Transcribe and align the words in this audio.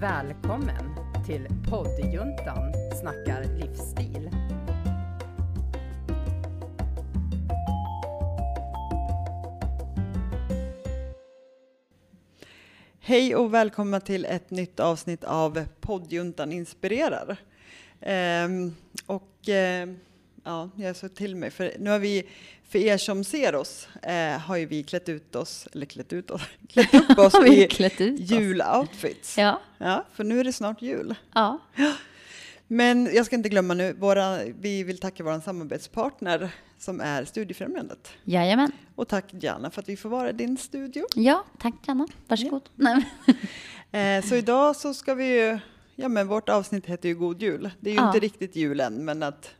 Välkommen 0.00 0.94
till 1.26 1.48
poddjuntan 1.70 2.72
snackar 3.00 3.44
livsstil. 3.44 4.30
Hej 13.00 13.36
och 13.36 13.54
välkomna 13.54 14.00
till 14.00 14.24
ett 14.24 14.50
nytt 14.50 14.80
avsnitt 14.80 15.24
av 15.24 15.64
poddjuntan 15.80 16.52
inspirerar. 16.52 17.36
Ehm, 18.00 18.74
och 19.06 19.48
eh, 19.48 19.88
ja, 20.46 20.70
jag 20.76 20.96
sa 20.96 21.08
till 21.08 21.36
mig, 21.36 21.50
för 21.50 21.72
nu 21.78 21.90
har 21.90 21.98
vi, 21.98 22.22
för 22.68 22.78
er 22.78 22.96
som 22.98 23.24
ser 23.24 23.54
oss, 23.54 23.88
eh, 24.02 24.38
har 24.38 24.56
ju 24.56 24.66
vi 24.66 24.82
klätt 24.82 25.08
ut 25.08 25.34
oss, 25.36 25.68
eller 25.72 25.86
klätt 25.86 26.12
ut 26.12 26.30
oss, 26.30 26.42
klätt 26.68 26.94
upp 26.94 27.18
oss 27.18 27.34
i 27.46 27.66
klätt 27.70 28.00
ut 28.00 28.20
oss? 28.20 28.30
juloutfits. 28.30 29.38
Ja. 29.38 29.60
Ja, 29.78 30.04
för 30.14 30.24
nu 30.24 30.40
är 30.40 30.44
det 30.44 30.52
snart 30.52 30.82
jul. 30.82 31.14
ja. 31.34 31.58
Men 32.68 33.10
jag 33.14 33.26
ska 33.26 33.36
inte 33.36 33.48
glömma 33.48 33.74
nu, 33.74 33.92
våra, 33.92 34.38
vi 34.60 34.82
vill 34.82 34.98
tacka 34.98 35.24
vår 35.24 35.40
samarbetspartner 35.40 36.50
som 36.78 37.00
är 37.00 37.24
Studiefrämjandet. 37.24 38.08
Jajamän. 38.24 38.72
Och 38.94 39.08
tack 39.08 39.24
Diana 39.32 39.70
för 39.70 39.82
att 39.82 39.88
vi 39.88 39.96
får 39.96 40.08
vara 40.08 40.30
i 40.30 40.32
din 40.32 40.56
studio. 40.56 41.06
Ja, 41.14 41.44
tack 41.58 41.74
Anna. 41.86 42.06
Varsågod. 42.28 42.62
Men- 42.74 43.02
Eh, 43.92 44.24
så 44.24 44.34
idag 44.34 44.76
så 44.76 44.94
ska 44.94 45.14
vi 45.14 45.24
ju, 45.40 45.58
ja 45.94 46.08
men 46.08 46.28
vårt 46.28 46.48
avsnitt 46.48 46.86
heter 46.86 47.08
ju 47.08 47.14
God 47.14 47.42
Jul. 47.42 47.70
Det 47.80 47.90
är 47.90 47.94
ju 47.94 48.00
Ja. 48.00 48.06
inte 48.06 48.18
riktigt 48.18 48.56
jul 48.56 48.80
än, 48.80 49.04
men 49.04 49.22
att, 49.22 49.50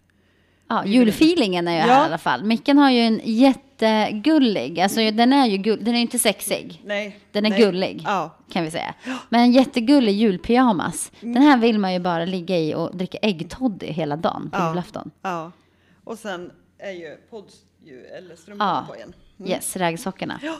Ja, 0.68 0.86
julfeelingen 0.86 1.68
är 1.68 1.72
ju 1.72 1.78
här 1.78 1.88
Ja. 1.88 2.02
i 2.02 2.04
alla 2.06 2.18
fall. 2.18 2.44
Micken 2.44 2.78
har 2.78 2.90
ju 2.90 3.00
en 3.00 3.20
jättegullig, 3.24 4.80
alltså 4.80 5.10
den 5.10 5.32
är 5.32 5.46
ju 5.46 5.56
gull, 5.56 5.84
den 5.84 5.94
är 5.94 6.00
inte 6.00 6.18
sexig. 6.18 6.82
nej. 6.84 7.18
Den 7.32 7.46
är 7.46 7.50
nej. 7.50 7.58
gullig, 7.58 8.02
Ja, 8.04 8.36
kan 8.52 8.64
vi 8.64 8.70
säga. 8.70 8.94
Men 9.28 9.40
en 9.40 9.52
jättegullig 9.52 10.12
julpyjamas. 10.12 11.12
Mm. 11.20 11.34
Den 11.34 11.42
här 11.42 11.56
vill 11.56 11.78
man 11.78 11.92
ju 11.92 11.98
bara 11.98 12.24
ligga 12.24 12.58
i 12.58 12.74
och 12.74 12.96
dricka 12.96 13.18
äggtoddy 13.18 13.86
hela 13.86 14.16
dagen 14.16 14.50
på 14.52 14.58
Ja. 14.58 14.68
julafton. 14.68 15.10
ja. 15.22 15.52
Och 16.04 16.18
sen 16.18 16.50
är 16.78 16.90
ju 16.92 17.16
pods, 17.30 17.54
ju, 17.84 18.04
eller 18.04 18.36
strumporna 18.36 18.84
Ja. 18.88 18.88
på 18.88 18.96
igen. 18.96 19.12
Mm. 19.38 19.50
Yes, 19.50 19.76
ragsockorna. 19.76 20.40
Ja. 20.42 20.56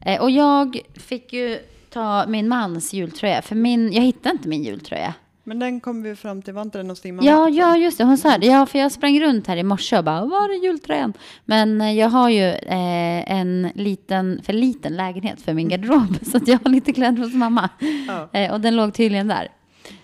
Eh, 0.00 0.20
och 0.22 0.30
jag 0.30 0.78
fick 0.94 1.32
ju 1.32 1.58
ta 1.90 2.26
min 2.26 2.48
mans 2.48 2.92
jultröja, 2.92 3.42
för 3.42 3.54
min, 3.54 3.92
jag 3.92 4.02
hittade 4.02 4.30
inte 4.30 4.48
min 4.48 4.62
jultröja. 4.64 5.14
Men 5.44 5.58
den 5.58 5.80
kom 5.80 6.02
vi 6.02 6.16
fram 6.16 6.42
till, 6.42 6.54
var 6.54 6.62
inte 6.62 6.78
den 6.78 6.90
hos 6.90 7.00
din 7.00 7.16
mamma? 7.16 7.28
Ja, 7.28 7.48
ja, 7.48 7.76
just 7.76 7.98
det. 7.98 8.04
Hon 8.04 8.18
sa 8.18 8.38
det. 8.38 8.46
Ja, 8.46 8.66
för 8.66 8.78
jag 8.78 8.92
sprang 8.92 9.20
runt 9.20 9.46
här 9.46 9.56
i 9.56 9.62
morse 9.62 9.98
och 9.98 10.04
bara, 10.04 10.24
var 10.24 10.48
är 10.48 10.64
jultröjan? 10.64 11.12
Men 11.44 11.80
eh, 11.80 11.92
jag 11.92 12.08
har 12.08 12.28
ju 12.30 12.48
eh, 12.48 13.32
en 13.32 13.70
liten, 13.74 14.40
för 14.42 14.52
liten 14.52 14.96
lägenhet 14.96 15.40
för 15.40 15.54
min 15.54 15.68
garderob. 15.68 16.16
Så 16.32 16.40
jag 16.46 16.58
har 16.64 16.70
lite 16.70 16.92
kläder 16.92 17.22
hos 17.22 17.34
mamma. 17.34 17.68
Ja. 18.08 18.28
Eh, 18.32 18.52
och 18.52 18.60
den 18.60 18.76
låg 18.76 18.94
tydligen 18.94 19.28
där. 19.28 19.48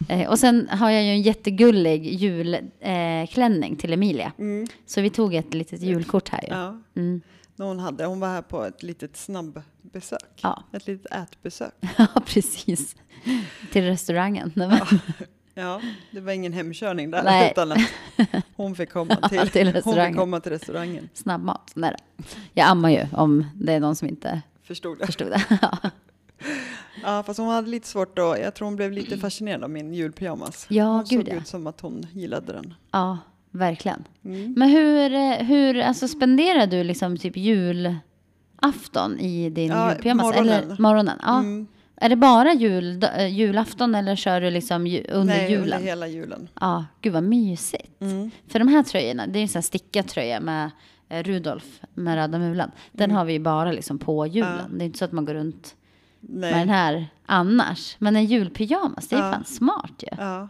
Eh, 0.09 0.29
och 0.31 0.39
sen 0.39 0.69
har 0.71 0.91
jag 0.91 1.03
ju 1.03 1.09
en 1.09 1.23
jättegullig 1.23 2.15
julklänning 2.15 3.73
eh, 3.73 3.79
till 3.79 3.93
Emilia. 3.93 4.33
Mm. 4.39 4.67
Så 4.87 5.01
vi 5.01 5.11
tog 5.11 5.35
ett 5.35 5.55
litet 5.55 5.83
julkort 5.83 6.29
här 6.29 6.43
ju. 6.43 6.49
ja. 6.49 6.81
Mm. 6.97 7.21
När 7.61 7.67
hon 7.67 7.79
hade, 7.79 8.05
hon 8.07 8.21
var 8.21 8.29
här 8.29 8.43
på 8.43 8.65
ett 8.65 8.83
litet 8.83 9.17
snabbbesök. 9.17 10.41
Ja. 10.43 10.63
Ett 10.73 10.87
litet 10.87 11.13
ätbesök. 11.13 11.75
ja, 11.99 12.07
precis. 12.27 12.97
Till 13.73 13.85
restaurangen. 13.85 14.53
Men- 14.57 14.71
Ja, 15.55 15.81
det 16.11 16.21
var 16.21 16.33
ingen 16.33 16.53
hemkörning 16.53 17.11
där, 17.11 17.23
Nej. 17.23 17.51
utan 17.51 17.73
att 17.73 17.79
hon 18.57 18.75
fick 18.75 18.91
komma 18.91 19.17
till, 19.29 19.29
Till 19.29 19.39
hon 19.39 19.47
fick 19.49 19.75
restaurangen. 19.75 20.17
komma 20.19 20.41
till 20.41 20.53
restaurangen. 20.53 21.09
Snabbmat. 21.15 21.73
Nej, 21.75 21.97
jag 22.53 22.67
ammar 22.69 22.91
ju 22.91 23.07
om 23.13 23.47
det 23.55 23.73
är 23.73 23.81
någon 23.81 23.97
som 23.97 24.09
inte 24.09 24.43
Förstod 24.63 24.99
det. 24.99 25.07
förstod 25.07 25.31
det. 25.31 25.59
Ja. 25.63 25.79
Ja, 27.03 27.23
fast 27.23 27.39
hon 27.39 27.49
hade 27.49 27.69
lite 27.69 27.89
svårt 27.89 28.17
då. 28.17 28.37
Jag 28.43 28.55
tror 28.55 28.67
hon 28.67 28.77
blev 28.77 28.93
lite 28.93 29.19
fascinerad 29.19 29.65
av 29.65 29.71
min 29.71 29.95
julpyjamas. 29.95 30.67
Ja, 30.69 30.85
hon 30.85 31.05
gud, 31.05 31.27
såg 31.27 31.35
ja. 31.35 31.41
ut 31.41 31.47
som 31.47 31.67
att 31.67 31.81
hon 31.81 32.07
gillade 32.13 32.53
den. 32.53 32.75
Ja, 32.91 33.19
verkligen. 33.51 34.05
Mm. 34.25 34.55
Men 34.57 34.69
hur, 34.71 35.13
eh, 35.15 35.33
hur 35.47 35.81
alltså 35.81 36.09
spenderar 36.09 36.67
du 36.67 36.85
liksom 36.85 37.17
typ 37.17 37.37
julafton 37.37 39.19
i 39.21 39.51
din 39.51 39.69
Ja, 39.71 39.93
julpyjamas? 39.93 40.25
morgonen. 40.25 40.65
Eller 40.65 40.77
morgonen? 40.83 41.19
Ja. 41.23 41.39
Mm. 41.39 41.67
Är 42.03 42.09
det 42.09 42.17
bara 42.17 42.53
jul, 42.55 43.05
äh, 43.17 43.27
julafton 43.29 43.95
eller 43.95 44.17
kör 44.17 44.41
du 44.41 44.51
liksom 44.51 44.87
ju, 44.87 45.05
under 45.13 45.35
Nej, 45.37 45.51
julen? 45.53 45.65
under 45.65 45.79
hela 45.79 46.07
julen. 46.07 46.49
Ja, 46.61 46.85
gud 47.01 47.13
vad 47.13 47.23
mysigt. 47.23 48.01
Mm. 48.01 48.31
För 48.49 48.59
de 48.59 48.69
här 48.69 48.83
tröjorna, 48.83 49.27
det 49.27 49.39
är 49.39 49.43
en 49.43 49.49
sån 49.49 49.59
här 49.59 49.63
stickad 49.63 50.07
tröja 50.09 50.41
med 50.41 50.71
eh, 51.09 51.23
Rudolf 51.23 51.81
med 51.95 52.15
röda 52.15 52.39
mulen. 52.39 52.71
Den 52.93 53.11
har 53.11 53.25
vi 53.25 53.33
ju 53.33 53.39
bara 53.39 53.73
liksom 53.73 53.99
på 53.99 54.27
julen. 54.27 54.53
Mm. 54.53 54.65
Ja. 54.73 54.79
Det 54.79 54.85
är 54.85 54.87
inte 54.87 54.99
så 54.99 55.05
att 55.05 55.13
man 55.13 55.25
går 55.25 55.35
runt 55.35 55.75
Nej. 56.21 56.51
med 56.51 56.61
den 56.61 56.69
här 56.69 57.07
annars. 57.27 57.97
Men 57.99 58.17
en 58.17 58.25
julpyjamas, 58.25 59.09
det 59.09 59.17
är 59.17 59.21
Ja. 59.21 59.33
fan 59.33 59.45
smart 59.45 59.93
ju. 60.03 60.09
Ja. 60.19 60.49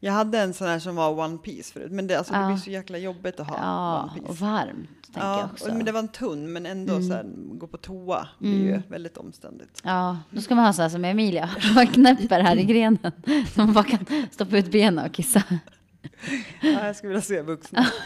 Jag 0.00 0.12
hade 0.12 0.38
en 0.38 0.54
sån 0.54 0.68
här 0.68 0.78
som 0.78 0.96
var 0.96 1.18
one 1.18 1.38
piece 1.38 1.72
förut, 1.72 1.92
men 1.92 2.06
det, 2.06 2.18
alltså, 2.18 2.32
det 2.32 2.38
Ja. 2.40 2.46
blir 2.46 2.56
så 2.56 2.70
jäkla 2.70 2.98
jobbigt 2.98 3.40
att 3.40 3.48
ha 3.48 3.56
Ja, 3.58 4.10
one 4.12 4.20
och 4.22 4.28
piece. 4.28 4.44
varmt 4.44 4.88
tänker 5.12 5.20
jag 5.28 5.38
Ja, 5.38 5.48
också. 5.52 5.64
Mm. 5.64 5.72
och, 5.72 5.76
men 5.76 5.86
det 5.86 5.92
var 5.92 5.98
en 6.00 6.08
tunn, 6.08 6.52
men 6.52 6.66
ändå 6.66 7.02
så 7.02 7.12
här, 7.12 7.24
gå 7.58 7.66
på 7.66 7.76
toa 7.76 8.28
blir 8.38 8.62
ju 8.62 8.82
väldigt 8.88 9.16
omständigt. 9.16 9.80
Ja, 9.84 10.18
då 10.30 10.40
ska 10.40 10.54
man 10.54 10.64
ha 10.64 10.72
så 10.72 10.82
här 10.82 10.88
som 10.88 11.04
Emilia, 11.04 11.50
man 11.74 11.86
knäpper 11.86 12.40
här 12.40 12.56
i 12.56 12.64
grenen. 12.64 13.12
Så 13.54 13.60
man 13.60 13.72
bara 13.72 13.84
kan 13.84 14.06
stoppa 14.32 14.58
ut 14.58 14.70
benen 14.70 15.04
och 15.06 15.12
kissa. 15.14 15.42
Ja, 16.62 16.86
jag 16.86 16.96
skulle 16.96 17.08
vilja 17.08 17.22
se 17.22 17.42
vuxna. 17.42 17.86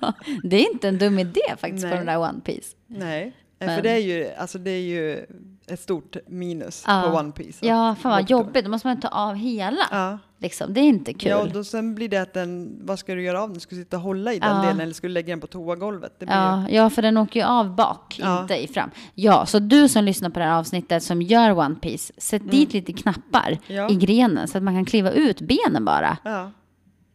Ja, 0.00 0.12
det 0.42 0.56
är 0.56 0.72
inte 0.72 0.88
en 0.88 0.98
dum 0.98 1.18
idé 1.18 1.40
faktiskt 1.58 1.82
på 1.84 1.88
Nej. 1.88 1.96
den 1.96 2.06
där 2.06 2.18
One 2.18 2.40
Piece. 2.44 2.76
Nej, 2.86 3.32
Men- 3.58 3.76
för 3.76 3.82
det 3.82 3.90
är, 3.90 3.98
ju, 3.98 4.28
alltså, 4.38 4.58
det 4.58 4.70
är 4.70 4.80
ju 4.80 5.26
ett 5.68 5.80
stort 5.80 6.16
minus 6.28 6.84
Ja. 6.86 7.02
på 7.10 7.16
one 7.18 7.32
piece. 7.32 7.66
Ja, 7.66 7.94
fan 8.00 8.12
vad 8.12 8.30
jobbigt, 8.30 8.64
då 8.64 8.70
måste 8.70 8.88
man 8.88 9.00
ta 9.00 9.08
av 9.08 9.34
hela. 9.34 9.82
Ja. 9.90 10.18
Liksom. 10.38 10.74
Det 10.74 10.80
är 10.80 10.84
inte 10.84 11.12
kul. 11.14 11.30
Ja, 11.30 11.42
och 11.42 11.50
då 11.52 11.64
sen 11.64 11.94
blir 11.94 12.08
det 12.08 12.18
att 12.18 12.32
den, 12.34 12.78
vad 12.82 12.98
ska 12.98 13.14
du 13.14 13.22
göra 13.22 13.42
av 13.42 13.50
den? 13.50 13.60
Ska 13.60 13.74
du 13.74 13.80
sitta 13.82 13.96
och 13.96 14.02
hålla 14.02 14.32
i 14.32 14.38
den 14.38 14.56
Ja. 14.56 14.62
delen 14.62 14.80
eller 14.80 14.92
ska 14.92 15.06
du 15.06 15.12
lägga 15.12 15.32
den 15.32 15.40
på 15.40 15.46
toagolvet? 15.46 16.20
Det 16.20 16.26
ju, 16.26 16.32
Ja, 16.32 16.68
ja, 16.70 16.90
för 16.90 17.02
den 17.02 17.16
åker 17.16 17.40
ju 17.40 17.46
av 17.46 17.74
bak, 17.76 18.18
Ja. 18.22 18.42
inte 18.42 18.56
i 18.56 18.68
fram. 18.68 18.90
Ja, 19.14 19.46
så 19.46 19.58
du 19.58 19.88
som 19.88 20.04
lyssnar 20.04 20.30
på 20.30 20.38
det 20.38 20.44
här 20.44 20.58
avsnittet 20.58 21.02
som 21.02 21.22
gör 21.22 21.58
One 21.58 21.74
Piece, 21.74 22.12
sätt 22.18 22.50
dit 22.50 22.72
lite 22.72 22.92
knappar 22.92 23.58
Mm. 23.68 23.90
I 23.92 23.94
grenen 23.94 24.48
så 24.48 24.58
att 24.58 24.64
man 24.64 24.74
kan 24.74 24.84
kliva 24.84 25.10
ut 25.10 25.40
benen 25.40 25.84
bara. 25.84 26.16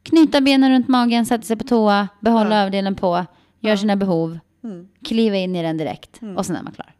Knyta 0.03 0.41
benen 0.41 0.71
runt 0.71 0.87
magen, 0.87 1.25
sätta 1.25 1.43
sig 1.43 1.55
på 1.55 1.63
toa, 1.63 2.07
behålla 2.19 2.61
överdelen 2.61 2.95
på, 2.95 3.25
gör 3.59 3.75
sina 3.75 3.95
behov, 3.95 4.39
Mm. 4.63 4.87
kliva 5.05 5.35
in 5.35 5.55
i 5.55 5.63
den 5.63 5.77
direkt 5.77 6.19
och 6.37 6.45
sen 6.45 6.55
är 6.55 6.63
man 6.63 6.73
klar. 6.73 6.93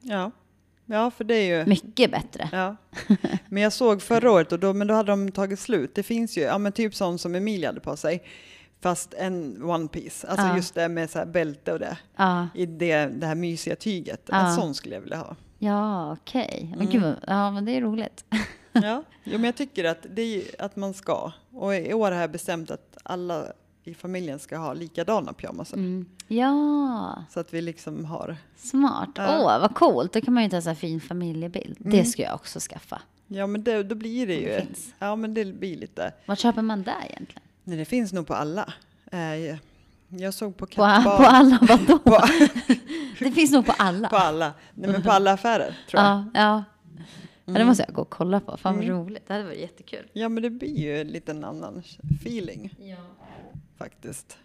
Ja. 0.91 1.12
för 1.12 1.24
det 1.24 1.35
är 1.35 1.59
ju... 1.59 1.66
Mycket 1.66 2.12
bättre. 2.12 2.50
Ja. 2.52 2.75
Men 3.50 3.63
jag 3.63 3.74
såg 3.74 4.02
förra 4.02 4.31
året, 4.31 4.52
och 4.52 4.59
då, 4.59 4.74
men 4.74 4.88
då 4.88 4.94
hade 4.94 5.12
de 5.12 5.31
tagit 5.31 5.59
slut. 5.59 5.96
Det 5.96 6.03
finns 6.03 6.38
ju, 6.38 6.41
ja 6.41 6.57
men 6.57 6.72
typ 6.72 6.96
sån 6.96 7.19
som 7.19 7.35
Emilia 7.35 7.69
hade 7.69 7.79
på 7.79 7.97
sig. 7.97 8.24
Fast 8.81 9.13
en 9.13 9.63
one 9.63 9.88
piece. 9.88 10.28
Alltså 10.28 10.46
Ja. 10.47 10.56
just 10.56 10.74
det 10.75 10.90
med 10.90 11.09
så 11.09 11.25
bälte 11.25 11.74
och 11.74 11.79
det. 11.79 11.97
Ja, 12.16 12.47
I 12.56 12.66
det, 12.66 13.06
det 13.06 13.25
här 13.28 13.35
mysiga 13.35 13.75
tyget. 13.75 14.29
En 14.29 14.46
Ja. 14.46 14.56
sån 14.56 14.74
skulle 14.75 14.96
jag 14.96 15.02
vilja 15.02 15.18
ha. 15.18 15.35
ja 15.59 16.12
okej. 16.13 16.74
Men 16.78 16.88
Mm. 16.91 17.13
ja 17.28 17.52
men 17.52 17.66
det 17.66 17.72
är 17.72 17.81
roligt. 17.81 18.25
Ja, 18.73 19.03
jo, 19.23 19.31
men 19.31 19.44
jag 19.44 19.56
tycker 19.56 19.84
att, 19.85 20.06
det 20.16 20.22
är, 20.22 20.44
att 20.66 20.75
man 20.75 20.94
ska. 20.94 21.31
Och 21.53 21.75
i 21.75 21.94
år 21.94 22.12
har 22.12 22.22
jag 22.22 22.31
bestämt 22.31 22.72
att 22.72 22.97
alla 23.03 23.46
i 23.83 23.93
familjen 23.93 24.39
ska 24.39 24.57
ha 24.57 24.73
likadana 24.73 25.33
pyjamasar. 25.33 25.77
Mm. 25.77 26.05
Ja, 26.27 27.23
Så 27.29 27.39
att 27.39 27.53
vi 27.53 27.61
liksom 27.61 28.05
har, 28.05 28.37
smart. 28.57 29.09
Åh, 29.17 29.23
Ja. 29.25 29.59
vad 29.61 29.75
coolt. 29.75 30.13
Då 30.13 30.21
kan 30.21 30.33
man 30.33 30.43
ju 30.43 30.49
ta 30.49 30.69
en 30.69 30.75
fin 30.75 31.01
familjebild. 31.01 31.77
Mm. 31.81 31.91
Det 31.97 32.05
ska 32.05 32.21
jag 32.23 32.35
också 32.35 32.59
skaffa. 32.59 33.01
ja 33.27 33.47
men 33.47 33.63
det, 33.63 33.83
då 33.83 33.95
blir 33.95 34.27
det 34.27 34.37
Om 34.37 34.41
ju, 34.43 34.49
det 34.49 34.65
finns. 34.65 34.93
ja 34.99 35.15
men 35.15 35.33
det 35.33 35.45
blir 35.45 35.77
lite, 35.77 36.13
Vart 36.25 36.39
köper 36.39 36.61
man 36.61 36.83
där 36.83 37.05
egentligen? 37.09 37.41
nej 37.63 37.77
det 37.77 37.85
finns 37.85 38.13
nog 38.13 38.27
på 38.27 38.33
alla. 38.33 38.73
Eh, 39.11 39.57
jag 40.07 40.33
såg 40.33 40.57
på 40.57 40.65
På, 40.65 40.71
Kattbar. 40.71 41.17
på 41.17 41.23
alla 41.23 41.59
vadå? 41.67 41.99
På, 41.99 42.19
Det 43.19 43.31
finns 43.31 43.51
nog 43.51 43.65
på 43.65 43.71
alla. 43.77 44.09
på 44.09 44.15
alla, 44.17 44.53
nej 44.73 44.89
men 44.91 45.01
på 45.03 45.11
alla 45.11 45.31
affärer 45.31 45.77
tror 45.89 46.03
jag. 46.03 46.11
ja, 46.11 46.25
ja. 46.33 46.63
ja, 47.45 47.53
det 47.53 47.65
måste 47.65 47.83
jag 47.87 47.95
gå 47.95 48.01
och 48.01 48.09
kolla 48.09 48.39
på. 48.39 48.57
Fan 48.57 48.75
vad 48.77 48.87
roligt. 48.87 49.27
Det 49.27 49.33
hade 49.33 49.45
varit 49.45 49.59
jättekul. 49.59 50.07
Ja 50.13 50.29
men 50.29 50.43
det 50.43 50.49
blir 50.49 50.79
ju 50.79 51.01
en 51.01 51.07
liten 51.07 51.43
annan 51.43 51.84
feeling 52.22 52.73
Ja. 52.79 52.95
Faktiskt. 53.83 54.37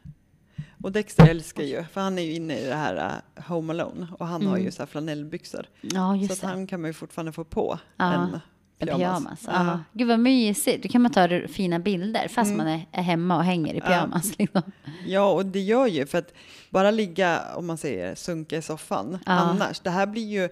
Och 0.83 0.93
Dexter 0.93 1.29
älskar 1.29 1.63
ju, 1.63 1.85
för 1.85 2.01
han 2.01 2.19
är 2.19 2.23
ju 2.23 2.33
inne 2.35 2.59
i 2.59 2.65
det 2.67 2.75
här 2.75 3.23
uh, 3.37 3.45
Home 3.49 3.73
Alone 3.73 4.07
och 4.19 4.27
han 4.27 4.47
har 4.47 4.59
ju 4.59 4.71
så 4.71 4.83
här 4.83 4.87
flanellbyxor. 4.87 5.67
ja, 5.81 5.91
Så 5.91 5.99
Mm. 6.15 6.25
att 6.31 6.41
det. 6.41 6.47
han 6.47 6.67
kan 6.67 6.81
man 6.81 6.89
ju 6.91 6.95
fortfarande 6.95 7.33
få 7.33 7.45
på 7.45 7.79
Ja, 7.97 8.13
en 8.15 8.41
pyjamas. 8.79 8.99
pyjamas. 8.99 9.41
Ja. 9.47 9.53
Ja. 9.67 9.81
Gud 9.93 10.09
vad 10.09 10.21
mysigt. 10.21 10.83
Då 10.83 10.89
kan 10.89 11.03
man 11.03 11.13
ta 11.13 11.29
fina 11.49 11.79
bilder 11.79 12.29
fast 12.29 12.49
Mm. 12.53 12.57
man 12.67 12.67
är, 12.75 12.87
är 12.93 13.03
hemma 13.03 13.37
och 13.37 13.45
hänger 13.45 13.75
i 13.75 13.81
pyjamas. 13.81 14.39
Liksom. 14.39 14.63
Ja, 15.07 15.33
och 15.33 15.47
det 15.47 15.61
gör 15.61 15.87
ju 15.87 16.07
för 16.07 16.19
att 16.19 16.33
bara 16.71 16.91
ligga, 16.91 17.43
om 17.55 17.67
man 17.67 17.79
säger 17.79 18.15
sunka 18.15 18.57
i 18.57 18.63
soffan 18.63 19.19
Ja. 19.27 19.33
annars, 19.33 19.81
det 19.81 19.91
här 19.91 20.07
blir 20.07 20.27
ju 20.29 20.49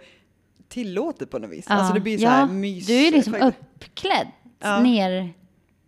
tillåtet 0.68 1.30
på 1.30 1.38
något 1.38 1.50
vis. 1.50 1.66
Ja. 1.68 1.74
Alltså 1.74 1.94
det 1.94 2.00
blir 2.00 2.18
så 2.18 2.24
ja, 2.24 2.30
här 2.30 2.46
mys. 2.46 2.86
Du 2.86 2.92
är 3.06 3.10
liksom 3.12 3.32
faktiskt. 3.32 3.64
uppklädd 3.76 4.26
Ja. 4.60 4.80
ner. 4.80 5.32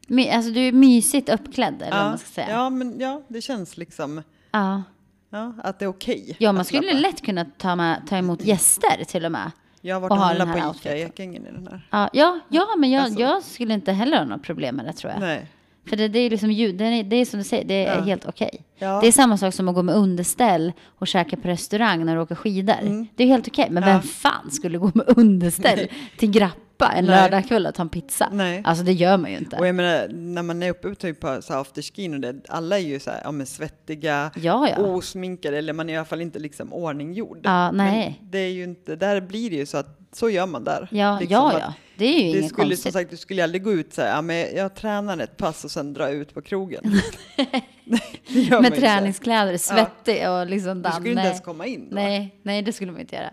My, 0.06 0.28
alltså 0.28 0.50
du 0.50 0.60
är 0.68 0.72
mysigt 0.72 1.28
uppklädd 1.28 1.82
eller 1.82 1.90
vad 1.90 2.00
ja. 2.00 2.08
man 2.08 2.18
ska 2.18 2.28
säga. 2.28 2.50
Ja, 2.50 2.70
men 2.70 3.00
ja, 3.00 3.22
det 3.28 3.40
känns 3.40 3.76
liksom 3.76 4.22
Ja. 4.52 4.82
ja, 5.30 5.52
att 5.62 5.78
det 5.78 5.84
är 5.84 5.88
okej. 5.88 6.36
Ja, 6.38 6.52
man 6.52 6.64
skulle 6.64 6.92
lätt 6.92 7.22
kunna 7.24 7.44
ta, 7.58 7.76
med, 7.76 8.02
ta 8.08 8.16
emot 8.16 8.42
gäster 8.44 9.04
till 9.04 9.24
och 9.24 9.32
med. 9.32 9.50
Jag 9.80 9.94
har 9.96 10.00
varit 10.00 10.10
Och 10.10 10.16
handlat 10.18 10.52
på. 10.52 10.74
Ica 10.78 10.96
Ekängen 10.96 11.46
i 11.46 11.52
den 11.52 11.66
här. 11.70 11.88
Ja, 11.90 12.10
ja, 12.12 12.40
ja 12.48 12.66
men 12.78 12.90
jag, 12.90 13.04
Alltså. 13.04 13.20
jag 13.20 13.42
skulle 13.42 13.74
inte 13.74 13.92
heller 13.92 14.16
ha 14.18 14.24
något 14.24 14.42
problem 14.42 14.76
med 14.76 14.84
det 14.84 14.92
tror 14.92 15.12
jag. 15.12 15.20
Nej. 15.20 15.46
För 15.88 15.96
det, 15.96 16.08
det 16.08 16.18
är 16.18 16.30
liksom 16.30 16.50
ljud, 16.50 16.74
det 16.76 16.84
är, 16.84 17.04
det 17.04 17.16
är 17.16 17.24
som 17.24 17.38
du 17.38 17.44
säger, 17.44 17.64
det 17.64 17.86
är 17.86 17.96
Ja. 17.96 18.02
helt 18.02 18.26
okej. 18.26 18.64
Ja. 18.78 19.00
Det 19.00 19.06
är 19.08 19.12
samma 19.12 19.38
sak 19.38 19.54
som 19.54 19.68
att 19.68 19.74
gå 19.74 19.82
med 19.82 19.94
underställ 19.94 20.72
och 20.98 21.06
käka 21.06 21.36
på 21.36 21.48
restaurang 21.48 22.04
när 22.06 22.14
du 22.16 22.20
åker 22.22 22.34
skidor. 22.34 23.06
Det 23.16 23.22
är 23.24 23.26
helt 23.28 23.48
okej, 23.48 23.66
men 23.70 23.82
Mm. 23.82 23.88
Ja. 23.94 23.98
vem 24.00 24.08
fan 24.08 24.50
skulle 24.50 24.78
gå 24.78 24.90
med 24.94 25.04
underställ 25.18 25.88
till 26.18 26.30
Grappa 26.78 26.92
en 26.94 27.04
Nej. 27.04 27.16
lördagkväll 27.22 27.66
och 27.66 27.74
ta 27.74 27.82
en 27.82 27.88
pizza? 27.88 28.28
Nej. 28.32 28.62
Alltså 28.64 28.84
det 28.84 28.92
gör 28.92 29.16
man 29.16 29.30
ju 29.30 29.36
inte. 29.36 29.56
Och 29.56 29.66
jag 29.66 29.74
menar, 29.74 30.08
när 30.08 30.42
man 30.42 30.62
är 30.62 30.70
uppe 30.70 30.94
typ 30.94 31.20
på 31.20 31.42
så 31.42 31.52
här 31.52 31.60
afterskin 31.60 32.14
och 32.14 32.20
det, 32.20 32.34
alla 32.48 32.78
är 32.78 32.82
ju 32.82 33.00
så 33.00 33.10
här, 33.10 33.20
ja 33.24 33.32
men 33.32 33.46
svettiga, 33.46 34.30
Ja, 34.36 34.68
ja. 34.68 34.76
osminkade, 34.82 35.58
eller 35.58 35.72
man 35.72 35.88
är 35.88 35.94
i 35.94 35.96
alla 35.96 36.04
fall 36.04 36.20
inte 36.20 36.38
liksom 36.38 36.72
ordninggjord. 36.72 37.40
Ja, 37.42 37.70
nej. 37.70 38.16
Men 38.20 38.30
det 38.30 38.38
är 38.38 38.50
ju 38.50 38.64
inte, 38.64 38.96
där 38.96 39.20
blir 39.20 39.50
det 39.50 39.56
ju 39.56 39.66
så 39.66 39.76
att 39.78 39.98
så 40.12 40.30
gör 40.30 40.46
man 40.46 40.64
där. 40.64 40.88
Ja, 40.90 41.18
Liksom 41.20 41.34
ja, 41.52 41.58
ja. 41.60 41.72
Det 41.98 42.04
är 42.04 42.26
ju 42.26 42.32
Det 42.32 42.38
inget 42.38 42.50
skulle 42.50 42.66
som 42.66 42.70
konstigt. 42.70 42.92
sagt, 42.92 43.10
du 43.10 43.16
skulle 43.16 43.44
aldrig 43.44 43.62
gå 43.64 43.72
ut 43.72 43.94
så 43.94 44.02
här, 44.02 44.08
ja 44.08 44.22
men 44.22 44.56
jag 44.56 44.74
tränar 44.74 45.18
ett 45.18 45.36
pass 45.36 45.64
och 45.64 45.70
sen 45.70 45.92
dra 45.94 46.08
ut 46.10 46.34
på 46.34 46.42
krogen. 46.42 46.82
Med 48.62 48.74
träningskläder, 48.74 49.56
svettig 49.58 50.30
och 50.30 50.46
liksom 50.46 50.74
Du 50.76 50.82
damm. 50.82 50.92
skulle 50.92 51.10
inte 51.10 51.22
ens 51.22 51.40
komma 51.40 51.66
in 51.66 51.88
nej, 51.90 52.40
nej, 52.42 52.62
det 52.62 52.72
skulle 52.72 52.92
man 52.92 53.00
inte 53.00 53.16
göra. 53.16 53.30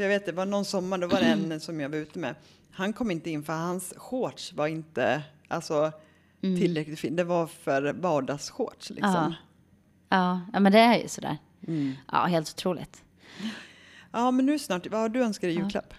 För 0.00 0.04
jag 0.04 0.08
vet, 0.08 0.26
det 0.26 0.32
var 0.32 0.46
någon 0.46 0.64
sommar, 0.64 0.98
då 0.98 1.06
var 1.06 1.20
det 1.20 1.26
en 1.26 1.60
som 1.60 1.80
jag 1.80 1.88
var 1.88 1.96
ute 1.96 2.18
med. 2.18 2.34
Han 2.70 2.92
kom 2.92 3.10
inte 3.10 3.30
in 3.30 3.42
för 3.42 3.52
hans 3.52 3.94
shorts 3.96 4.52
var 4.52 4.66
inte 4.66 5.22
alltså, 5.48 5.92
Mm. 6.42 6.60
tillräckligt 6.60 6.98
fin. 7.00 7.16
Det 7.16 7.24
var 7.24 7.46
för 7.46 7.92
vardagsshorts 7.92 8.90
liksom. 8.90 9.34
Ja. 10.08 10.40
Ja, 10.52 10.60
men 10.60 10.72
det 10.72 10.78
är 10.78 10.98
ju 10.98 11.08
sådär. 11.08 11.38
Mm. 11.68 11.92
Ja, 12.12 12.24
helt 12.26 12.50
otroligt. 12.50 13.02
Ja, 14.12 14.30
men 14.30 14.46
nu 14.46 14.58
snart, 14.58 14.86
vad 14.86 15.00
har 15.00 15.08
du 15.08 15.22
önskat 15.22 15.42
dig 15.42 15.50
i 15.50 15.54
julklapp? 15.58 15.94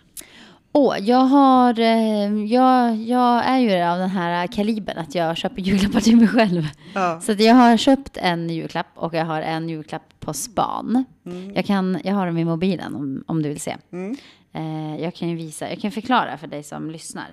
Åh, 0.74 0.98
jag 1.00 1.18
har, 1.18 1.80
eh, 1.80 2.34
jag, 2.46 2.96
jag 2.96 3.46
är 3.46 3.58
ju 3.60 3.82
av 3.84 3.98
den 4.00 4.10
här 4.10 4.48
kalibern 4.48 4.98
att 4.98 5.16
jag 5.16 5.38
köper 5.38 5.62
julklappar 5.62 6.00
till 6.00 6.18
mig 6.18 6.28
själv. 6.28 6.64
Ja. 6.94 7.22
Så 7.22 7.32
jag 7.32 7.56
har 7.56 7.78
köpt 7.78 8.18
en 8.18 8.50
julklapp 8.50 8.88
och 8.96 9.14
jag 9.14 9.26
har 9.26 9.42
en 9.42 9.70
julklapp 9.70 10.20
på 10.20 10.34
span. 10.34 11.06
Jag, 11.54 11.66
kan, 11.66 12.00
jag 12.04 12.14
har 12.16 12.26
dem 12.26 12.38
i 12.38 12.46
mobilen 12.46 12.96
om, 12.96 13.24
om 13.28 13.42
du 13.44 13.50
vill 13.50 13.62
se. 13.62 13.78
Mm. 13.92 14.18
Eh, 14.54 15.04
jag 15.04 15.16
kan 15.16 15.30
ju 15.30 15.36
visa, 15.36 15.70
jag 15.70 15.80
kan 15.80 15.92
förklara 15.92 16.38
för 16.38 16.48
dig 16.48 16.64
som 16.64 16.92
lyssnar. 16.92 17.28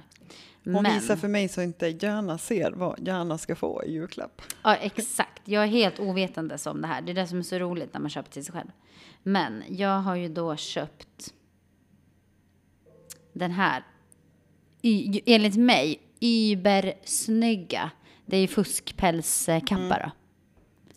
Hon 0.65 0.83
Men- 0.83 0.95
visar 0.95 1.17
för 1.17 1.29
mig 1.29 1.49
så 1.49 1.63
inte 1.63 1.87
Johanna 1.89 2.39
ser 2.39 2.73
vad 2.73 3.09
Johanna 3.09 3.39
ska 3.39 3.57
få 3.57 3.83
i 3.87 3.93
julklapp. 3.93 4.43
Ja, 4.63 4.75
exakt. 4.75 5.43
Jag 5.45 5.63
är 5.63 5.67
helt 5.69 6.01
ovetande 6.01 6.57
om 6.67 6.81
det 6.83 6.87
här. 6.89 7.03
Det 7.03 7.13
är 7.13 7.15
det 7.15 7.27
som 7.27 7.39
är 7.39 7.43
så 7.43 7.59
roligt 7.59 7.93
när 7.95 8.01
man 8.01 8.11
köper 8.11 8.31
till 8.31 8.45
sig 8.45 8.53
själv. 8.55 8.69
Men 9.23 9.63
jag 9.69 9.99
har 10.01 10.15
ju 10.15 10.29
då 10.29 10.57
köpt 10.57 11.33
den 13.39 13.51
här, 13.51 13.85
y, 14.83 15.21
enligt 15.27 15.57
mig, 15.57 16.01
übersnygga. 16.21 17.91
Det 18.27 18.37
är 18.37 18.41
ju 18.41 18.49
fuskpälskappa 18.49 19.99
då, 20.05 20.11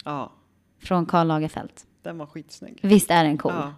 Ja, 0.06 0.32
från 0.80 1.06
Karl 1.06 1.28
Lagerfeld. 1.28 1.72
den 2.02 2.18
var 2.18 2.26
skitsnygg. 2.26 2.80
Visst 2.84 3.12
är 3.12 3.24
den 3.24 3.38
cool? 3.38 3.52
Ja. 3.56 3.74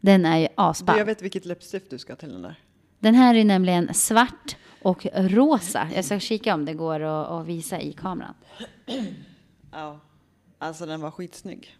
Den 0.00 0.24
är 0.26 0.38
ju 0.38 0.48
asball. 0.54 0.98
jag 0.98 1.04
vet 1.04 1.22
vilket 1.22 1.44
läppstift 1.44 1.90
du 1.90 1.98
ska 1.98 2.16
till 2.16 2.32
den 2.32 2.42
där. 2.42 2.60
Den 2.98 3.14
här 3.14 3.34
är 3.34 3.44
nämligen 3.44 3.94
svart 3.94 4.56
och 4.82 5.06
rosa. 5.14 5.88
Jag 5.94 6.04
ska 6.04 6.20
kika 6.20 6.54
om 6.54 6.64
det 6.64 6.74
går 6.74 7.00
att, 7.00 7.28
att 7.30 7.46
visa 7.46 7.80
i 7.80 7.92
kameran. 7.92 8.34
Ja, 9.72 10.00
alltså 10.58 10.86
den 10.86 11.00
var 11.00 11.10
skitsnygg. 11.10 11.76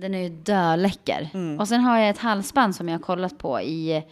Den 0.00 0.14
är 0.14 0.22
ju 0.22 0.28
döläcker. 0.28 1.28
Mm. 1.34 1.60
Och 1.60 1.68
sen 1.68 1.80
har 1.80 1.98
jag 1.98 2.08
ett 2.10 2.18
halsband 2.18 2.76
som 2.76 2.88
jag 2.88 2.94
har 2.98 3.02
kollat 3.02 3.38
på 3.38 3.60
i, 3.60 4.04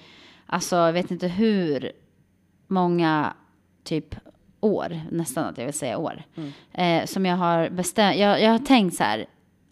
alltså 0.46 0.76
jag 0.76 0.92
vet 0.92 1.10
inte 1.10 1.28
hur 1.28 1.92
många 2.66 3.32
typ 3.84 4.14
år, 4.60 5.00
nästan 5.10 5.44
att 5.44 5.58
jag 5.58 5.64
vill 5.64 5.74
säga 5.74 5.98
år. 5.98 6.22
Mm. 6.36 6.52
Eh, 6.72 7.06
som 7.06 7.26
jag 7.26 7.36
har 7.36 7.68
bestämt, 7.68 8.16
jag, 8.16 8.42
jag 8.42 8.50
har 8.50 8.58
tänkt 8.58 8.96
så 8.96 9.02
här, 9.04 9.26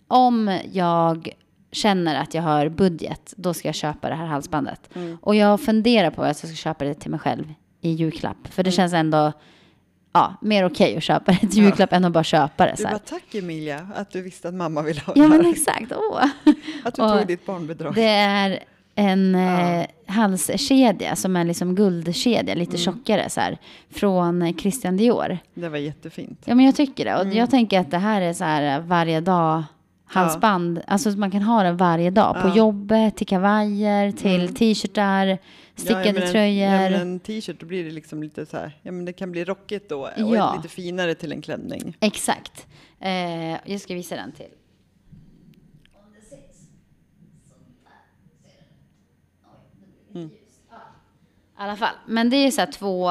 om 0.09 0.59
jag 0.73 1.29
känner 1.73 2.15
att 2.21 2.35
jag 2.35 2.43
har 2.43 2.69
budget, 2.69 3.35
då 3.37 3.55
ska 3.55 3.69
jag 3.69 3.75
köpa 3.75 4.09
det 4.09 4.15
här 4.15 4.27
halsbandet. 4.27 4.91
Mm. 4.97 5.19
Och 5.23 5.35
jag 5.35 5.61
funderar 5.61 6.11
på 6.11 6.23
att 6.23 6.29
jag 6.29 6.37
ska 6.37 6.57
köpa 6.57 6.85
det 6.85 6.95
till 6.95 7.11
mig 7.11 7.21
själv 7.21 7.55
i 7.81 7.91
julklapp. 7.93 8.47
För 8.49 8.63
det 8.63 8.69
Mm. 8.69 8.77
känns 8.77 8.93
ändå, 8.93 9.33
ja, 10.15 10.35
mer 10.41 10.65
okej 10.65 10.97
att 10.97 11.03
köpa 11.03 11.33
det 11.33 11.39
till 11.39 11.63
julklapp 11.65 11.93
än 11.93 12.05
att 12.05 12.13
bara 12.13 12.25
köpa 12.25 12.65
det. 12.67 12.71
Du 12.77 12.83
Så 12.83 12.89
här. 12.89 12.95
bara, 12.95 12.99
tack 12.99 13.35
Emilia, 13.35 13.89
att 13.95 14.11
du 14.11 14.23
visste 14.23 14.49
att 14.49 14.55
mamma 14.55 14.83
ville 14.83 15.01
ha 15.01 15.13
Ja 15.17 15.23
det 15.23 15.29
men 15.29 15.45
här. 15.45 15.53
exakt, 15.53 15.93
åh. 15.97 16.25
Att 16.85 16.95
du 16.95 17.03
och 17.03 17.19
tog 17.19 17.27
ditt 17.27 17.47
barnbidrag. 17.47 17.95
Det 17.95 18.09
är 18.09 18.59
en 18.95 19.35
Ja. 19.35 19.81
eh, 19.81 19.87
halskedja 20.07 21.17
som 21.17 21.37
är 21.37 21.45
liksom 21.45 21.75
guldkedja, 21.75 22.55
lite 22.55 22.71
Mm. 22.77 22.79
tjockare 22.79 23.31
så 23.31 23.41
här, 23.41 23.59
från 23.95 24.43
eh, 24.43 24.55
Christian 24.57 24.97
Dior. 24.97 25.39
Det 25.55 25.69
var 25.69 25.79
jättefint. 25.79 26.43
Ja 26.45 26.55
men 26.55 26.65
jag 26.65 26.77
tycker 26.77 27.05
det. 27.05 27.15
Och 27.15 27.23
Mm. 27.25 27.37
jag 27.37 27.51
tänker 27.51 27.81
att 27.81 27.91
det 27.91 27.99
här 27.99 28.21
är 28.21 28.33
så 28.33 28.45
här 28.45 28.79
eh, 28.79 28.85
varje 28.85 29.21
dag 29.21 29.63
halsband. 30.07 30.81
Alltså 30.87 31.11
man 31.11 31.31
kan 31.31 31.43
ha 31.43 31.63
den 31.63 31.77
varje 31.77 32.11
dag. 32.11 32.43
På 32.43 32.49
Ja. 32.49 32.57
jobbet, 32.57 33.17
till 33.17 33.27
kavajer, 33.27 34.13
till 34.13 34.41
Mm. 34.41 34.55
t-shirtar, 34.55 35.39
stickade 35.75 36.09
ja, 36.21 36.25
en, 36.27 36.33
tröjor. 36.33 36.69
Ja, 36.73 36.91
men 36.91 37.01
en 37.01 37.21
t-shirt, 37.21 37.61
då 37.61 37.67
blir 37.67 37.85
det 37.85 37.91
liksom 37.91 38.23
lite 38.23 38.47
så 38.47 38.57
här, 38.57 38.79
ja 38.83 38.93
men 38.93 39.05
det 39.05 39.13
kan 39.13 39.33
bli 39.33 39.45
rockigt 39.45 39.89
då 39.89 40.01
och 40.03 40.37
Ja. 40.37 40.55
lite 40.57 40.69
finare 40.75 41.15
till 41.15 41.33
en 41.33 41.43
klänning. 41.43 41.97
Exakt. 42.01 42.67
Eh, 43.01 43.71
jag 43.71 43.81
ska 43.81 43.95
visa 43.95 44.17
den 44.17 44.33
till. 44.33 44.51
Mm. 50.15 50.27
I 50.29 50.31
alla 51.57 51.77
fall. 51.77 51.95
Men 52.07 52.31
det 52.31 52.37
är 52.37 52.51
så 52.51 52.61
här 52.61 52.73
två 52.73 53.11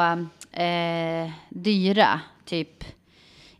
eh, 0.61 1.31
dyra 1.49 2.19
typ 2.45 2.83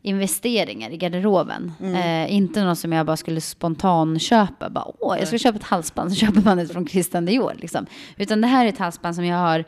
investeringar 0.04 0.90
i 0.90 0.98
garderoben. 0.98 1.72
Eh, 1.82 2.34
inte 2.34 2.64
något 2.64 2.80
som 2.80 2.92
jag 2.92 3.06
bara 3.06 3.18
skulle 3.18 3.42
spontan 3.42 4.20
köpa. 4.20 4.70
Bara, 4.70 4.86
Åh, 5.00 5.20
jag 5.20 5.28
ska 5.28 5.38
köpa 5.38 5.58
ett 5.58 5.64
halsband, 5.64 6.12
så 6.12 6.16
köper 6.16 6.42
man 6.42 6.58
det 6.58 6.68
från 6.68 6.88
Christian 6.88 7.26
Dior. 7.26 7.54
Liksom. 7.58 7.86
Utan 8.18 8.42
det 8.42 8.48
här 8.48 8.66
är 8.66 8.70
ett 8.70 8.78
halsband 8.78 9.16
som 9.16 9.26
jag 9.26 9.38
har 9.38 9.64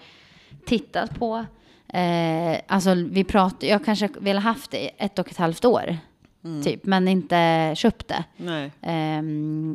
tittat 0.65 1.19
på. 1.19 1.45
Eh, 1.93 2.57
alltså 2.67 2.93
vi 2.93 3.23
pratar, 3.23 3.67
jag 3.67 3.85
kanske 3.85 4.09
ha 4.23 4.39
haft 4.39 4.71
det 4.71 4.77
i 4.85 4.89
ett 4.97 5.19
och 5.19 5.31
ett 5.31 5.37
halvt 5.37 5.65
år. 5.65 5.97
Typ, 6.63 6.85
men 6.85 7.07
inte 7.07 7.73
köpt 7.75 8.07
det. 8.07 8.23
Ehm, 8.81 9.73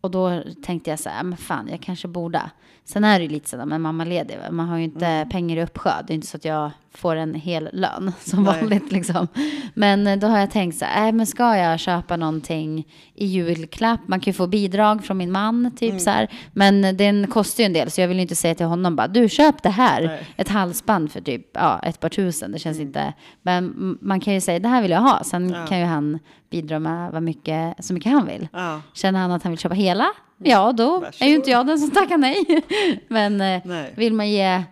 och 0.00 0.10
då 0.10 0.42
tänkte 0.64 0.90
jag 0.90 0.98
så 0.98 1.08
här, 1.08 1.22
men 1.22 1.36
fan, 1.38 1.68
jag 1.70 1.80
kanske 1.80 2.08
borde. 2.08 2.50
Sen 2.84 3.04
är 3.04 3.18
det 3.18 3.24
ju 3.24 3.30
lite 3.30 3.48
sådär, 3.48 3.64
men 3.66 3.82
mamma 3.82 4.04
ledig, 4.04 4.36
va? 4.38 4.50
man 4.50 4.68
har 4.68 4.76
ju 4.78 4.84
inte 4.84 5.26
pengar 5.30 5.56
i 5.56 5.62
uppsjö. 5.62 5.90
Det 6.06 6.12
är 6.12 6.14
inte 6.14 6.26
så 6.26 6.36
att 6.36 6.44
jag 6.44 6.70
får 6.94 7.16
en 7.16 7.34
hel 7.34 7.68
lön 7.72 8.12
som 8.20 8.42
Nej. 8.44 8.60
vanligt 8.60 8.92
liksom. 8.92 9.28
Men 9.74 10.06
eh, 10.06 10.18
då 10.18 10.26
har 10.26 10.38
jag 10.38 10.50
tänkt 10.50 10.78
så 10.78 10.84
här, 10.84 11.06
äh, 11.08 11.12
men 11.12 11.26
ska 11.26 11.56
jag 11.56 11.80
köpa 11.80 12.16
någonting 12.16 12.86
i 13.14 13.26
julklapp? 13.26 14.00
Man 14.06 14.20
kan 14.20 14.30
ju 14.30 14.34
få 14.34 14.46
bidrag 14.46 15.04
från 15.04 15.16
min 15.18 15.32
man, 15.32 15.70
typ 15.76 16.00
så 16.00 16.10
här. 16.10 16.28
Men 16.52 16.96
den 16.96 17.26
kostar 17.26 17.62
ju 17.62 17.66
en 17.66 17.72
del, 17.72 17.90
så 17.90 18.00
jag 18.00 18.08
vill 18.08 18.16
ju 18.16 18.22
inte 18.22 18.36
säga 18.36 18.54
till 18.54 18.66
honom 18.66 18.96
bara, 18.96 19.08
du 19.08 19.28
köp 19.28 19.62
det 19.62 19.70
här. 19.70 20.02
Nej. 20.06 20.26
Ett 20.36 20.48
halsband 20.48 21.12
för 21.12 21.20
typ, 21.20 21.46
ja, 21.52 21.78
ett 21.82 22.00
par 22.00 22.08
tusen. 22.08 22.52
Det 22.52 22.58
känns 22.58 22.80
inte, 22.80 23.12
men 23.42 23.64
mm, 23.64 23.98
man 24.00 24.20
kan 24.20 24.34
ju 24.34 24.40
säga, 24.40 24.58
det 24.58 24.68
här 24.68 24.82
vill 24.82 24.90
jag 24.90 25.00
ha. 25.00 25.24
Sen 25.24 25.50
Ja. 25.50 25.66
kan 25.66 25.78
ju 25.78 25.84
han 25.84 26.18
bidra 26.50 26.78
med 26.78 27.12
vad 27.12 27.22
mycket, 27.22 27.84
så 27.84 27.94
mycket 27.94 28.12
han 28.12 28.26
vill. 28.26 28.48
Ja, 28.52 28.80
Känner 28.92 29.20
han 29.20 29.30
att 29.30 29.42
han 29.42 29.52
vill 29.52 29.58
köpa 29.58 29.74
hela? 29.74 30.06
Ja, 30.42 30.72
då 30.72 30.84
är 30.84 30.98
ju 30.98 31.00
Varsågod. 31.04 31.34
inte 31.34 31.50
jag 31.50 31.66
den 31.66 31.78
som 31.78 31.90
tackar 31.90 32.18
nej. 32.18 32.44
men 33.08 33.40
eh, 33.40 33.60
nej. 33.64 33.92
vill 33.96 34.12
man 34.12 34.30
ge 34.30 34.62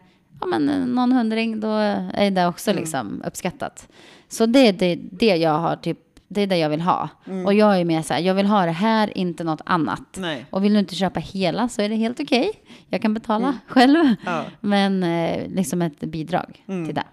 ja, 0.41 0.47
men, 0.47 0.69
eh, 0.69 0.87
någon 0.87 1.13
hundring, 1.13 1.61
då 1.61 1.69
är 2.15 2.31
det 2.31 2.47
också 2.47 2.71
Mm. 2.71 2.81
liksom 2.81 3.23
uppskattat. 3.27 3.89
Så 4.29 4.47
det 4.47 4.59
är 4.59 4.73
det, 4.73 4.99
det 5.13 5.37
jag 5.37 5.59
har, 5.59 5.77
typ, 5.77 5.99
det 6.29 6.41
är 6.41 6.47
det 6.47 6.57
jag 6.57 6.69
vill 6.71 6.81
ha. 6.81 7.09
Mm. 7.27 7.47
Och 7.47 7.55
jag 7.55 7.81
är 7.81 7.85
mer 7.85 8.03
så 8.03 8.15
här, 8.15 8.21
jag 8.21 8.35
vill 8.35 8.47
ha 8.47 8.65
det 8.65 8.71
här, 8.73 9.19
inte 9.19 9.45
något 9.45 9.61
annat. 9.65 10.17
Nej. 10.17 10.47
Och 10.51 10.65
vill 10.65 10.73
du 10.73 10.79
inte 10.79 10.95
köpa 10.95 11.21
hela 11.21 11.69
så 11.69 11.83
är 11.83 11.89
det 11.89 11.95
helt 11.97 12.21
okej. 12.21 12.53
Jag 12.89 13.03
kan 13.03 13.15
betala 13.15 13.59
själv. 13.67 14.15
Ja. 14.25 14.45
Men 14.61 15.03
eh, 15.03 15.49
liksom 15.49 15.83
ett 15.83 16.01
bidrag 16.01 16.65
Mm. 16.69 16.87
till 16.87 16.95
det. 16.95 17.05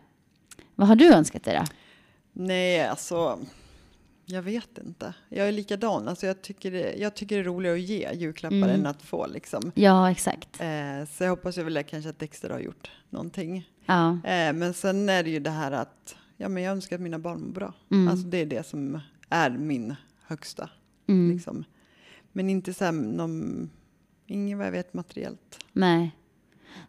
Vad 0.76 0.88
har 0.88 0.96
du 0.96 1.14
önskat 1.14 1.44
dig 1.44 1.56
då? 1.60 1.64
Nej, 2.34 2.88
alltså. 2.88 3.38
Jag 4.26 4.42
vet 4.42 4.78
inte. 4.78 5.14
Jag 5.30 5.48
är 5.48 5.52
likadan. 5.52 6.08
Alltså, 6.08 6.26
jag, 6.26 6.42
tycker 6.42 6.72
det, 6.72 6.94
jag 6.98 7.16
tycker 7.16 7.36
det 7.36 7.42
är 7.42 7.44
roligare 7.46 7.76
att 7.76 7.82
ge 7.82 8.12
julklappar 8.14 8.56
Mm. 8.58 8.70
än 8.70 8.86
att 8.86 9.02
få. 9.02 9.28
Liksom. 9.28 9.72
Ja, 9.76 10.12
exakt. 10.12 10.62
Eh, 10.62 11.06
så 11.12 11.24
jag 11.24 11.30
hoppas 11.30 11.58
jag 11.58 11.64
väl 11.64 11.84
kanske 11.84 12.10
att 12.10 12.20
Dexter 12.20 12.50
har 12.50 12.60
gjort 12.60 12.92
någonting. 13.10 13.70
Ja. 13.86 14.10
Eh, 14.12 14.54
men 14.54 14.74
sen 14.74 15.10
är 15.10 15.24
det 15.24 15.30
ju 15.30 15.40
det 15.40 15.50
här 15.50 15.72
att 15.72 16.16
ja, 16.38 16.50
men 16.50 16.64
jag 16.64 16.72
önskar 16.72 16.96
att 16.96 17.02
mina 17.02 17.20
barn 17.20 17.42
mår 17.42 17.52
bra. 17.54 17.74
Mm. 17.92 18.08
Alltså, 18.08 18.28
det 18.28 18.38
är 18.38 18.46
det 18.46 18.66
som 18.68 19.00
är 19.30 19.50
min 19.50 19.96
högsta. 20.24 20.70
Mm. 21.08 21.36
Liksom. 21.36 21.64
Men 22.32 22.50
inte 22.50 22.74
så 22.74 22.86
här, 22.86 22.92
någon, 22.92 23.70
inget 24.28 24.58
vad 24.58 24.68
jag 24.68 24.72
vet 24.72 24.94
materiellt. 24.94 25.60
Nej. 25.74 26.16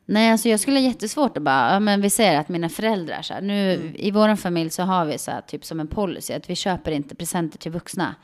Nej, 0.06 0.30
alltså 0.32 0.48
jag 0.48 0.60
skulle 0.60 0.76
ha 0.76 0.84
jättesvårt 0.84 1.36
att 1.36 1.42
bara, 1.42 1.72
ja, 1.72 1.80
men 1.80 2.00
vi 2.00 2.10
säger 2.10 2.40
att 2.40 2.48
mina 2.48 2.68
föräldrar 2.68 3.22
så 3.22 3.34
här, 3.34 3.40
nu 3.40 3.74
Mm. 3.74 3.94
i 3.96 4.10
vår 4.10 4.36
familj 4.36 4.70
så 4.70 4.82
har 4.82 5.04
vi 5.04 5.18
så 5.18 5.30
här 5.30 5.40
typ 5.40 5.64
som 5.64 5.80
en 5.80 5.86
policy 5.86 6.32
att 6.34 6.50
vi 6.50 6.54
köper 6.56 6.90
inte 6.92 7.14
presenter 7.14 7.58
till 7.58 7.72
vuxna. 7.72 8.14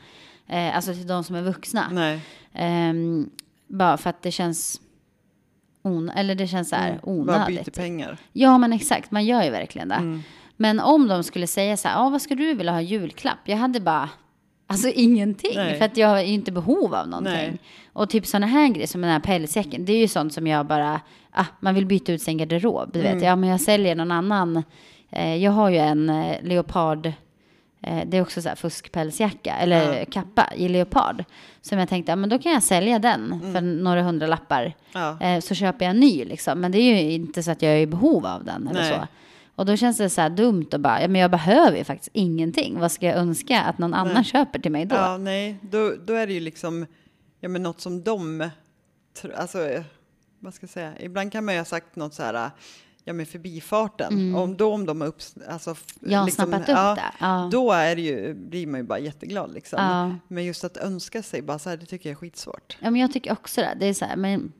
Eh, 0.49 0.77
alltså 0.77 0.93
till 0.95 1.07
de 1.07 1.25
som 1.25 1.37
är 1.37 1.43
vuxna. 1.43 1.89
Nej. 1.93 2.21
Ehm, 2.55 3.31
bara 3.67 3.97
för 3.97 4.11
att 4.11 4.23
det 4.23 4.31
känns 4.31 4.81
on, 5.83 6.11
eller 6.11 6.35
det 6.35 6.47
känns 6.47 6.69
så 6.69 6.77
här 6.77 7.01
Bara 7.03 7.47
byter 7.47 7.49
onödigt. 7.49 7.75
pengar. 7.75 8.19
Ja, 8.33 8.59
men 8.59 8.73
exakt, 8.73 9.11
man 9.11 9.25
gör 9.25 9.43
ju 9.43 9.51
verkligen 9.51 9.89
det. 9.89 9.95
Mm. 9.95 10.23
Men 10.57 10.81
om 10.81 11.09
de 11.09 11.23
skulle 11.25 11.47
säga 11.47 11.77
så 11.77 11.89
här, 11.89 12.07
ah, 12.07 12.11
vad 12.11 12.23
ska 12.23 12.35
du 12.35 12.55
vilja 12.55 12.73
ha 12.73 12.81
julklapp? 12.81 13.39
Jag 13.45 13.57
hade 13.57 13.81
bara, 13.81 14.11
alltså 14.67 14.89
ingenting. 14.89 15.53
Nej. 15.57 15.79
För 15.79 15.85
att 15.85 15.97
jag 15.97 16.27
ju 16.27 16.33
inte 16.33 16.53
behov 16.53 16.95
av 16.95 17.09
någonting. 17.09 17.33
Nej. 17.35 17.59
Och 17.93 18.11
typ 18.11 18.27
sådana 18.27 18.47
här 18.47 18.69
grejer 18.69 18.87
som 18.87 19.01
den 19.01 19.11
här 19.11 19.21
pälsjäcken, 19.21 19.85
det 19.85 19.93
är 19.93 19.99
ju 19.99 20.09
sånt 20.09 20.33
som 20.35 20.47
jag 20.47 20.67
bara, 20.67 21.01
ah, 21.31 21.45
man 21.61 21.75
vill 21.75 21.87
byta 21.87 22.13
ut 22.13 22.23
sin 22.23 22.39
garderob. 22.39 22.91
Du 22.93 23.01
Mm. 23.01 23.15
vet, 23.15 23.23
ja 23.25 23.37
men 23.37 23.49
jag 23.51 23.61
säljer 23.61 23.95
någon 23.95 24.11
annan. 24.13 24.63
Eh, 25.11 25.37
jag 25.37 25.53
har 25.53 25.71
ju 25.71 25.77
en 25.79 26.11
eh, 26.11 26.37
leopard, 26.43 27.07
eh, 27.83 28.01
det 28.07 28.17
är 28.17 28.23
också 28.23 28.43
så 28.43 28.49
här 28.49 28.57
fuskpälsjacka, 28.57 29.55
eller 29.57 30.05
kappa 30.05 30.49
i 30.57 30.69
leopard. 30.69 31.25
Som 31.63 31.79
jag 31.79 31.89
tänkte, 31.89 32.13
ja 32.13 32.17
men 32.17 32.29
då 32.31 32.39
kan 32.39 32.53
jag 32.53 32.63
sälja 32.63 32.99
den 32.99 33.41
för 33.53 33.61
några 33.61 34.03
hundra 34.03 34.27
lappar. 34.27 34.63
Mm. 34.63 34.75
Ja. 34.93 35.21
Eh, 35.27 35.41
så 35.41 35.55
köper 35.55 35.85
jag 35.85 35.91
en 35.91 36.01
ny 36.01 36.25
liksom. 36.25 36.61
Men 36.61 36.73
det 36.73 36.79
är 36.79 37.03
ju 37.03 37.13
inte 37.13 37.43
så 37.43 37.51
att 37.51 37.63
jag 37.63 37.73
är 37.73 37.79
i 37.81 37.87
behov 37.87 38.27
av 38.27 38.45
den 38.45 38.69
eller 38.69 38.81
Nej. 38.81 38.91
så. 38.93 39.07
Och 39.55 39.67
då 39.67 39.77
känns 39.77 39.97
det 39.99 40.11
så 40.11 40.21
här 40.21 40.31
dumt 40.31 40.67
att 40.73 40.81
bara, 40.81 41.03
ja 41.03 41.09
men 41.09 41.21
jag 41.21 41.31
behöver 41.31 41.79
ju 41.79 41.85
faktiskt 41.85 42.11
ingenting. 42.13 42.79
Vad 42.81 42.93
ska 42.93 43.07
jag 43.07 43.17
önska 43.17 43.61
att 43.61 43.79
någon 43.79 43.95
annan 43.95 44.25
köper 44.25 44.59
till 44.59 44.73
mig 44.73 44.85
då? 44.85 44.95
Ja, 44.97 45.17
nej, 45.19 45.57
då, 45.61 45.93
då 46.07 46.13
är 46.15 46.27
det 46.27 46.33
ju 46.33 46.41
liksom 46.41 46.87
ja, 47.43 47.49
men 47.49 47.63
något 47.63 47.81
som 47.81 48.03
de, 48.03 48.51
alltså, 49.37 49.59
vad 50.41 50.55
ska 50.55 50.65
jag 50.65 50.71
säga, 50.71 50.93
ibland 51.01 51.33
kan 51.33 51.45
man 51.45 51.55
ju 51.55 51.61
ha 51.61 51.65
sagt 51.65 51.97
något 51.97 52.15
så 52.15 52.23
här, 52.23 52.51
ja 53.05 53.13
men 53.13 53.27
förbifarten, 53.27 54.35
om 54.35 54.57
då 54.57 54.75
om 54.75 54.87
de 54.87 55.01
har 55.01 55.09
upp, 55.09 55.21
alltså, 55.49 55.71
Mm. 55.71 56.13
Ja, 56.13 56.29
snappat 56.29 56.61
upp 56.61 56.67
det. 56.97 57.13
Ja. 57.21 57.49
Då 57.53 57.73
är 57.73 57.97
det 57.97 58.03
ju, 58.03 58.35
blir 58.35 58.67
man 58.67 58.81
ju 58.81 58.87
bara 58.87 58.99
jätteglad 58.99 59.55
liksom. 59.55 59.79
Ja. 59.83 60.15
Men 60.29 60.45
just 60.45 60.65
att 60.65 60.77
önska 60.77 61.23
sig, 61.23 61.43
bara 61.43 61.59
så 61.59 61.71
här, 61.71 61.77
det 61.77 61.87
tycker 61.87 62.09
jag 62.09 62.15
är 62.15 62.21
skitsvårt. 62.21 62.77
Ja 62.81 62.91
men 62.91 63.01
jag 63.01 63.13
tycker 63.13 63.33
också 63.33 63.61
det. 63.61 63.77
Det 63.81 63.87
är 63.87 63.95
så 63.95 64.05
här, 64.05 64.17
men 64.17 64.53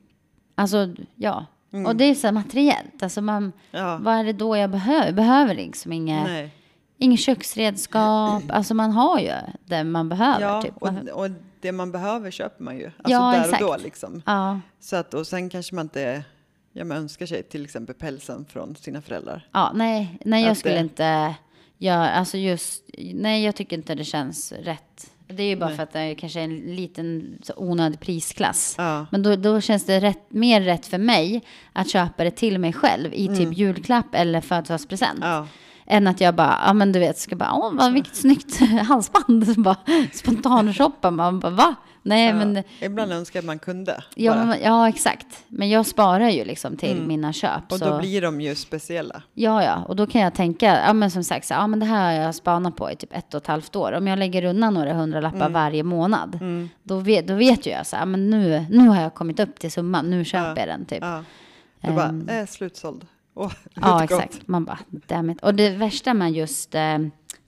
alltså 0.55 0.95
ja. 1.15 1.47
Mm. 1.73 1.87
Och 1.87 1.97
det 1.97 2.05
är 2.05 2.15
så 2.15 2.27
här 2.27 2.33
materiellt. 2.33 3.03
Alltså 3.03 3.21
man, 3.21 3.53
Ja. 3.71 3.99
vad 4.03 4.15
är 4.15 4.25
det 4.25 4.33
då 4.33 4.57
jag 4.57 4.71
behöver? 4.71 5.07
Jag 5.07 5.15
behöver 5.15 5.55
liksom 5.55 5.93
inget, 5.93 6.27
Nej. 6.27 6.55
inget 6.99 7.21
köksredskap. 7.21 8.43
Alltså 8.49 8.75
man 8.75 8.91
har 8.91 9.19
ju 9.21 9.33
det 9.65 9.85
man 9.85 10.09
behöver. 10.09 10.41
Ja, 10.41 10.63
typ. 10.63 10.77
och, 10.77 10.89
och 11.25 11.31
det 11.63 11.73
man 11.73 11.93
behöver 11.93 12.31
köper 12.31 12.65
man 12.65 12.79
ju. 12.79 12.87
Alltså 12.87 13.01
Ja, 13.13 13.33
där 13.33 13.41
exakt. 13.45 13.63
och 13.63 13.69
då 13.69 13.77
liksom. 13.83 14.23
ja, 14.27 14.61
Så 14.81 14.97
att, 14.97 15.15
och 15.15 15.27
sen 15.27 15.51
kanske 15.51 15.75
man 15.75 15.87
inte, 15.87 16.25
ja 16.73 16.85
men 16.85 16.97
önskar 16.97 17.27
sig 17.27 17.43
till 17.43 17.65
exempel 17.65 17.95
pälsen 17.95 18.45
från 18.49 18.77
sina 18.77 19.03
föräldrar. 19.03 19.49
ja, 19.53 19.73
nej, 19.75 20.19
nej 20.25 20.43
jag 20.43 20.53
Att 20.53 20.59
skulle 20.59 20.75
det- 20.75 20.81
inte 20.81 21.35
göra, 21.79 22.11
alltså 22.11 22.39
just, 22.39 22.85
nej 23.15 23.45
jag 23.45 23.57
tycker 23.57 23.77
inte 23.77 23.95
det 23.95 24.05
känns 24.05 24.53
rätt. 24.53 25.09
Det 25.27 25.43
är 25.43 25.47
ju 25.47 25.57
bara 25.57 25.67
Nej. 25.67 25.77
för 25.77 25.83
att 25.83 25.93
det 25.93 25.99
är 26.01 26.15
kanske 26.15 26.41
är 26.41 26.45
en 26.45 26.59
liten 26.75 27.39
så 27.43 27.53
onödig 27.57 28.01
prisklass. 28.01 28.75
Ja. 28.79 29.07
Men 29.11 29.23
då, 29.23 29.37
då 29.37 29.61
känns 29.61 29.87
det 29.87 30.01
rätt, 30.01 30.23
mer 30.29 30.61
rätt 30.61 30.87
för 30.87 30.99
mig 30.99 31.43
att 31.73 31.91
köpa 31.91 32.25
det 32.25 32.31
till 32.31 32.59
mig 32.59 32.73
själv 32.73 33.15
i 33.15 33.29
typ 33.37 33.59
julklapp 33.59 34.15
eller 34.15 34.41
födelsedagspresent. 34.41 35.17
Mm. 35.25 35.29
Ja. 35.31 35.49
Än 35.93 36.07
att 36.07 36.21
jag 36.21 36.35
bara, 36.35 36.59
ja 36.67 36.73
men 36.73 36.93
du 36.93 36.99
vet, 36.99 37.19
ska 37.19 37.37
bara, 37.37 37.53
åh 37.55 37.73
vad 37.75 37.93
vilket 37.93 38.17
snyggt 38.17 38.61
halsband. 38.89 39.55
Bara 39.63 39.77
spontanshoppa, 40.13 41.11
man 41.11 41.41
bara 41.41 41.51
va? 41.53 41.75
Nej 42.03 42.27
Ja. 42.29 42.35
men, 42.35 42.63
Ibland 42.81 43.13
önskar 43.13 43.39
jag 43.39 43.43
att 43.43 43.47
man 43.47 43.59
kunde. 43.59 44.03
ja, 44.15 44.45
men, 44.45 44.59
ja 44.63 44.89
exakt. 44.89 45.27
Men 45.49 45.71
jag 45.71 45.87
sparar 45.87 46.29
ju 46.29 46.45
liksom 46.45 46.77
till 46.77 47.03
mina 47.03 47.33
köp. 47.33 47.51
Mm. 47.51 47.65
och 47.71 47.79
så, 47.79 47.85
då 47.91 47.99
blir 47.99 48.23
de 48.23 48.41
ju 48.41 48.55
speciella. 48.55 49.23
Ja, 49.35 49.65
ja, 49.65 49.85
och 49.89 49.97
då 49.97 50.07
kan 50.07 50.21
jag 50.21 50.35
tänka, 50.35 50.81
ja 50.87 50.93
men 50.93 51.11
som 51.11 51.25
sagt, 51.25 51.47
så, 51.47 51.55
ja 51.55 51.67
men 51.67 51.81
det 51.81 51.87
här 51.87 52.05
har 52.17 52.25
jag 52.25 52.35
spanat 52.35 52.77
på 52.77 52.91
i 52.91 52.97
typ 52.97 53.13
ett 53.17 53.35
och 53.35 53.41
ett 53.41 53.47
halvt 53.47 53.77
år. 53.77 53.93
Om 53.93 54.07
jag 54.07 54.19
lägger 54.19 54.45
undan 54.45 54.75
några 54.75 54.93
hundralappar 54.95 55.37
Mm. 55.41 55.53
varje 55.53 55.83
månad, 55.83 56.39
då, 56.83 56.97
vet, 56.99 57.27
då 57.29 57.35
vet 57.35 57.67
ju 57.67 57.71
jag 57.71 57.87
så, 57.87 57.97
ja 57.97 58.05
men 58.05 58.31
nu, 58.31 58.67
nu 58.71 58.89
har 58.89 59.03
jag 59.03 59.15
kommit 59.15 59.41
upp 59.41 59.59
till 59.59 59.73
summan, 59.73 60.11
nu 60.11 60.25
köper 60.25 60.49
Ja. 60.49 60.59
jag 60.59 60.69
den 60.69 60.85
typ. 60.85 60.99
Ja. 61.03 61.23
Ehm. 61.81 61.95
bara, 62.27 62.39
eh, 62.39 62.47
slutsåld. 62.47 63.07
Åh, 63.35 63.53
Ja, 63.75 63.93
gott. 63.93 64.03
exakt. 64.03 64.49
Man 64.49 64.65
bara, 64.65 64.79
damn 64.91 65.31
it. 65.31 65.43
Och 65.43 65.55
det 65.55 65.71
värsta 65.71 66.15
med 66.15 66.33
just 66.33 66.75
eh, 66.75 66.99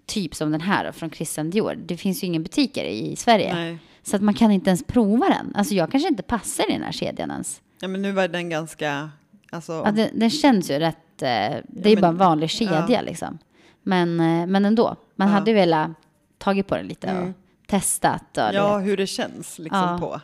typ 0.07 0.35
som 0.35 0.51
den 0.53 0.61
här 0.61 0.93
från 0.93 1.11
Christian 1.11 1.51
Dior, 1.51 1.75
det 1.75 1.97
finns 1.97 2.23
ju 2.23 2.27
ingen 2.27 2.43
butiker 2.43 2.85
i 2.85 3.17
Sverige. 3.17 3.55
Nej. 3.55 3.79
Så 4.03 4.17
att 4.17 4.23
man 4.23 4.35
kan 4.35 4.51
inte 4.51 4.71
ens 4.71 4.85
prova 4.87 5.29
den. 5.29 5.53
Alltså 5.55 5.75
jag 5.75 5.91
kanske 5.91 6.09
inte 6.09 6.23
passar 6.23 6.71
i 6.71 6.73
den 6.73 6.83
här 6.83 6.93
kedjan 6.93 7.31
ens. 7.31 7.61
Ja, 7.81 7.89
men 7.89 8.03
nu 8.03 8.13
var 8.13 8.29
den 8.29 8.51
ganska, 8.51 9.11
alltså, 9.51 9.73
Ja, 9.73 9.91
den, 9.93 10.19
den 10.19 10.31
känns 10.31 10.71
ju 10.71 10.75
rätt, 10.79 10.97
eh, 11.23 11.57
det 11.69 11.85
är 11.85 11.89
ju 11.89 11.97
bara 12.01 12.07
en 12.09 12.17
vanlig 12.17 12.51
kedja 12.51 12.87
ja. 12.89 13.01
liksom. 13.01 13.39
Men, 13.83 14.21
eh, 14.21 14.47
men 14.47 14.65
ändå, 14.65 14.97
man 15.17 15.29
Ja. 15.29 15.35
hade 15.35 15.51
ju 15.51 15.55
velat 15.55 15.91
tagit 16.39 16.67
på 16.67 16.77
den 16.77 16.87
lite 16.87 17.07
och 17.07 17.13
Mm. 17.23 17.35
testat. 17.67 18.39
Och 18.39 18.55
ja, 18.55 18.77
det. 18.79 18.85
hur 18.85 18.97
det 18.97 19.07
känns 19.07 19.59
liksom 19.59 19.79
Ja. 19.81 19.99
på. 20.01 20.21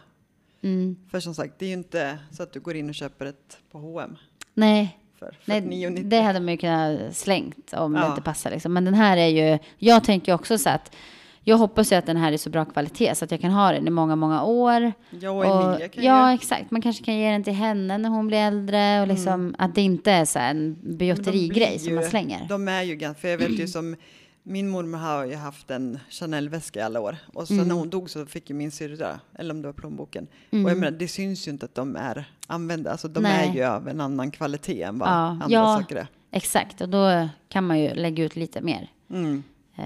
Mm. 0.66 0.96
För 1.10 1.20
som 1.20 1.34
sagt, 1.34 1.54
det 1.58 1.64
är 1.64 1.68
ju 1.68 1.74
inte 1.74 2.18
så 2.32 2.42
att 2.42 2.52
du 2.52 2.60
går 2.60 2.76
in 2.76 2.88
och 2.88 2.94
köper 2.94 3.26
ett 3.26 3.58
på 3.72 3.78
H&M 3.78 4.16
Nej, 4.54 4.98
för 5.20 5.36
Nej, 5.44 5.60
49,90. 5.60 6.02
det 6.04 6.20
hade 6.20 6.40
man 6.40 6.48
ju 6.48 6.56
kunnat 6.58 7.16
slängt 7.16 7.72
om 7.74 7.92
det 7.92 7.98
Ja. 8.00 8.08
inte 8.08 8.22
passar. 8.22 8.50
Liksom. 8.50 8.72
Men 8.72 8.84
den 8.84 8.94
här 8.94 9.16
är 9.16 9.26
ju, 9.26 9.58
jag 9.78 10.04
tänker 10.04 10.34
också 10.34 10.58
så 10.58 10.70
att 10.70 10.96
jag 11.44 11.56
hoppas 11.56 11.92
ju 11.92 11.96
att 11.96 12.06
den 12.06 12.16
här 12.16 12.32
är 12.32 12.36
så 12.36 12.50
bra 12.50 12.64
kvalitet 12.64 13.14
så 13.14 13.24
att 13.24 13.30
jag 13.30 13.40
kan 13.40 13.50
ha 13.50 13.72
den 13.72 13.86
i 13.86 13.90
många, 13.90 14.16
många 14.16 14.42
år. 14.44 14.92
Jag 15.20 15.36
och 15.36 15.44
Emilia 15.68 15.88
kan 15.88 16.04
ja, 16.04 16.30
ju... 16.30 16.34
exakt. 16.34 16.70
Man 16.70 16.82
kanske 16.82 17.04
kan 17.04 17.14
ge 17.18 17.30
den 17.30 17.44
till 17.44 17.52
henne 17.52 17.98
när 17.98 18.08
hon 18.08 18.26
blir 18.26 18.38
äldre 18.38 19.00
och 19.00 19.08
liksom 19.08 19.54
att 19.58 19.74
det 19.74 19.80
inte 19.82 20.12
är 20.12 20.24
så 20.24 20.38
här 20.38 20.50
en 20.50 20.56
Mm. 20.56 20.96
Bjotterigrej 20.96 21.78
som 21.78 21.94
man 21.94 22.04
slänger. 22.04 22.46
De 22.48 22.68
är 22.68 22.82
ju 22.82 22.94
ganska, 22.96 23.20
för 23.20 23.28
jag 23.28 23.38
vet 23.38 23.50
ju 23.60 23.66
som 23.76 23.96
min 24.42 24.68
mormor 24.68 24.98
har 24.98 25.24
ju 25.24 25.34
haft 25.34 25.70
en 25.70 25.98
Chanel-väska 26.10 26.78
i 26.78 26.82
alla 26.82 27.00
år. 27.00 27.16
Och 27.34 27.48
sen 27.48 27.68
när 27.68 27.74
hon 27.74 27.90
dog 27.90 28.10
så 28.10 28.26
fick 28.26 28.50
ju 28.50 28.56
min 28.56 28.70
syrra, 28.70 29.20
eller 29.34 29.54
om 29.54 29.62
det 29.62 29.68
var 29.68 29.72
plånboken. 29.72 30.26
Och 30.50 30.58
jag 30.58 30.78
menar, 30.78 30.90
det 30.90 31.08
syns 31.08 31.46
ju 31.48 31.50
inte 31.52 31.66
att 31.66 31.74
de 31.74 31.96
är 31.96 32.30
använda. 32.46 32.90
Alltså 32.90 33.08
de 33.08 33.20
Nej. 33.22 33.48
är 33.48 33.54
ju 33.54 33.64
av 33.64 33.88
en 33.88 34.00
annan 34.00 34.30
kvalitet 34.30 34.82
än 34.82 34.98
vad 34.98 35.08
Ja, 35.08 35.12
andra 35.12 35.46
ja. 35.48 35.78
saker 35.80 35.96
är. 35.96 36.06
Exakt, 36.30 36.80
och 36.80 36.88
då 36.88 37.28
kan 37.48 37.66
man 37.66 37.80
ju 37.80 37.94
lägga 37.94 38.24
ut 38.24 38.36
lite 38.36 38.60
mer 38.60 38.90
Mm. 39.10 39.42
eh, 39.76 39.84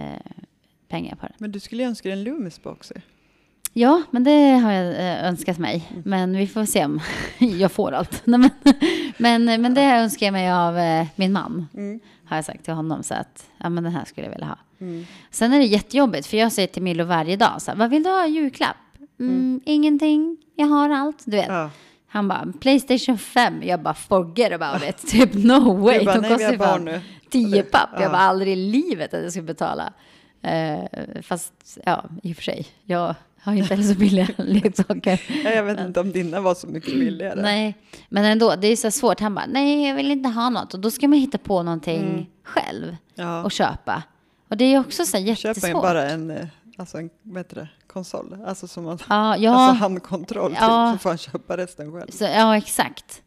pengar 0.88 1.16
på 1.16 1.26
det. 1.26 1.32
Men 1.38 1.52
du 1.52 1.60
skulle 1.60 1.84
önska 1.84 2.08
dig 2.08 2.18
en 2.18 2.24
Loomis 2.24 2.62
box 2.62 2.92
ju. 2.96 3.00
Ja, 3.76 4.02
men 4.10 4.24
det 4.24 4.50
har 4.50 4.72
jag 4.72 4.94
eh, 4.94 5.24
önskat 5.28 5.58
mig. 5.58 5.88
Mm. 5.90 6.02
Men 6.06 6.36
vi 6.36 6.46
får 6.46 6.64
se 6.64 6.84
om 6.84 7.00
jag 7.38 7.72
får 7.72 7.92
allt. 7.92 8.22
Men, 8.26 8.50
men, 9.16 9.44
men 9.44 9.74
det 9.74 9.82
önskar 9.82 10.26
jag 10.26 10.32
mig 10.32 10.52
av 10.52 10.78
eh, 10.78 11.06
min 11.16 11.32
man. 11.32 11.68
Mm. 11.74 12.00
Har 12.24 12.36
jag 12.36 12.44
sagt 12.44 12.64
till 12.64 12.74
honom. 12.74 13.02
Så 13.02 13.14
att 13.14 13.46
ja, 13.58 13.68
men 13.68 13.84
den 13.84 13.92
här 13.92 14.04
skulle 14.04 14.26
jag 14.26 14.32
vilja 14.32 14.46
ha. 14.46 14.58
Sen 15.30 15.52
är 15.52 15.58
det 15.58 15.64
jättejobbigt. 15.64 16.26
För 16.26 16.36
jag 16.36 16.52
säger 16.52 16.68
till 16.68 16.82
Milo 16.82 17.04
varje 17.04 17.36
dag. 17.36 17.62
Så 17.62 17.70
här, 17.70 17.78
Vad 17.78 17.90
vill 17.90 18.02
du 18.02 18.10
ha 18.10 18.26
i 18.26 18.30
julklapp? 18.30 18.76
Mm, 19.20 19.60
Ingenting. 19.64 20.36
Jag 20.56 20.66
har 20.66 20.90
allt. 20.90 21.22
Du 21.24 21.36
vet. 21.36 21.48
Ja. 21.48 21.70
Han 22.08 22.28
bara, 22.28 22.52
Playstation 22.60 23.18
5. 23.18 23.62
Jag 23.62 23.80
bara, 23.82 23.94
forget 23.94 24.52
about 24.52 24.88
it. 24.88 24.96
Typ 25.10 25.34
no 25.34 25.74
way. 25.76 25.98
Du 25.98 26.04
bara, 26.04 26.20
De 26.20 26.28
kostar 26.28 26.52
ju 26.52 26.58
fan 26.58 26.84
nu. 26.84 27.00
10 27.30 27.62
papp. 27.62 27.88
Ja. 27.94 28.02
Jag 28.02 28.10
bara, 28.12 28.20
aldrig 28.22 28.52
i 28.52 28.56
livet 28.56 29.14
att 29.14 29.22
jag 29.22 29.30
skulle 29.30 29.46
betala. 29.46 29.92
Eh, 30.42 30.78
fast, 31.22 31.78
ja, 31.84 32.04
i 32.22 32.32
och 32.32 32.36
för 32.36 32.42
sig. 32.42 32.66
Jag 32.84 33.14
har 33.44 33.54
inte 33.54 33.74
heller 33.74 33.88
så 33.94 33.98
billiga 33.98 34.28
leksaker. 34.38 35.20
Ja, 35.44 35.50
Jag 35.50 35.62
vet 35.64 35.80
inte 35.80 36.00
om 36.00 36.12
dina 36.12 36.40
var 36.40 36.54
så 36.54 36.66
mycket 36.66 36.92
billigare. 36.98 37.42
Nej, 37.42 37.74
men 38.08 38.24
ändå, 38.24 38.54
det 38.56 38.66
är 38.66 38.76
så 38.76 38.90
svårt. 38.90 39.20
Han 39.20 39.34
bara, 39.34 39.46
nej, 39.46 39.88
jag 39.88 39.94
vill 39.94 40.10
inte 40.10 40.28
ha 40.28 40.50
något. 40.50 40.74
Och 40.74 40.80
då 40.80 40.90
ska 40.90 41.08
man 41.08 41.18
hitta 41.18 41.38
på 41.38 41.62
någonting 41.62 42.02
Mm. 42.02 42.24
själv 42.44 42.96
Ja. 43.14 43.42
och 43.44 43.52
köpa. 43.52 44.02
Och 44.48 44.56
det 44.56 44.64
är 44.64 44.80
också 44.80 45.04
så 45.06 45.16
här 45.16 45.34
Köper 45.34 45.48
jättesvårt. 45.48 45.72
man 45.72 45.82
bara 45.82 46.08
en, 46.10 46.30
eh, 46.30 46.46
alltså 46.76 46.98
en, 46.98 47.10
vad 47.22 47.36
heter 47.38 47.56
det, 47.56 47.68
konsol. 47.86 48.36
Alltså 48.46 48.66
som 48.68 48.84
man, 48.84 48.98
Ja, 49.08 49.36
ja, 49.36 49.50
alltså 49.54 49.82
handkontroll 49.82 50.56
Ja. 50.60 50.90
till, 50.92 50.98
så 50.98 51.02
får 51.02 51.10
han 51.10 51.18
köpa 51.18 51.56
resten 51.56 51.92
själv. 51.92 52.10
så, 52.10 52.24
ja, 52.24 52.56
exakt. 52.56 53.20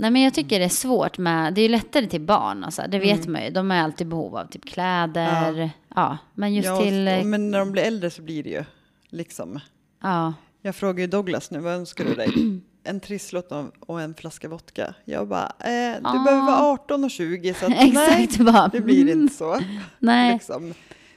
Nej, 0.00 0.10
men 0.10 0.22
jag 0.22 0.34
tycker 0.34 0.58
det 0.58 0.64
är 0.64 0.68
svårt 0.68 1.18
med, 1.18 1.54
det 1.54 1.60
är 1.60 1.62
ju 1.62 1.68
lättare 1.68 2.06
till 2.06 2.20
barn, 2.20 2.64
alltså, 2.64 2.82
det 2.88 2.98
vet 2.98 3.18
Mm. 3.20 3.32
man 3.32 3.42
ju. 3.44 3.50
De 3.50 3.70
är 3.70 3.82
alltid 3.82 4.06
behov 4.08 4.36
av 4.36 4.46
typ 4.46 4.64
kläder. 4.64 5.70
Ja, 5.94 6.18
men 6.34 6.54
just 6.54 6.66
ja, 6.66 6.80
till, 6.82 7.08
eh, 7.08 7.24
Men 7.24 7.50
när 7.50 7.58
de 7.58 7.72
blir 7.72 7.82
äldre 7.82 8.10
så 8.10 8.22
blir 8.22 8.42
det 8.42 8.50
ju 8.50 8.64
liksom. 9.10 9.60
ja, 10.02 10.34
Jag 10.62 10.74
frågar 10.76 11.00
ju 11.00 11.06
Douglas 11.06 11.50
nu, 11.50 11.58
vad 11.58 11.72
önskar 11.72 12.04
du 12.04 12.14
dig? 12.14 12.30
En 12.84 13.00
trisslott 13.00 13.52
och- 13.80 14.00
en 14.02 14.14
flaska 14.14 14.48
vodka. 14.48 14.94
Jag 15.04 15.28
bara, 15.28 15.52
eh, 15.60 15.96
du 16.00 16.08
Ah. 16.08 16.24
behöver 16.24 16.46
vara 16.46 16.62
18 16.72 17.04
och 17.04 17.10
20 17.10 17.54
så 17.54 17.66
att, 17.66 17.70
nej, 17.94 18.28
bara, 18.38 18.68
det 18.68 18.80
blir 18.80 19.02
mm, 19.02 19.20
inte 19.22 19.34
så. 19.34 19.58
Nej, 19.98 20.32
Liksom. 20.32 20.74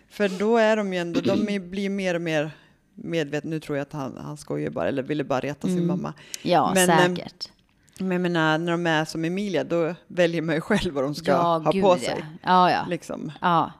För 0.10 0.30
då 0.30 0.58
är 0.58 0.78
de 0.78 0.94
ju 0.94 1.00
ändå, 1.00 1.22
de 1.22 1.60
blir 1.60 1.90
mer 1.90 2.16
och 2.16 2.22
mer 2.22 2.52
medvetna. 2.96 3.50
Nu 3.50 3.60
tror 3.60 3.78
jag 3.78 3.82
att 3.86 3.94
han, 3.94 4.18
han 4.18 4.38
skojar 4.38 4.70
bara, 4.70 4.88
eller 4.88 5.04
ville 5.04 5.24
bara 5.24 5.40
reta 5.40 5.68
sin 5.68 5.78
Mm. 5.78 5.88
mamma. 5.88 6.14
ja, 6.42 6.72
Men, 6.76 6.90
eh, 6.90 6.98
säkert. 6.98 7.50
Men 8.00 8.12
jag 8.12 8.22
menar, 8.22 8.58
när 8.58 8.72
de 8.72 8.88
är 8.88 9.06
som 9.06 9.26
Emilia, 9.26 9.64
då 9.64 9.96
väljer 10.08 10.42
man 10.42 10.56
ju 10.56 10.62
själv 10.62 10.94
vad 10.94 11.04
de 11.04 11.16
ska 11.16 11.32
ja, 11.32 11.58
ha 11.58 11.72
gud, 11.72 11.84
på 11.84 11.98
sig. 11.98 12.26
Ja, 12.44 12.72
ja. 12.72 12.86
Liksom. 12.90 13.32
Ja. 13.42 13.72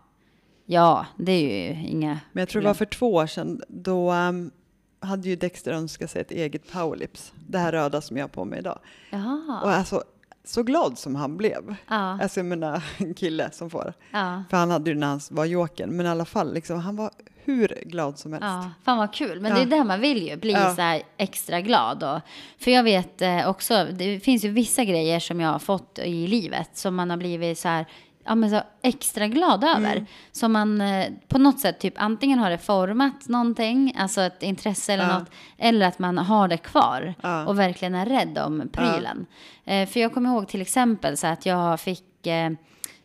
Ja, 0.66 1.06
det 1.18 1.32
är 1.32 1.74
ju 1.74 1.88
inga... 1.88 2.20
Men 2.32 2.42
jag 2.42 2.50
tror 2.50 2.62
det 2.62 2.68
var 2.68 2.74
för 2.74 2.86
två 2.86 3.14
år 3.14 3.28
sedan, 3.28 3.62
då 3.68 4.12
um, 4.14 4.52
hade 5.00 5.30
ju 5.30 5.36
Dexter 5.36 5.72
önskat 5.72 6.12
sig 6.12 6.22
ett 6.22 6.32
eget 6.32 6.72
powerlips. 6.72 7.34
Det 7.48 7.58
här 7.58 7.72
röda 7.72 8.02
som 8.02 8.18
jag 8.18 8.24
har 8.24 8.30
på 8.30 8.46
mig 8.46 8.60
idag. 8.60 8.80
Jaha. 9.10 9.62
Och 9.64 9.72
alltså, 9.72 10.04
så 10.44 10.64
glad 10.64 10.98
som 10.98 11.16
han 11.16 11.38
blev. 11.38 11.76
Ja. 11.88 11.96
Alltså 12.22 12.40
jag 12.40 12.46
menar 12.46 12.84
en 12.98 13.14
kille 13.14 13.50
som 13.52 13.70
får. 13.70 13.94
Ja. 14.12 14.44
För 14.50 14.58
han 14.58 14.72
hade 14.72 14.90
ju 14.90 14.96
när 14.98 15.08
han 15.08 15.20
var 15.32 15.46
jokern. 15.46 15.90
Men 15.90 16.06
i 16.06 16.10
alla 16.10 16.26
fall, 16.26 16.54
liksom, 16.54 16.80
han 16.80 16.96
var 16.96 17.12
hur 17.44 17.84
glad 17.86 18.20
som 18.20 18.34
helst. 18.34 18.44
Ja, 18.46 18.72
fan 18.84 18.98
vad 18.98 19.14
kul. 19.14 19.42
Men 19.42 19.52
Ja. 19.52 19.58
det 19.58 19.64
är 19.64 19.78
det 19.78 19.84
man 19.84 20.00
vill 20.02 20.28
ju, 20.28 20.38
bli 20.38 20.52
Ja. 20.52 20.76
så 20.76 21.02
extra 21.18 21.62
glad. 21.62 22.04
Och, 22.04 22.20
för 22.60 22.72
jag 22.72 22.84
vet 22.84 23.22
eh, 23.22 23.50
också, 23.50 23.88
det 23.92 24.20
finns 24.20 24.46
ju 24.46 24.50
vissa 24.50 24.84
grejer 24.84 25.20
som 25.20 25.40
jag 25.40 25.50
har 25.50 25.60
fått 25.60 26.00
i 26.00 26.28
livet 26.28 26.70
som 26.74 26.96
man 26.96 27.10
har 27.10 27.18
blivit 27.18 27.60
så 27.60 27.68
här, 27.68 27.86
ja, 28.26 28.36
men 28.36 28.50
så 28.50 28.62
extra 28.82 29.28
glad 29.28 29.64
Mm. 29.64 29.76
över. 29.86 30.06
Som 30.32 30.52
man 30.52 30.82
eh, 30.82 31.08
på 31.28 31.38
något 31.38 31.60
sätt, 31.60 31.80
typ 31.80 31.94
antingen 31.98 32.40
har 32.40 32.50
det 32.50 32.58
format 32.58 33.28
någonting, 33.28 33.94
alltså 33.98 34.22
ett 34.22 34.44
intresse 34.44 34.94
eller 34.94 35.08
Ja. 35.10 35.20
något, 35.20 35.30
eller 35.58 35.88
att 35.88 36.00
man 36.00 36.18
har 36.18 36.48
det 36.48 36.58
kvar 36.58 37.14
Ja. 37.22 37.46
och 37.46 37.60
verkligen 37.60 37.96
är 37.96 38.06
rädd 38.06 38.38
om 38.38 38.70
prylen. 38.74 39.26
Eh, 39.66 39.90
för 39.90 40.00
jag 40.00 40.14
kommer 40.14 40.30
ihåg 40.30 40.48
till 40.48 40.62
exempel 40.62 41.18
så 41.18 41.28
att 41.28 41.46
jag 41.46 41.80
fick 41.80 42.28
eh, 42.28 42.50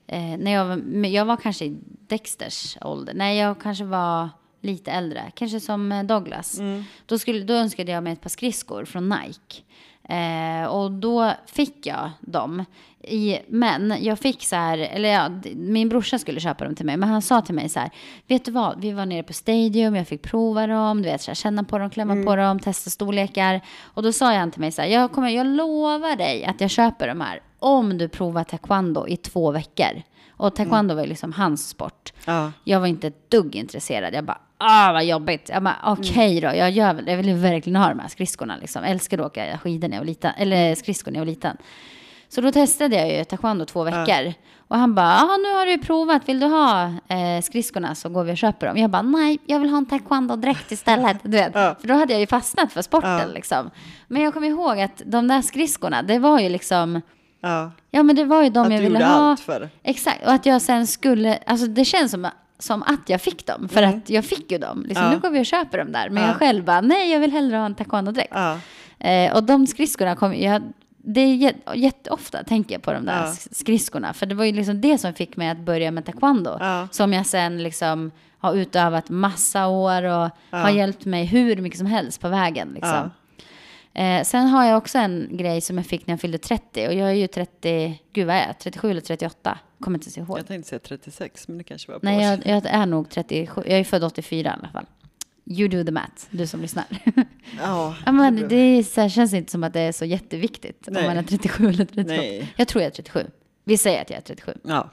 Eh, 0.08 0.38
när 0.38 0.50
jag, 0.52 1.06
jag 1.06 1.24
var 1.24 1.36
kanske 1.36 1.64
i 1.64 1.78
Dexters 2.08 2.76
ålder. 2.80 3.14
Nej, 3.14 3.38
jag 3.38 3.60
kanske 3.60 3.84
var 3.84 4.28
lite 4.62 4.90
äldre. 4.90 5.32
Kanske 5.34 5.60
som 5.60 5.92
eh, 5.92 6.02
Douglas. 6.04 6.60
Då, 7.06 7.18
skulle, 7.18 7.44
då 7.44 7.54
önskade 7.54 7.92
jag 7.92 8.02
mig 8.02 8.12
ett 8.12 8.20
par 8.20 8.30
skridskor 8.30 8.84
från 8.84 9.08
Nike. 9.08 9.62
Eh, 10.08 10.66
och 10.66 10.90
då 10.90 11.32
fick 11.46 11.86
jag 11.86 12.10
dem. 12.20 12.64
I, 13.00 13.38
men 13.48 13.94
jag 14.00 14.18
fick 14.18 14.44
så 14.44 14.56
här, 14.56 14.78
eller 14.78 15.08
ja, 15.08 15.30
min 15.54 15.88
brorsa 15.88 16.18
skulle 16.18 16.40
köpa 16.40 16.64
dem 16.64 16.74
till 16.74 16.86
mig. 16.86 16.96
Men 16.96 17.08
han 17.08 17.22
sa 17.22 17.40
till 17.40 17.54
mig 17.54 17.68
så 17.68 17.80
här, 17.80 17.90
vet 18.26 18.44
du 18.44 18.50
vad, 18.50 18.80
vi 18.80 18.92
var 18.92 19.06
nere 19.06 19.22
på 19.22 19.32
Stadium, 19.32 19.96
jag 19.96 20.08
fick 20.08 20.22
prova 20.22 20.66
dem, 20.66 21.02
du 21.02 21.08
vet, 21.08 21.22
så 21.22 21.30
här, 21.30 21.34
känna 21.34 21.64
på 21.64 21.78
dem, 21.78 21.90
klämma 21.90 22.24
på 22.24 22.36
dem, 22.36 22.60
testa 22.60 22.90
storlekar. 22.90 23.60
Och 23.82 24.02
då 24.02 24.12
sa 24.12 24.32
han 24.32 24.50
till 24.50 24.60
mig 24.60 24.72
så 24.72 24.82
här, 24.82 24.88
jag, 24.88 25.12
kommer, 25.12 25.28
jag 25.28 25.46
lovar 25.46 26.16
dig 26.16 26.44
att 26.44 26.60
jag 26.60 26.70
köper 26.70 27.08
de 27.08 27.20
här 27.20 27.40
om 27.58 27.98
du 27.98 28.08
provar 28.08 28.44
taekwondo 28.44 29.08
i 29.08 29.16
två 29.16 29.50
veckor. 29.50 30.02
Och 30.30 30.54
taekwondo 30.54 30.94
var 30.94 31.02
ju 31.02 31.08
liksom 31.08 31.32
hans 31.32 31.68
sport. 31.68 32.12
Ja. 32.24 32.52
Jag 32.64 32.80
var 32.80 32.86
inte 32.86 33.06
ett 33.06 33.30
dugg 33.30 33.56
intresserad. 33.56 34.14
Jag 34.14 34.24
bara, 34.24 34.40
ah 34.58 34.92
vad 34.92 35.04
jobbigt. 35.04 35.48
Jag 35.52 35.62
bara, 35.62 35.76
okej 35.84 36.40
då, 36.40 36.46
jag, 36.46 36.70
gör, 36.70 37.04
jag 37.06 37.16
vill 37.16 37.34
verkligen 37.34 37.76
ha 37.76 37.88
de 37.88 37.98
här 37.98 38.08
skridskorna. 38.08 38.56
Liksom. 38.56 38.84
Älskade 38.84 39.22
att 39.24 39.30
åka 39.32 39.58
skidor 39.58 39.88
när 39.88 39.96
jag 39.96 40.00
var 40.00 40.06
liten, 40.06 40.32
eller 40.38 40.74
skridskor 40.74 41.10
när 41.10 41.18
jag 41.18 41.24
var 41.24 41.30
liten. 41.30 41.56
Så 42.28 42.40
då 42.40 42.52
testade 42.52 42.96
jag 42.96 43.18
ju 43.18 43.24
taekwondo 43.24 43.64
två 43.64 43.84
veckor. 43.84 44.32
Och 44.68 44.78
han 44.78 44.94
bara, 44.94 45.14
ah, 45.16 45.36
nu 45.36 45.54
har 45.54 45.66
du 45.66 45.78
provat, 45.78 46.28
vill 46.28 46.40
du 46.40 46.46
ha 46.46 46.84
eh, 46.84 47.42
skridskorna 47.42 47.94
så 47.94 48.08
går 48.08 48.24
vi 48.24 48.32
och 48.32 48.36
köper 48.36 48.66
dem. 48.66 48.76
Jag 48.76 48.90
bara, 48.90 49.02
nej, 49.02 49.38
jag 49.46 49.60
vill 49.60 49.70
ha 49.70 49.78
en 49.78 49.86
taekwondo-dräkt 49.86 50.72
istället. 50.72 51.16
Du 51.22 51.30
vet. 51.30 51.54
Ja. 51.54 51.76
För 51.80 51.88
då 51.88 51.94
hade 51.94 52.12
jag 52.12 52.20
ju 52.20 52.26
fastnat 52.26 52.72
för 52.72 52.82
sporten 52.82 53.18
Ja. 53.18 53.26
liksom. 53.34 53.70
Men 54.08 54.22
jag 54.22 54.34
kommer 54.34 54.48
ihåg 54.48 54.80
att 54.80 55.02
de 55.06 55.28
där 55.28 55.42
skridskorna, 55.42 56.02
det 56.02 56.18
var 56.18 56.40
ju 56.40 56.48
liksom, 56.48 57.00
Ja. 57.40 57.70
ja 57.90 58.02
men 58.02 58.16
det 58.16 58.24
var 58.24 58.42
ju 58.42 58.48
de 58.50 58.66
Att 58.66 58.72
jag 58.72 58.80
du 58.80 58.84
ville 58.84 58.98
gjorde 58.98 59.10
ha. 59.12 59.30
allt 59.30 59.40
för. 59.40 59.68
Exakt, 59.82 60.26
och 60.26 60.32
att 60.32 60.46
jag 60.46 60.62
sen 60.62 60.86
skulle, 60.86 61.38
alltså 61.46 61.66
det 61.66 61.84
känns 61.84 62.10
som, 62.10 62.28
som 62.58 62.82
att 62.82 63.08
jag 63.08 63.20
fick 63.20 63.46
dem, 63.46 63.68
för 63.68 63.82
att 63.82 64.10
jag 64.10 64.24
fick 64.24 64.52
ju 64.52 64.58
dem. 64.58 64.84
Liksom, 64.88 65.04
Mm. 65.04 65.12
Ja. 65.12 65.16
Nu 65.16 65.20
går 65.22 65.30
vi 65.30 65.40
och 65.40 65.46
köper 65.46 65.78
dem 65.78 65.92
där, 65.92 66.10
men 66.10 66.22
Ja. 66.22 66.28
jag 66.28 66.36
själv 66.36 66.64
bara, 66.64 66.80
nej 66.80 67.12
jag 67.12 67.20
vill 67.20 67.32
hellre 67.32 67.56
ha 67.56 67.66
en 67.66 67.74
taekwondo-dräkt. 67.74 68.32
Ja. 68.34 68.58
Eh, 69.08 69.34
och 69.36 69.44
de 69.44 69.66
skridskorna 69.66 70.16
kom, 70.16 70.34
jag, 70.34 70.62
det 70.98 71.20
är 71.20 71.34
jät- 71.34 71.74
jätteofta 71.74 72.44
tänker 72.44 72.74
jag 72.74 72.82
på 72.82 72.92
de 72.92 73.04
där 73.04 73.24
Ja. 73.26 73.32
skridskorna, 73.50 74.12
för 74.12 74.26
det 74.26 74.34
var 74.34 74.44
ju 74.44 74.52
liksom 74.52 74.80
det 74.80 74.98
som 74.98 75.14
fick 75.14 75.36
mig 75.36 75.48
att 75.48 75.58
börja 75.58 75.90
med 75.90 76.04
taekwondo. 76.04 76.56
Ja. 76.60 76.88
Som 76.90 77.12
jag 77.12 77.26
sen 77.26 77.62
liksom 77.62 78.10
har 78.38 78.54
utövat 78.54 79.08
massa 79.10 79.66
år 79.66 80.02
och 80.02 80.30
har 80.50 80.70
hjälpt 80.70 81.04
mig 81.04 81.24
hur 81.24 81.56
mycket 81.56 81.78
som 81.78 81.86
helst 81.86 82.20
på 82.20 82.28
vägen. 82.28 82.68
Liksom. 82.74 83.10
Eh, 83.94 84.22
sen 84.22 84.46
har 84.46 84.64
jag 84.64 84.78
också 84.78 84.98
en 84.98 85.28
grej 85.30 85.60
som 85.60 85.76
jag 85.76 85.86
fick 85.86 86.06
när 86.06 86.12
jag 86.12 86.20
fyllde 86.20 86.38
30 86.38 86.86
och 86.88 86.94
jag 86.94 87.08
är 87.10 87.14
ju 87.14 87.26
30, 87.26 88.00
gud 88.12 88.26
vad 88.26 88.36
är 88.36 88.46
jag, 88.46 88.58
37 88.58 88.90
eller 88.90 89.00
38? 89.00 89.58
Kommer 89.80 89.98
inte 89.98 90.20
ihåg. 90.20 90.38
Jag 90.38 90.46
tänkte 90.46 90.68
säga 90.68 90.78
36, 90.78 91.48
men 91.48 91.58
det 91.58 91.64
kanske 91.64 91.92
var 91.92 91.98
på 91.98 92.06
Nej, 92.06 92.24
jag, 92.24 92.46
jag 92.46 92.66
är 92.66 92.86
nog 92.86 93.10
37. 93.10 93.62
Jag 93.66 93.78
är 93.78 93.84
född 93.84 94.04
84 94.04 94.48
i 94.48 94.52
alla 94.52 94.68
fall. 94.68 94.86
You 95.50 95.68
do 95.68 95.84
the 95.84 95.90
math, 95.90 96.24
du 96.30 96.46
som 96.46 96.60
lyssnar. 96.60 96.84
Ja, 97.58 97.94
men 98.12 98.48
det 98.48 98.56
är, 98.56 99.00
här, 99.00 99.08
känns 99.08 99.34
inte 99.34 99.52
som 99.52 99.64
att 99.64 99.72
det 99.72 99.80
är 99.80 99.92
så 99.92 100.04
jätteviktigt 100.04 100.88
Nej. 100.90 101.02
om 101.02 101.08
man 101.08 101.16
är 101.16 101.22
37 101.22 101.68
eller 101.68 101.84
38. 101.84 102.08
Nej. 102.08 102.52
Jag 102.56 102.68
tror 102.68 102.82
jag 102.82 102.90
är 102.90 102.94
37. 102.94 103.26
Vi 103.64 103.78
säger 103.78 104.02
att 104.02 104.10
jag 104.10 104.16
är 104.16 104.22
37. 104.22 104.52
ja. 104.64 104.90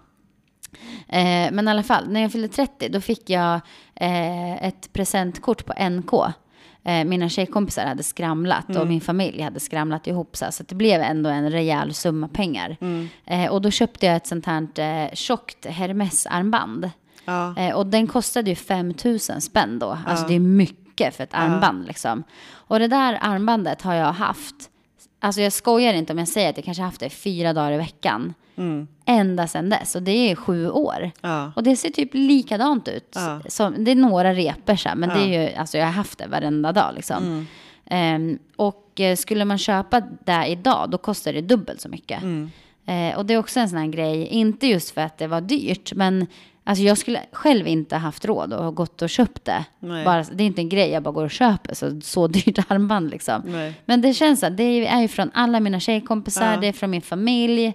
Eh, 1.07 1.51
men 1.51 1.67
i 1.67 1.71
alla 1.71 1.83
fall, 1.83 2.09
när 2.09 2.21
jag 2.21 2.31
fyllde 2.31 2.47
30 2.47 2.89
då 2.89 3.01
fick 3.01 3.29
jag 3.29 3.61
eh, 3.95 4.63
ett 4.63 4.93
presentkort 4.93 5.65
på 5.65 5.89
NK. 5.89 6.11
Eh, 6.83 7.05
mina 7.05 7.29
tjejkompisar 7.29 7.85
hade 7.85 8.03
skramlat 8.03 8.75
och 8.75 8.87
min 8.87 9.01
familj 9.01 9.41
hade 9.41 9.59
skramlat 9.59 10.07
ihop 10.07 10.37
så, 10.37 10.45
så 10.51 10.63
det 10.67 10.75
blev 10.75 11.01
ändå 11.01 11.29
en 11.29 11.51
rejäl 11.51 11.93
summa 11.93 12.27
pengar. 12.27 12.77
Eh, 13.25 13.51
och 13.51 13.61
då 13.61 13.71
köpte 13.71 14.05
jag 14.05 14.15
ett 14.15 14.27
sånt 14.27 14.45
här 14.45 14.79
eh, 14.79 15.13
tjockt 15.13 15.65
Hermes-armband. 15.65 16.89
Ja. 17.25 17.57
Eh, 17.57 17.75
och 17.75 17.87
den 17.87 18.07
kostade 18.07 18.49
ju 18.49 18.55
5 18.55 18.93
000 19.05 19.19
spänn 19.19 19.79
då. 19.79 19.97
Alltså 20.05 20.27
det 20.27 20.33
är 20.35 20.39
mycket 20.39 21.15
för 21.15 21.23
ett 21.23 21.33
armband 21.33 21.87
liksom. 21.87 22.23
Och 22.51 22.79
det 22.79 22.87
där 22.87 23.17
armbandet 23.21 23.81
har 23.81 23.93
jag 23.93 24.13
haft. 24.13 24.69
Alltså 25.23 25.41
jag 25.41 25.53
skojar 25.53 25.93
inte 25.93 26.13
om 26.13 26.19
jag 26.19 26.27
säger 26.27 26.49
att 26.49 26.57
jag 26.57 26.65
kanske 26.65 26.83
haft 26.83 26.99
det 26.99 27.09
fyra 27.09 27.53
dagar 27.53 27.71
i 27.71 27.77
veckan. 27.77 28.33
Ända 29.05 29.47
sedan 29.47 29.69
dess. 29.69 29.95
Och 29.95 30.03
det 30.03 30.31
är 30.31 30.35
sju 30.35 30.69
år. 30.69 31.11
Ja. 31.21 31.51
Och 31.55 31.63
det 31.63 31.75
ser 31.75 31.89
typ 31.89 32.09
likadant 32.13 32.87
ut. 32.87 33.11
Ja. 33.15 33.41
Som, 33.47 33.83
det 33.83 33.91
är 33.91 33.95
några 33.95 34.33
repor 34.33 34.75
så 34.75 34.89
här, 34.89 34.95
men 34.95 35.09
Ja. 35.09 35.15
det 35.15 35.21
är 35.35 35.41
ju, 35.49 35.55
alltså 35.55 35.77
jag 35.77 35.85
har 35.85 35.91
haft 35.91 36.17
det 36.19 36.27
varenda 36.27 36.71
dag 36.71 36.93
liksom. 36.95 37.47
Ehm, 37.85 38.39
och 38.55 38.99
eh, 38.99 39.15
skulle 39.15 39.45
man 39.45 39.57
köpa 39.57 40.01
det 40.25 40.45
idag, 40.47 40.89
då 40.89 40.97
kostar 40.97 41.33
det 41.33 41.41
dubbelt 41.41 41.81
så 41.81 41.89
mycket. 41.89 42.23
Eh, 42.85 43.17
och 43.17 43.25
det 43.25 43.33
är 43.33 43.37
också 43.37 43.59
en 43.59 43.69
sån 43.69 43.79
här 43.79 43.87
grej, 43.87 44.27
inte 44.27 44.67
just 44.67 44.91
för 44.91 45.01
att 45.01 45.17
det 45.17 45.27
var 45.27 45.41
dyrt, 45.41 45.93
men 45.93 46.27
alltså 46.63 46.83
jag 46.83 46.97
skulle 46.97 47.19
själv 47.31 47.67
inte 47.67 47.95
haft 47.97 48.25
råd 48.25 48.53
och 48.53 48.75
gått 48.75 49.01
och 49.01 49.09
köpt 49.09 49.45
det. 49.45 49.65
Bara, 49.79 50.23
det 50.23 50.43
är 50.43 50.47
inte 50.47 50.61
en 50.61 50.69
grej 50.69 50.89
jag 50.89 51.03
bara 51.03 51.11
går 51.11 51.23
och 51.23 51.31
köper, 51.31 51.75
så, 51.75 52.01
så 52.01 52.27
dyrt 52.27 52.71
armband 52.71 53.09
liksom. 53.09 53.41
Nej. 53.45 53.73
Men 53.85 54.01
det 54.01 54.13
känns 54.13 54.43
att 54.43 54.57
det 54.57 54.63
är 54.63 55.01
ju 55.01 55.07
från 55.07 55.31
alla 55.33 55.59
mina 55.59 55.79
tjejkompisar, 55.79 56.53
Ja. 56.53 56.59
det 56.59 56.67
är 56.67 56.73
från 56.73 56.89
min 56.91 57.01
familj. 57.01 57.65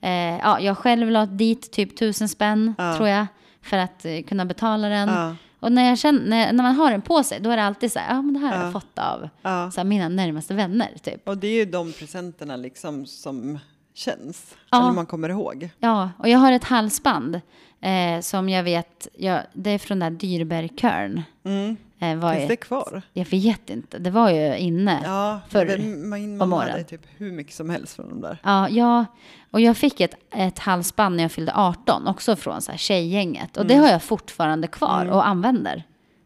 Eh, 0.00 0.10
ja, 0.38 0.60
jag 0.60 0.78
själv 0.78 1.10
la 1.10 1.26
dit 1.26 1.72
typ 1.72 1.96
tusen 1.96 2.28
spänn, 2.28 2.74
Ja. 2.78 2.96
tror 2.96 3.08
jag, 3.08 3.26
för 3.62 3.76
att 3.76 4.04
eh, 4.04 4.22
kunna 4.22 4.44
betala 4.44 4.88
den. 4.88 5.08
Ja. 5.08 5.36
Och 5.60 5.72
när, 5.72 5.88
jag 5.88 5.98
känner, 5.98 6.28
när, 6.28 6.52
när 6.52 6.62
man 6.62 6.74
har 6.74 6.90
den 6.90 7.02
på 7.02 7.22
sig, 7.22 7.40
då 7.40 7.50
är 7.50 7.56
det 7.56 7.62
alltid 7.62 7.92
så 7.92 7.98
här, 7.98 8.14
ja 8.14 8.22
men 8.22 8.34
det 8.34 8.40
här 8.40 8.48
har 8.48 8.56
Ja. 8.56 8.62
jag 8.64 8.72
fått 8.72 8.98
av 8.98 9.28
så 9.70 9.80
här, 9.80 9.84
mina 9.84 10.08
närmaste 10.08 10.54
vänner, 10.54 10.88
typ. 11.02 11.28
Och 11.28 11.38
det 11.38 11.46
är 11.46 11.54
ju 11.54 11.64
de 11.64 11.92
presenterna 11.92 12.56
liksom 12.56 13.06
som 13.06 13.58
känns. 13.98 14.56
Ja. 14.70 14.82
Eller 14.82 14.92
man 14.92 15.06
kommer 15.06 15.28
ihåg. 15.28 15.70
Ja, 15.78 16.10
och 16.18 16.28
jag 16.28 16.38
har 16.38 16.52
ett 16.52 16.64
halsband 16.64 17.40
eh, 17.80 18.20
som 18.20 18.48
jag 18.48 18.62
vet, 18.62 19.08
ja, 19.16 19.40
det 19.52 19.70
är 19.70 19.78
från 19.78 19.98
den 19.98 20.12
där 20.12 20.18
Dyrberg-körn. 20.20 21.22
Mm. 21.44 21.76
Eh, 22.00 22.20
Finns 22.32 22.42
ju 22.42 22.48
det 22.48 22.56
kvar? 22.56 23.02
Jag 23.12 23.24
vet 23.24 23.70
inte, 23.70 23.98
det 23.98 24.10
var 24.10 24.30
ju 24.30 24.56
inne. 24.58 25.00
Ja, 25.04 25.40
förr 25.48 25.66
men 25.66 26.10
min 26.10 26.32
om 26.32 26.38
mamma 26.38 26.56
åren. 26.56 26.70
hade 26.70 26.84
typ 26.84 27.06
hur 27.16 27.32
mycket 27.32 27.54
som 27.54 27.70
helst 27.70 27.96
från 27.96 28.08
de 28.08 28.20
där. 28.20 28.38
Ja, 28.42 28.68
ja, 28.68 29.04
och 29.50 29.60
jag 29.60 29.76
fick 29.76 30.00
ett, 30.00 30.14
ett 30.34 30.58
halsband 30.58 31.16
när 31.16 31.24
jag 31.24 31.32
fyllde 31.32 31.52
18, 31.54 32.06
också 32.06 32.36
från 32.36 32.62
så 32.62 32.70
här 32.70 32.78
tjejgänget. 32.78 33.56
Och 33.56 33.66
det 33.66 33.74
Mm. 33.74 33.84
har 33.86 33.92
jag 33.92 34.02
fortfarande 34.02 34.66
kvar 34.66 35.06
och 35.10 35.26
använder. 35.28 35.82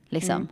Liksom. 0.08 0.48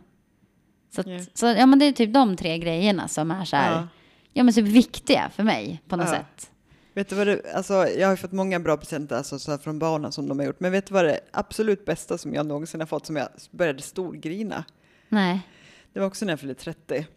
Så, 0.95 1.01
att, 1.01 1.07
Ja. 1.07 1.19
så 1.33 1.45
ja, 1.45 1.65
men 1.65 1.79
det 1.79 1.85
är 1.85 1.91
typ 1.91 2.13
de 2.13 2.35
tre 2.37 2.57
grejerna 2.57 3.07
som 3.07 3.31
är 3.31 3.45
så 3.45 3.55
här, 3.55 3.71
ja. 3.71 3.87
Ja. 4.33 4.43
men 4.43 4.53
så 4.53 4.61
viktiga 4.61 5.29
för 5.35 5.43
mig 5.43 5.81
på 5.87 5.95
något 5.95 6.05
Ja. 6.07 6.13
sätt. 6.13 6.50
Vet 6.93 7.09
du 7.09 7.15
vad 7.15 7.27
det, 7.27 7.53
alltså 7.53 7.73
jag 7.73 8.07
har 8.07 8.15
fått 8.15 8.31
många 8.31 8.59
bra 8.59 8.77
presenter 8.77 9.15
alltså, 9.15 9.39
så 9.39 9.57
från 9.57 9.79
barnen 9.79 10.11
som 10.11 10.27
de 10.27 10.39
har 10.39 10.45
gjort. 10.45 10.59
Men 10.59 10.71
vet 10.71 10.85
du 10.85 10.93
vad 10.93 11.05
det 11.05 11.19
absolut 11.31 11.85
bästa 11.85 12.17
som 12.17 12.33
jag 12.33 12.45
någonsin 12.45 12.79
har 12.79 12.87
fått 12.87 13.05
som 13.05 13.15
jag 13.15 13.27
började 13.51 13.81
storgrina? 13.81 14.63
Nej. 15.09 15.47
Det 15.93 15.99
var 15.99 16.07
också 16.07 16.25
när 16.25 16.33
jag 16.33 16.39
fyllde 16.39 16.55
30. 16.55 17.07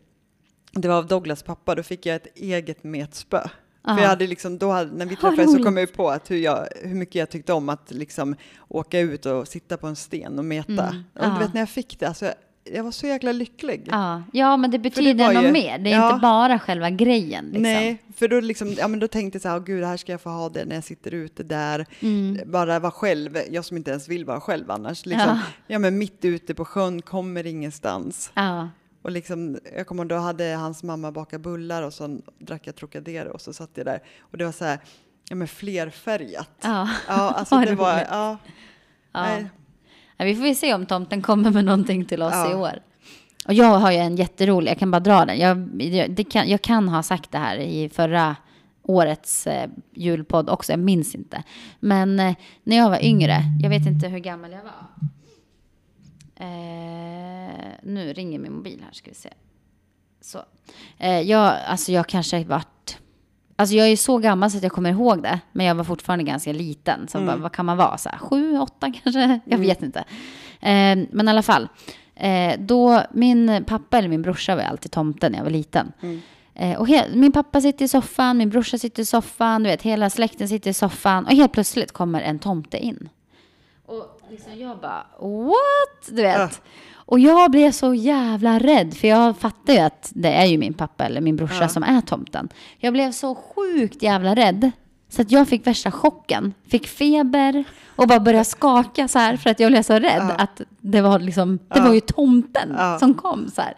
Det 0.72 0.88
var 0.88 0.96
av 0.96 1.06
Douglas 1.06 1.42
pappa, 1.42 1.74
då 1.74 1.82
fick 1.82 2.06
jag 2.06 2.16
ett 2.16 2.36
eget 2.36 2.84
metspö. 2.84 3.40
Aha. 3.86 3.96
För 3.96 4.02
jag 4.02 4.08
hade 4.08 4.26
liksom, 4.26 4.58
då 4.58 4.70
hade, 4.70 4.92
när 4.92 5.06
vi 5.06 5.16
träffades 5.16 5.52
så 5.52 5.62
kom 5.62 5.76
jag 5.76 5.92
på 5.92 6.10
att 6.10 6.30
hur, 6.30 6.36
jag, 6.36 6.68
hur 6.82 6.94
mycket 6.94 7.14
jag 7.14 7.30
tyckte 7.30 7.52
om 7.52 7.68
att 7.68 7.90
liksom 7.90 8.36
åka 8.68 9.00
ut 9.00 9.26
och 9.26 9.48
sitta 9.48 9.76
på 9.76 9.86
en 9.86 9.96
sten 9.96 10.38
och 10.38 10.44
meta. 10.44 10.72
Mm, 10.72 11.02
Och 11.14 11.34
du 11.34 11.38
vet 11.44 11.54
när 11.54 11.60
jag 11.60 11.68
fick 11.68 11.98
det, 11.98 12.06
alltså, 12.08 12.24
jag, 12.24 12.34
jag 12.64 12.84
var 12.84 12.90
så 12.90 13.06
jäkla 13.06 13.32
lycklig. 13.32 13.88
Ja. 13.90 14.22
ja, 14.32 14.56
men 14.56 14.70
det 14.70 14.78
betyder 14.78 15.26
var 15.26 15.32
något 15.34 15.44
ju- 15.44 15.52
mer. 15.52 15.78
Det 15.78 15.92
är 15.92 15.96
ja. 15.96 16.08
inte 16.10 16.20
bara 16.22 16.58
själva 16.58 16.90
grejen. 16.90 17.44
Liksom. 17.44 17.62
Nej, 17.62 18.02
för 18.16 18.28
då, 18.28 18.40
liksom, 18.40 18.72
ja, 18.78 18.88
men 18.88 19.00
då 19.00 19.08
tänkte 19.08 19.36
jag 19.36 19.42
så 19.42 19.48
här, 19.48 19.56
"Åh, 19.56 19.64
gud, 19.64 19.84
här 19.84 19.96
ska 19.96 20.12
jag 20.12 20.20
få 20.20 20.30
ha 20.30 20.48
det 20.48 20.64
när 20.64 20.74
jag 20.74 20.84
sitter 20.84 21.14
ute 21.14 21.42
där. 21.42 21.86
Mm. 22.00 22.40
Bara 22.50 22.78
vara 22.78 22.92
själv, 22.92 23.38
jag 23.50 23.64
som 23.64 23.76
inte 23.76 23.90
ens 23.90 24.08
vill 24.08 24.24
vara 24.24 24.40
själv 24.40 24.70
annars. 24.70 25.06
Liksom, 25.06 25.28
Ja. 25.28 25.38
ja. 25.66 25.78
men 25.78 25.98
mitt 25.98 26.24
ute 26.24 26.54
på 26.54 26.64
sjön, 26.64 27.02
kommer 27.02 27.46
ingenstans. 27.46 28.30
Ja. 28.34 28.68
Och 29.02 29.10
liksom, 29.10 29.58
jag 29.76 29.86
kommer 29.86 30.04
då 30.04 30.16
hade 30.16 30.44
hans 30.44 30.82
mamma 30.82 31.12
bakat 31.12 31.40
bullar 31.40 31.82
och 31.82 31.92
så 31.92 32.20
drack 32.38 32.66
jag 32.66 32.76
Trocadero 32.76 33.30
och 33.30 33.40
så 33.40 33.52
satt 33.52 33.70
jag 33.74 33.86
där. 33.86 34.00
Och 34.20 34.38
det 34.38 34.44
var 34.44 34.52
så 34.52 34.64
här, 34.64 34.78
ja 35.28 35.36
men 35.36 35.48
flerfärgat. 35.48 36.50
Ja. 36.62 36.88
Ja, 37.08 37.14
alltså 37.30 37.58
det 37.66 37.74
var, 37.74 37.92
ja. 38.10 38.38
Ja. 39.12 39.22
Nej, 39.22 39.46
vi 40.18 40.34
får 40.34 40.46
ju 40.46 40.54
se 40.54 40.74
om 40.74 40.86
tomten 40.86 41.22
kommer 41.22 41.50
med 41.50 41.64
någonting 41.64 42.04
till 42.04 42.22
oss 42.22 42.32
Ja. 42.34 42.50
i 42.50 42.54
år. 42.54 42.72
Och 43.46 43.54
jag 43.54 43.78
har 43.78 43.92
ju 43.92 43.98
en 43.98 44.16
jätterolig, 44.16 44.70
jag 44.70 44.78
kan 44.78 44.90
bara 44.90 45.00
dra 45.00 45.24
den. 45.24 45.38
Jag, 45.38 46.26
kan, 46.30 46.48
jag 46.48 46.62
kan 46.62 46.88
ha 46.88 47.02
sagt 47.02 47.30
det 47.30 47.38
här 47.38 47.56
i 47.56 47.88
förra 47.88 48.36
årets 48.82 49.46
eh, 49.46 49.70
julpodd 49.94 50.50
också, 50.50 50.72
jag 50.72 50.78
minns 50.78 51.14
inte. 51.14 51.42
Men 51.80 52.20
eh, 52.20 52.34
när 52.62 52.76
jag 52.76 52.90
var 52.90 53.04
yngre, 53.04 53.42
jag 53.62 53.70
vet 53.70 53.86
inte 53.86 54.08
hur 54.08 54.18
gammal 54.18 54.52
jag 54.52 54.62
var. 54.62 54.86
Eh, 56.36 57.72
nu 57.82 58.12
ringer 58.12 58.38
min 58.38 58.52
mobil 58.52 58.82
här, 58.84 58.92
ska 58.92 59.10
vi 59.10 59.14
se. 59.14 59.30
Så. 60.20 60.38
Eh, 60.98 61.20
jag, 61.20 61.54
alltså 61.66 61.92
jag 61.92 62.06
kanske 62.08 62.44
varit... 62.44 62.68
Alltså 63.56 63.74
jag 63.74 63.88
är 63.88 63.96
så 63.96 64.18
gammal 64.18 64.50
så 64.50 64.56
att 64.56 64.62
jag 64.62 64.72
kommer 64.72 64.90
ihåg 64.90 65.22
det. 65.22 65.40
Men 65.52 65.66
jag 65.66 65.74
var 65.74 65.84
fortfarande 65.84 66.24
ganska 66.24 66.52
liten. 66.52 67.08
Så 67.08 67.20
bara, 67.20 67.36
vad 67.36 67.52
kan 67.52 67.66
man 67.66 67.76
vara? 67.76 67.98
Så 67.98 68.08
här, 68.08 68.18
sju, 68.18 68.58
åtta 68.58 68.92
kanske? 69.02 69.40
Jag 69.44 69.58
vet 69.58 69.82
inte. 69.82 69.98
Eh, 70.60 70.98
men 71.10 71.28
i 71.28 71.30
alla 71.30 71.42
fall. 71.42 71.68
Eh, 72.16 72.54
då, 72.58 73.02
min 73.12 73.64
pappa 73.66 73.98
eller 73.98 74.08
min 74.08 74.22
brorsa 74.22 74.56
var 74.56 74.62
alltid 74.62 74.90
tomten 74.92 75.32
när 75.32 75.38
jag 75.38 75.44
var 75.44 75.50
liten. 75.50 75.92
Eh, 76.54 76.78
och 76.80 76.88
min 77.14 77.32
pappa 77.32 77.60
sitter 77.60 77.84
i 77.84 77.88
soffan, 77.88 78.36
min 78.38 78.50
brorsa 78.50 78.78
sitter 78.78 79.02
i 79.02 79.06
soffan, 79.06 79.62
du 79.62 79.70
vet, 79.70 79.82
hela 79.82 80.10
släkten 80.10 80.48
sitter 80.48 80.70
i 80.70 80.74
soffan. 80.74 81.24
Och 81.24 81.32
helt 81.32 81.52
plötsligt 81.52 81.92
kommer 81.92 82.20
en 82.20 82.38
tomte 82.38 82.78
in. 82.78 83.08
Liksom 84.30 84.58
jag 84.58 84.78
bara, 84.78 85.06
what? 85.20 86.06
Du 86.16 86.22
vet. 86.22 86.36
Ja. 86.38 86.48
Och 87.06 87.18
jag 87.18 87.50
blev 87.50 87.72
så 87.72 87.94
jävla 87.94 88.58
rädd, 88.58 88.94
för 88.96 89.08
jag 89.08 89.38
fattar 89.38 89.72
ju 89.72 89.78
att 89.78 90.12
det 90.14 90.32
är 90.32 90.44
ju 90.46 90.58
min 90.58 90.74
pappa 90.74 91.04
eller 91.04 91.20
min 91.20 91.36
brorsa 91.36 91.58
Ja. 91.60 91.68
som 91.68 91.82
är 91.82 92.00
tomten. 92.00 92.48
Jag 92.78 92.92
blev 92.92 93.12
så 93.12 93.34
sjukt 93.34 94.02
jävla 94.02 94.34
rädd. 94.34 94.70
Så 95.08 95.22
att 95.22 95.30
jag 95.30 95.48
fick 95.48 95.66
värsta 95.66 95.90
chocken. 95.90 96.54
Fick 96.68 96.86
feber 96.88 97.64
och 97.96 98.08
bara 98.08 98.20
började 98.20 98.44
skaka 98.44 99.08
så 99.08 99.18
här 99.18 99.36
för 99.36 99.50
att 99.50 99.60
jag 99.60 99.70
blev 99.72 99.82
så 99.82 99.94
rädd 99.94 100.26
Ja. 100.28 100.34
att 100.38 100.60
det 100.80 101.00
var 101.00 101.18
liksom, 101.18 101.58
det 101.74 101.80
var 101.80 101.94
ju 101.94 102.00
tomten 102.00 102.76
som 103.00 103.14
kom 103.14 103.50
så 103.54 103.62
här. 103.62 103.74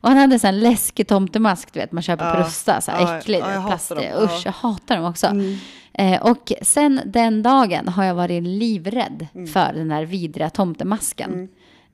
Och 0.00 0.08
han 0.08 0.18
hade 0.18 0.34
en 0.34 0.40
sån 0.40 0.48
här 0.54 0.60
läskig 0.60 1.08
tomtemask, 1.08 1.72
du 1.72 1.80
vet, 1.80 1.92
man 1.92 2.02
köper 2.02 2.32
på. 2.34 2.40
Rusta, 2.40 2.80
så 2.80 2.90
här 2.90 3.18
äcklig, 3.18 3.42
plastig. 3.66 3.96
dem. 3.96 4.06
Usch, 4.24 4.30
Ja. 4.32 4.40
jag 4.44 4.52
hatar 4.52 4.96
dem 4.96 5.04
också. 5.04 5.26
Mm. 5.26 5.58
Eh, 5.98 6.22
och 6.22 6.52
sen 6.62 7.00
den 7.06 7.42
dagen 7.42 7.88
har 7.88 8.04
jag 8.04 8.14
varit 8.14 8.42
livrädd 8.42 9.26
Mm. 9.34 9.46
för 9.46 9.72
den 9.72 9.88
där 9.88 10.04
vidriga 10.04 10.50
tomtemasken. 10.50 11.48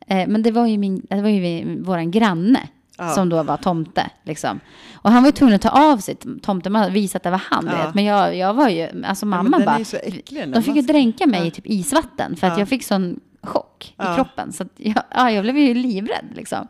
Eh, 0.07 0.29
men 0.29 0.43
det 0.43 0.51
var 0.51 0.67
ju, 0.67 0.79
min, 0.79 1.07
det 1.11 1.23
var 1.23 1.29
ju 1.29 1.41
vi- 1.41 1.81
våran 1.81 2.11
granne 2.11 2.61
Ja. 2.99 3.09
som 3.11 3.29
då 3.29 3.43
var 3.43 3.57
tomte. 3.57 4.11
Liksom. 4.25 4.61
Och 4.95 5.11
han 5.11 5.23
var 5.23 5.29
ju 5.29 5.33
tvungen 5.33 5.55
att 5.55 5.63
ta 5.63 5.93
av 5.93 5.99
sig 5.99 6.17
tomtemasken 6.43 6.91
och 6.91 6.97
visa 6.97 7.17
att 7.17 7.23
det 7.23 7.31
var 7.31 7.43
han. 7.51 7.67
Ja. 7.73 7.93
Men 7.95 8.05
jag, 8.05 8.37
jag 8.37 8.55
var 8.55 8.69
ju, 8.69 9.05
alltså 9.05 9.27
mamma 9.27 9.57
är 9.57 9.67
bara, 9.67 9.79
äcklig, 10.03 10.49
de 10.53 10.63
fick 10.63 10.77
ju 10.77 10.83
dränka 10.83 11.27
mig 11.27 11.41
Ja. 11.41 11.47
i 11.47 11.51
typ 11.51 11.67
isvatten 11.67 12.37
för 12.37 12.47
att 12.47 12.53
Ja. 12.53 12.59
jag 12.59 12.69
fick 12.69 12.85
sån 12.85 13.21
chock 13.43 13.95
Ja. 13.97 14.13
i 14.13 14.17
kroppen. 14.17 14.53
Så 14.53 14.65
jag, 14.77 15.03
ja, 15.11 15.31
jag 15.31 15.43
blev 15.45 15.59
ju 15.59 15.75
livrädd 15.75 16.25
liksom. 16.35 16.69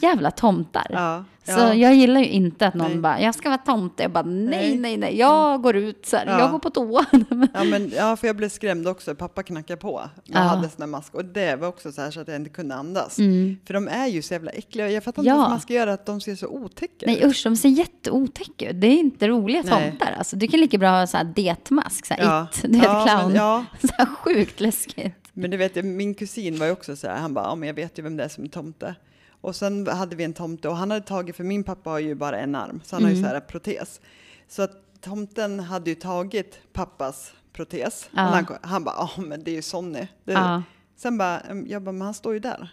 Jävla 0.00 0.30
tomtar. 0.30 0.86
Ja, 0.90 1.24
Så 1.44 1.50
ja. 1.60 1.74
jag 1.74 1.94
gillar 1.94 2.20
ju 2.20 2.26
inte 2.28 2.66
att 2.66 2.74
någon 2.74 2.90
Nej. 2.90 2.98
bara, 2.98 3.20
jag 3.20 3.34
ska 3.34 3.48
vara 3.48 3.58
tomte. 3.58 4.02
Jag 4.02 4.12
bara, 4.12 4.24
nej, 4.24 4.46
Nej. 4.50 4.76
nej, 4.78 4.96
nej, 4.96 5.18
jag 5.18 5.62
går 5.62 5.76
ut 5.76 6.06
så 6.06 6.16
här, 6.16 6.26
Ja. 6.26 6.38
jag 6.40 6.50
går 6.50 6.58
på 6.58 6.70
toa. 6.70 7.06
Ja, 7.54 7.64
men, 7.64 7.92
ja, 7.96 8.16
för 8.16 8.26
jag 8.26 8.36
blev 8.36 8.48
skrämd 8.48 8.88
också. 8.88 9.14
Pappa 9.14 9.42
knackade 9.42 9.76
på 9.80 9.92
och 10.28 10.34
hade 10.38 10.68
sån 10.68 10.82
här 10.82 10.86
mask. 10.86 11.14
Och 11.14 11.24
det 11.24 11.56
var 11.56 11.68
också 11.68 11.92
så 11.92 12.00
här 12.00 12.10
så 12.10 12.20
att 12.20 12.28
jag 12.28 12.36
inte 12.36 12.50
kunde 12.50 12.74
andas. 12.74 13.18
Mm. 13.18 13.56
För 13.66 13.74
de 13.74 13.88
är 13.88 14.06
ju 14.06 14.22
så 14.22 14.34
jävla 14.34 14.50
äckliga. 14.50 14.90
Jag 14.90 15.04
fattar 15.04 15.22
inte 15.22 15.32
vad 15.34 15.50
man 15.50 15.60
ska 15.60 15.74
göra 15.74 15.92
att 15.92 16.06
de 16.06 16.20
ser 16.20 16.34
så 16.34 16.46
otäcka 16.46 17.06
Nej 17.06 17.16
ut. 17.18 17.24
usch, 17.24 17.40
de 17.44 17.56
ser 17.56 17.68
jätteotäcka 17.68 18.70
ut. 18.70 18.80
Det 18.80 18.86
är 18.86 18.98
inte 18.98 19.28
roliga 19.28 19.62
Nej. 19.64 19.90
tomtar. 19.90 20.12
Alltså, 20.18 20.36
du 20.36 20.48
kan 20.48 20.60
lika 20.60 20.78
bra 20.78 20.90
ha 20.90 21.06
så 21.06 21.16
här 21.16 21.24
detmask, 21.24 22.06
så 22.06 22.14
här 22.14 22.22
Ja. 22.24 22.46
it, 22.54 22.62
du 22.62 22.78
vet 22.78 22.82
clown. 22.82 23.32
men-. 23.32 23.64
Så 23.88 23.94
här 23.98 24.06
sjukt 24.06 24.60
läskigt. 24.60 25.14
Men 25.32 25.50
det 25.50 25.56
vet 25.56 25.84
min 25.84 26.14
kusin 26.14 26.58
var 26.58 26.66
ju 26.66 26.72
också 26.72 26.96
så 26.96 27.06
här, 27.08 27.16
han 27.16 27.34
bara, 27.34 27.44
ja 27.44 27.54
men 27.54 27.66
jag 27.66 27.74
vet 27.74 27.98
ju 27.98 28.02
vem 28.02 28.16
det 28.16 28.24
är 28.24 28.28
som 28.28 28.44
är 28.44 28.48
tomte. 28.48 28.94
Och 29.40 29.56
sen 29.56 29.86
hade 29.86 30.16
vi 30.16 30.24
en 30.24 30.32
tomte 30.32 30.68
och 30.68 30.76
han 30.76 30.90
hade 30.90 31.06
tagit, 31.06 31.36
för 31.36 31.44
min 31.44 31.64
pappa 31.64 31.90
har 31.90 31.98
ju 31.98 32.14
bara 32.14 32.38
en 32.38 32.54
arm, 32.54 32.80
så 32.84 32.96
han 32.96 33.02
har 33.02 33.10
ju 33.10 33.16
så 33.16 33.20
Mm. 33.20 33.32
här 33.32 33.40
protes. 33.40 34.00
Så 34.48 34.62
att 34.62 34.72
tomten 35.00 35.60
hade 35.60 35.90
ju 35.90 35.94
tagit 35.96 36.58
pappas 36.72 37.32
protes. 37.52 38.08
Ja. 38.12 38.20
Han, 38.22 38.46
han 38.62 38.84
bara, 38.84 38.94
ja 38.98 39.22
men 39.22 39.44
det 39.44 39.50
är 39.50 39.54
ju 39.54 39.62
Sonny. 39.62 40.06
Ja. 40.24 40.62
Sen 40.96 41.18
bara, 41.18 41.40
"Mm, 41.40 41.66
jag 41.68 41.82
bara, 41.82 41.92
men 41.92 42.02
han 42.02 42.14
står 42.14 42.32
ju 42.34 42.38
där. 42.40 42.68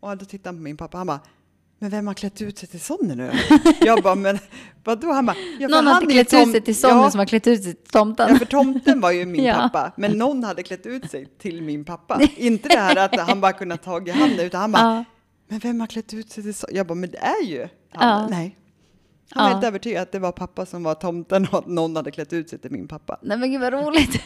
Och 0.00 0.16
då 0.16 0.24
tittade 0.24 0.48
han 0.48 0.56
på 0.56 0.62
min 0.62 0.76
pappa, 0.76 0.98
han 0.98 1.06
bara, 1.06 1.20
men 1.78 1.90
vem 1.90 2.06
har 2.06 2.14
klätt 2.14 2.42
ut 2.42 2.58
sig 2.58 2.68
till 2.68 2.80
Sonny 2.80 3.14
nu? 3.14 3.32
jag 3.80 4.02
bara, 4.02 4.14
men 4.14 4.38
vadå? 4.84 5.12
Han 5.12 5.26
bara, 5.26 5.36
ja, 5.58 5.68
Någon 5.68 5.86
hade 5.86 6.06
klätt 6.06 6.34
ut 6.34 6.50
sig 6.52 6.60
till 6.60 6.76
Sonny 6.76 6.94
ja, 6.94 7.10
som 7.10 7.18
har 7.18 7.26
klätt 7.26 7.46
ut 7.46 7.62
sig 7.64 7.74
till 7.74 7.90
tomten. 7.92 8.28
Ja, 8.32 8.38
för 8.38 8.44
tomten 8.46 9.00
var 9.00 9.10
ju 9.10 9.26
min 9.26 9.44
Ja. 9.44 9.54
pappa, 9.54 9.92
men 9.96 10.12
någon 10.18 10.44
hade 10.44 10.62
klätt 10.62 10.86
ut 10.86 11.10
sig 11.10 11.26
till 11.38 11.62
min 11.62 11.84
pappa. 11.84 12.20
Inte 12.36 12.68
det 12.68 12.78
här 12.78 12.96
att 12.96 13.20
han 13.28 13.40
bara 13.40 13.52
kunnat 13.52 13.82
ta 13.82 14.06
i 14.06 14.10
handen, 14.10 14.46
utan 14.46 14.60
han 14.60 14.72
bara. 14.72 15.04
Men 15.48 15.58
vem 15.58 15.80
har 15.80 15.86
klätt 15.86 16.14
ut 16.14 16.30
sig 16.30 16.42
till 16.42 16.54
så? 16.54 16.66
Jag 16.72 16.86
bara, 16.86 16.94
men 16.94 17.10
det 17.10 17.18
är 17.18 17.44
ju 17.44 17.68
han. 17.92 18.20
Ja. 18.22 18.28
Nej. 18.30 18.56
Han 19.30 19.44
var 19.44 19.50
Ja. 19.50 19.54
helt 19.54 19.66
övertygad 19.66 20.02
att 20.02 20.12
det 20.12 20.18
var 20.18 20.32
pappa 20.32 20.66
som 20.66 20.82
var 20.82 20.94
tomten 20.94 21.46
och 21.52 21.58
att 21.58 21.66
någon 21.66 21.96
hade 21.96 22.10
klätt 22.10 22.32
ut 22.32 22.50
sig 22.50 22.58
till 22.58 22.70
min 22.70 22.88
pappa. 22.88 23.18
Nej 23.22 23.38
men 23.38 23.52
gud 23.52 23.60
vad 23.60 23.72
roligt. 23.72 24.22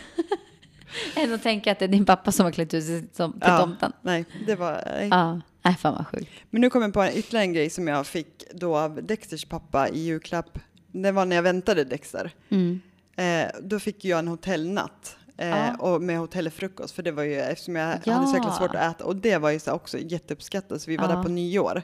Än 1.17 1.35
att 1.35 1.43
tänka 1.43 1.73
att 1.73 1.79
det 1.79 1.85
är 1.85 1.89
din 1.89 2.05
pappa 2.07 2.33
som 2.33 2.45
har 2.45 2.53
klätt 2.53 2.75
ut 2.75 2.85
sig 2.85 3.01
till 3.03 3.41
tomten. 3.41 3.93
Nej, 4.03 4.25
det 4.47 4.55
var... 4.55 4.83
Nej. 4.87 5.09
Ja, 5.09 5.41
nej 5.63 5.75
fan 5.77 5.95
vad 5.95 6.07
sjukt. 6.07 6.31
Men 6.51 6.61
nu 6.61 6.71
kommer 6.71 6.87
jag 6.87 6.95
på 6.95 7.03
en 7.03 7.13
ytterligare 7.17 7.45
en 7.45 7.53
grej 7.53 7.71
som 7.71 7.89
jag 7.89 8.07
fick 8.07 8.45
då 8.55 8.77
av 8.77 9.03
Dexters 9.07 9.45
pappa 9.45 9.89
i 9.89 9.99
julklapp. 9.99 10.59
Det 10.93 11.13
var 11.13 11.25
när 11.25 11.37
jag 11.37 11.43
väntade 11.43 11.85
Dexter. 11.85 12.31
Mm. 12.49 12.81
Eh, 13.17 13.51
då 13.63 13.79
fick 13.81 14.05
jag 14.05 14.19
en 14.19 14.29
hotellnatt. 14.29 15.17
Eh, 15.39 15.49
Ja. 15.49 15.77
och 15.77 16.03
med 16.03 16.19
hotellfrukost, 16.19 16.95
för 16.95 17.03
det 17.03 17.11
var 17.13 17.23
ju 17.23 17.35
eftersom 17.35 17.77
jag 17.77 17.87
hade 17.87 18.27
så 18.27 18.35
jäkla 18.35 18.51
Ja. 18.51 18.57
svårt 18.59 18.75
att 18.75 18.95
äta. 18.95 19.05
Och 19.05 19.17
det 19.17 19.39
var 19.39 19.51
ju 19.51 19.59
så 19.59 19.73
också 19.73 19.99
jätteuppskattat, 19.99 20.83
så 20.83 20.91
vi 20.91 20.97
var 20.97 21.09
Ja. 21.09 21.17
där 21.17 21.23
på 21.23 21.29
nyår. 21.29 21.83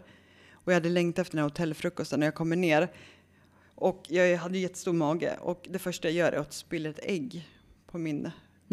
Och 0.53 0.73
jag 0.73 0.75
hade 0.75 0.89
längtat 0.89 1.19
efter 1.23 1.37
den 1.37 1.43
här 1.43 1.51
hotellfrukosten 1.51 2.21
när 2.21 2.27
jag 2.27 2.35
kommer 2.35 2.57
ner. 2.57 2.89
Och 3.75 4.03
jag 4.09 4.37
hade 4.37 4.59
jättestor 4.59 4.93
mage 4.93 5.37
och 5.41 5.67
det 5.71 5.79
första 5.79 6.09
jag 6.09 6.15
gör 6.15 6.33
är 6.33 6.37
att 6.41 6.53
spilla 6.53 6.89
ett 6.91 7.01
ägg 7.03 7.49
på 7.91 7.99
min 7.99 8.23
där. 8.23 8.33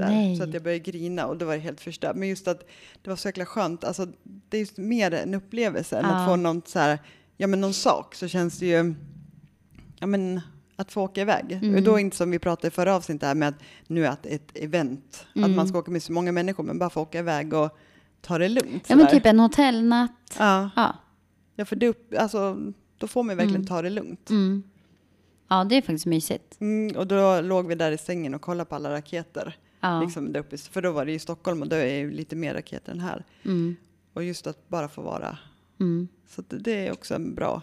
Nej. 0.10 0.38
Så 0.38 0.44
att 0.44 0.54
jag 0.54 0.64
började 0.64 0.80
grina 0.92 1.26
och 1.26 1.38
då 1.38 1.46
var 1.46 1.54
det 1.54 1.60
helt 1.60 1.82
förstört. 1.82 2.16
Men 2.16 2.28
just 2.30 2.48
att 2.48 2.60
det 3.02 3.10
var 3.10 3.18
så 3.18 3.28
jäkla 3.28 3.46
skönt. 3.46 3.84
Alltså, 3.84 4.08
det 4.24 4.58
är 4.58 4.62
just 4.62 4.78
mer 4.78 5.14
en 5.14 5.34
upplevelse 5.34 5.98
än 5.98 6.06
Ja. 6.06 6.12
att 6.16 6.28
få 6.30 6.36
någon 6.36 6.62
så 6.66 6.80
här, 6.80 7.00
ja 7.38 7.48
men 7.48 7.62
någon 7.62 7.74
sak 7.74 8.16
så 8.16 8.28
känns 8.28 8.60
det 8.60 8.66
ju, 8.66 8.94
ja 10.00 10.08
men 10.08 10.42
att 10.82 10.92
få 10.92 11.02
åka 11.02 11.22
iväg. 11.22 11.52
Mm. 11.52 11.76
Och 11.76 11.82
då 11.82 12.00
inte 12.00 12.18
som 12.18 12.32
vi 12.32 12.40
pratade 12.40 12.68
i 12.68 12.72
förra 12.72 12.96
avsnittet 12.96 13.28
här 13.28 13.36
med 13.36 13.48
att 13.50 13.56
nu 13.88 14.06
är 14.06 14.16
det 14.24 14.30
ett 14.30 14.52
event. 14.58 15.26
Att 15.30 15.36
Mm. 15.36 15.56
man 15.56 15.68
ska 15.68 15.80
åka 15.80 15.92
med 15.92 16.04
så 16.04 16.12
många 16.12 16.32
människor 16.32 16.64
men 16.64 16.80
bara 16.80 16.90
få 16.90 17.02
åka 17.02 17.20
iväg 17.20 17.54
och 17.54 17.78
ta 18.22 18.38
det 18.38 18.50
lugnt. 18.50 18.86
Ja 18.90 18.96
men 18.96 19.08
typ 19.08 19.26
en 19.26 19.40
hotellnatt. 19.40 20.36
Ja, 20.40 20.70
Ja. 20.76 20.96
ja 21.56 21.66
för 21.66 21.76
det, 21.76 22.14
alltså, 22.18 22.58
då 22.98 23.08
får 23.08 23.24
man 23.24 23.38
verkligen 23.38 23.56
Mm. 23.56 23.68
ta 23.68 23.82
det 23.82 23.90
lugnt. 23.90 24.30
Mm. 24.30 24.64
Ja 25.50 25.64
det 25.64 25.76
är 25.76 25.82
faktiskt 25.82 26.06
mysigt. 26.06 26.62
Mm, 26.62 26.96
och 26.98 27.08
då 27.08 27.42
låg 27.42 27.68
vi 27.68 27.76
där 27.76 27.92
i 27.92 27.98
sängen 27.98 28.34
och 28.34 28.42
kollade 28.42 28.70
på 28.70 28.76
alla 28.76 28.92
raketer. 28.92 29.56
Ja. 29.80 30.02
Liksom 30.02 30.34
där 30.34 30.40
uppe, 30.40 30.58
för 30.58 30.82
då 30.82 30.92
var 30.92 31.06
det 31.06 31.12
i 31.12 31.20
Stockholm 31.20 31.62
och 31.62 31.68
då 31.68 31.76
är 31.76 31.86
det 31.86 31.98
ju 31.98 32.12
lite 32.12 32.36
mer 32.36 32.54
raketer 32.54 32.92
än 32.92 33.00
här. 33.00 33.26
Mm. 33.46 33.76
Och 34.14 34.24
just 34.24 34.48
att 34.48 34.70
bara 34.70 34.88
få 34.90 35.02
vara. 35.02 35.38
Mm. 35.80 36.08
Så 36.28 36.42
att 36.42 36.50
det- 36.50 36.60
det 36.60 36.88
är 36.88 36.92
också 36.92 37.16
en 37.16 37.36
bra 37.36 37.62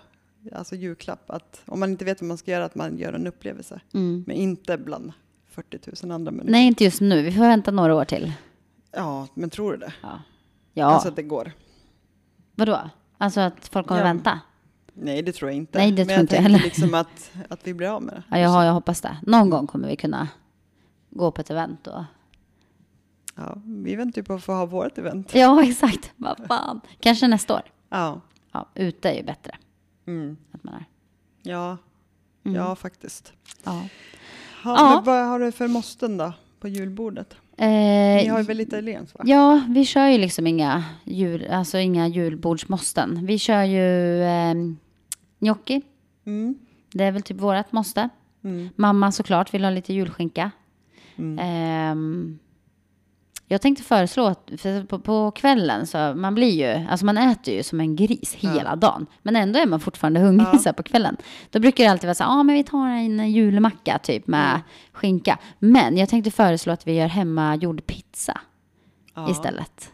alltså 0.52 0.76
julklapp. 0.76 1.30
Att 1.30 1.62
om 1.66 1.80
man 1.80 1.90
inte 1.90 2.04
vet 2.04 2.20
vad 2.20 2.28
man 2.28 2.38
ska 2.38 2.50
göra, 2.50 2.64
att 2.64 2.74
man 2.74 2.98
gör 2.98 3.12
en 3.12 3.26
upplevelse. 3.26 3.80
Mm. 3.94 4.24
Men 4.26 4.36
inte 4.36 4.78
bland 4.78 5.12
40 5.48 5.78
000 6.06 6.12
andra 6.12 6.30
människor. 6.32 6.50
Nej 6.50 6.66
inte 6.66 6.84
just 6.84 7.00
nu, 7.00 7.22
vi 7.22 7.32
får 7.32 7.40
vänta 7.40 7.70
några 7.70 7.94
år 7.94 8.04
till. 8.04 8.32
Ja, 8.92 9.26
men 9.34 9.50
tror 9.50 9.72
du 9.72 9.78
det? 9.78 9.92
Ja. 10.02 10.22
Ja, 10.72 10.86
Alltså 10.86 11.08
att 11.08 11.16
det 11.16 11.22
går? 11.22 11.52
vadå? 12.54 12.80
Alltså 13.18 13.40
att 13.40 13.68
folk 13.68 13.86
kommer 13.86 14.00
Ja. 14.00 14.06
vänta? 14.06 14.40
Nej, 14.94 15.22
det 15.22 15.32
tror 15.32 15.50
jag 15.50 15.56
inte. 15.56 15.78
Nej, 15.78 15.92
det 15.92 16.04
men 16.04 16.08
tror 16.08 16.20
inte 16.20 16.34
jag 16.34 16.42
heller. 16.42 16.58
liksom 16.58 16.94
att, 16.94 17.30
att 17.48 17.66
vi 17.66 17.74
blir 17.74 17.88
av 17.88 18.02
med 18.02 18.14
det. 18.14 18.22
Ja, 18.30 18.38
jag, 18.38 18.48
har, 18.48 18.64
jag 18.64 18.72
hoppas 18.72 19.00
det. 19.00 19.16
Någon 19.26 19.50
gång 19.50 19.66
kommer 19.66 19.88
vi 19.88 19.96
kunna 19.96 20.28
gå 21.10 21.30
på 21.30 21.40
ett 21.40 21.50
event 21.50 21.86
och... 21.86 22.04
Ja, 23.36 23.56
vi 23.64 23.94
väntar 23.96 24.20
ju 24.20 24.24
på 24.24 24.34
att 24.34 24.44
få 24.44 24.52
ha 24.52 24.66
vårt 24.66 24.98
event. 24.98 25.34
Ja, 25.34 25.62
exakt. 25.68 26.12
Vad 26.16 26.40
fan. 26.48 26.80
Kanske 27.00 27.28
nästa 27.28 27.54
år. 27.54 27.62
Ja, 27.88 28.20
Ja, 28.52 28.68
ute 28.74 29.10
är 29.10 29.14
ju 29.14 29.22
bättre. 29.22 29.56
Mm. 30.08 30.36
Att 30.52 30.64
man 30.64 30.74
är. 30.74 30.84
ja, 31.42 31.76
Mm. 32.44 32.56
ja 32.56 32.76
faktiskt. 32.76 33.32
Ja. 33.64 33.72
Ha, 34.64 34.76
Ja. 34.76 35.02
Vad 35.04 35.26
har 35.26 35.38
du 35.38 35.52
för 35.52 35.68
måsten 35.68 36.16
då 36.16 36.32
på 36.60 36.68
julbordet? 36.68 37.36
Eh, 37.56 37.66
Ni 37.68 38.26
har 38.26 38.38
ju 38.38 38.44
väl 38.44 38.56
lite 38.56 38.76
italienskt 38.76 39.14
va? 39.18 39.24
Ja, 39.26 39.62
vi 39.68 39.84
kör 39.84 40.06
ju 40.08 40.18
liksom 40.18 40.46
inga, 40.46 40.84
jul, 41.04 41.46
alltså 41.50 41.78
inga 41.78 42.06
julbordsmåsten. 42.08 43.26
Vi 43.26 43.38
kör 43.38 43.62
ju 43.64 44.22
eh, 44.22 44.54
gnocchi. 45.38 45.82
Mm. 46.26 46.54
Det 46.92 47.04
är 47.04 47.12
väl 47.12 47.22
typ 47.22 47.36
vårat 47.40 47.72
måste. 47.72 48.08
Mm. 48.44 48.68
Mamma 48.76 49.12
såklart 49.12 49.54
vill 49.54 49.64
ha 49.64 49.70
lite 49.70 49.94
julskinka. 49.94 50.50
Mm. 51.16 51.38
Ehm, 51.38 52.38
jag 53.48 53.60
tänkte 53.60 53.84
föreslå 53.84 54.24
att 54.26 54.50
för 54.58 54.82
på, 54.84 54.98
på 54.98 55.30
kvällen 55.30 55.86
så 55.86 56.14
man 56.14 56.34
blir 56.34 56.50
ju, 56.78 56.86
alltså 56.88 57.06
man 57.06 57.18
äter 57.18 57.54
ju 57.54 57.62
som 57.62 57.80
en 57.80 57.96
gris 57.96 58.34
hela 58.38 58.76
dagen. 58.76 59.06
Men 59.22 59.36
ändå 59.36 59.58
är 59.58 59.66
man 59.66 59.80
fortfarande 59.80 60.20
hungrig 60.20 60.48
Ja. 60.52 60.58
så 60.58 60.72
på 60.72 60.82
kvällen. 60.82 61.16
Då 61.50 61.58
brukar 61.60 61.84
det 61.84 61.90
alltid 61.90 62.06
vara 62.08 62.14
så 62.14 62.24
här, 62.24 62.30
ja 62.30 62.36
ah, 62.40 62.42
men 62.42 62.54
vi 62.54 62.64
tar 62.64 62.86
en 62.88 63.32
julmacka 63.32 63.98
typ 63.98 64.26
med 64.26 64.48
Mm. 64.50 64.60
skinka. 64.92 65.38
Men 65.58 65.96
jag 65.96 66.08
tänkte 66.08 66.30
föreslå 66.30 66.72
att 66.72 66.86
vi 66.86 66.92
gör 66.94 67.06
hemmagjord 67.08 67.86
pizza 67.86 68.40
Ja. 69.14 69.30
istället. 69.30 69.92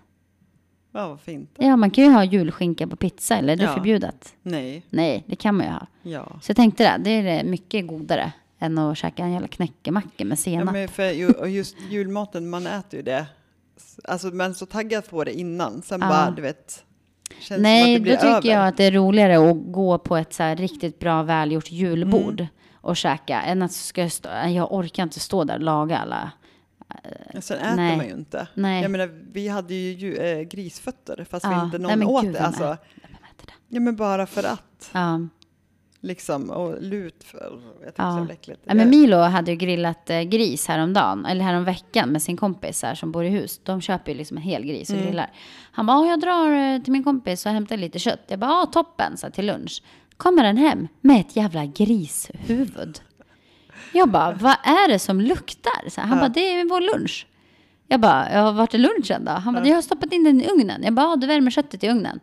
Ja, 0.92 1.08
vad 1.08 1.20
fint. 1.20 1.50
Ja, 1.58 1.76
man 1.76 1.90
kan 1.90 2.04
ju 2.04 2.10
ha 2.10 2.24
julskinka 2.24 2.86
på 2.86 2.96
pizza, 2.96 3.36
eller 3.36 3.52
är 3.52 3.56
det 3.56 3.64
Ja. 3.64 3.74
förbjudet? 3.74 4.34
Nej, 4.42 4.82
Nej, 4.90 5.24
det 5.26 5.36
kan 5.36 5.54
man 5.56 5.66
ju 5.66 5.72
ha. 5.72 5.86
ja. 6.02 6.26
Så 6.42 6.50
jag 6.50 6.56
tänkte 6.56 6.98
det, 6.98 7.20
det 7.20 7.30
är 7.30 7.44
mycket 7.44 7.86
godare 7.86 8.32
än 8.58 8.78
att 8.78 8.98
käka 8.98 9.24
en 9.24 9.32
jävla 9.32 9.48
knäckemacka 9.48 10.24
med 10.24 10.32
ja 10.32 10.36
senap. 10.36 10.72
men 10.72 10.88
för, 10.88 11.46
just 11.46 11.76
julmaten, 11.90 12.50
man 12.50 12.66
äter 12.66 12.96
ju 12.98 13.02
det 13.02 13.26
alltså 14.04 14.26
men 14.28 14.54
så 14.54 14.66
taggad 14.66 15.08
på 15.08 15.24
det 15.24 15.32
innan. 15.32 15.82
Sen 15.82 16.00
Ja. 16.00 16.08
bara, 16.08 16.30
du 16.30 16.42
vet, 16.42 16.84
känns 17.30 17.46
som 17.46 17.56
att 17.56 17.60
Nej, 17.62 17.92
det 17.92 17.98
då 17.98 18.02
blir 18.02 18.16
tycker 18.16 18.28
över. 18.28 18.48
jag 18.48 18.68
att 18.68 18.76
det 18.76 18.84
är 18.84 18.92
roligare 18.92 19.50
att 19.50 19.56
gå 19.72 19.98
på 19.98 20.16
ett 20.16 20.32
så 20.34 20.42
här 20.42 20.56
riktigt 20.56 20.98
bra 20.98 21.22
välgjort 21.22 21.70
julbord 21.70 22.40
Mm. 22.40 22.46
och 22.74 22.96
käka 22.96 23.42
än 23.42 23.62
att 23.62 23.72
ska 23.72 24.00
jag, 24.02 24.12
stå, 24.12 24.28
jag 24.48 24.72
orkar 24.72 25.02
inte 25.02 25.20
stå 25.20 25.44
där 25.44 25.54
och 25.54 25.60
laga 25.62 25.98
alla. 25.98 26.32
Sen 27.40 27.58
äter 27.58 27.76
Nej. 27.76 27.96
man 27.96 28.06
ju 28.06 28.12
inte. 28.12 28.48
Nej. 28.54 28.82
Jag 28.82 28.90
menar, 28.90 29.06
vi 29.32 29.48
hade 29.48 29.74
ju 29.74 30.16
äh, 30.16 30.40
grisfötter 30.42 31.26
fast 31.30 31.46
vi 31.46 31.50
Ja. 31.50 31.64
inte 31.64 31.78
Nej, 31.78 31.88
någon 31.96 31.98
men 31.98 32.08
åt 32.08 32.24
gud, 32.24 32.32
det. 32.32 32.40
Alltså, 32.40 32.76
ja 33.68 33.80
men 33.80 33.96
bara 33.96 34.26
för 34.26 34.42
att. 34.44 34.90
Ja. 34.92 35.20
Liksom, 36.04 36.50
och 36.50 36.82
lut. 36.82 37.24
För, 37.24 37.58
jag 37.84 37.92
Ja. 37.96 38.26
äckligt. 38.32 38.60
Ja, 38.64 38.74
men 38.74 38.90
Milo 38.90 39.16
hade 39.16 39.50
ju 39.50 39.56
grillat 39.56 40.10
eh, 40.10 40.20
gris 40.22 40.68
häromdagen, 40.68 41.26
eller 41.26 41.44
häromveckan 41.44 42.08
med 42.08 42.22
sin 42.22 42.36
kompis 42.36 42.82
här, 42.82 42.94
som 42.94 43.12
bor 43.12 43.24
i 43.24 43.28
hus. 43.28 43.60
De 43.64 43.80
köper 43.80 44.12
ju 44.12 44.18
liksom 44.18 44.36
en 44.36 44.42
hel 44.42 44.64
gris 44.66 44.90
Mm. 44.90 45.00
och 45.02 45.06
grillar. 45.08 45.30
Han 45.72 45.86
bara, 45.86 46.04
"Ja, 46.04 46.10
jag 46.10 46.20
drar 46.20 46.50
eh, 46.74 46.82
till 46.82 46.92
min 46.92 47.04
kompis 47.04 47.46
och 47.46 47.52
hämtar 47.52 47.76
lite 47.76 47.98
kött. 47.98 48.20
Jag 48.26 48.38
bara, 48.38 48.50
ja 48.50 48.66
toppen, 48.66 49.16
så 49.16 49.30
till 49.30 49.46
lunch. 49.46 49.82
Kommer 50.16 50.42
den 50.42 50.56
hem 50.56 50.88
med 51.00 51.20
ett 51.20 51.36
jävla 51.36 51.64
grishuvud. 51.66 53.00
Jag 53.92 54.08
bara, 54.08 54.32
vad 54.32 54.56
är 54.64 54.88
det 54.88 54.98
som 54.98 55.20
luktar? 55.20 55.88
Så 55.90 56.00
han 56.00 56.10
Ja. 56.10 56.16
bara, 56.16 56.28
det 56.28 56.40
är 56.60 56.68
vår 56.68 56.80
lunch. 56.98 57.26
Jag 57.88 58.00
bara, 58.00 58.32
ja, 58.32 58.50
vart 58.50 58.74
är 58.74 58.78
lunchen 58.78 59.24
då? 59.24 59.32
Han 59.32 59.54
bara, 59.54 59.66
jag 59.66 59.74
har 59.74 59.82
stoppat 59.82 60.12
in 60.12 60.24
den 60.24 60.40
i 60.40 60.48
ugnen. 60.48 60.82
Jag 60.84 60.94
bara, 60.94 61.16
du 61.16 61.26
värmer 61.26 61.50
köttet 61.50 61.84
i 61.84 61.88
ugnen. 61.88 62.20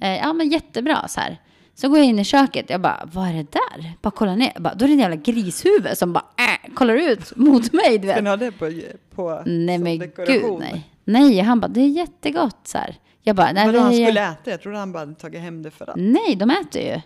Eh, 0.00 0.16
ja, 0.16 0.32
men 0.32 0.48
jättebra 0.48 1.08
så 1.08 1.20
här. 1.20 1.38
Så 1.80 1.88
går 1.88 1.98
jag 1.98 2.06
in 2.06 2.18
i 2.18 2.24
köket. 2.24 2.70
Jag 2.70 2.80
bara, 2.80 3.08
vad 3.12 3.28
är 3.28 3.32
det 3.32 3.52
där? 3.52 3.92
Bara 4.02 4.10
kollar 4.10 4.36
ner. 4.36 4.50
Jag 4.54 4.62
bara, 4.62 4.74
då 4.74 4.84
är 4.84 4.88
det 4.88 4.94
en 4.94 4.98
jävla 4.98 5.16
grishuvud 5.16 5.98
som 5.98 6.12
bara 6.12 6.24
äh, 6.38 6.74
kollar 6.74 6.94
ut 6.94 7.32
mot 7.36 7.72
mig. 7.72 7.98
Du 7.98 8.08
Ska 8.08 8.14
vet. 8.14 8.24
ni 8.24 8.30
ha 8.30 8.36
det 8.36 8.52
på, 8.52 8.70
på 9.14 9.42
Nej 9.46 9.78
men 9.78 9.98
dekoration? 9.98 10.50
gud 10.50 10.58
nej. 10.60 10.90
Nej, 11.04 11.38
han 11.40 11.60
bara, 11.60 11.68
det 11.68 11.80
är 11.80 11.88
jättegott 11.88 12.58
så 12.64 12.78
här. 12.78 12.96
Jag 13.22 13.36
bara, 13.36 13.52
nej, 13.52 13.66
Vadå, 13.66 13.78
han 13.78 13.92
skulle 13.92 14.28
äta? 14.30 14.50
Jag 14.50 14.60
trodde 14.62 14.78
han 14.78 14.92
bara 14.92 14.98
hade 14.98 15.14
tagit 15.14 15.40
hem 15.40 15.62
det 15.62 15.70
för 15.70 15.90
att. 15.90 15.96
nej 15.96 16.36
de 16.36 16.50
äter 16.50 16.82
ju. 16.82 17.00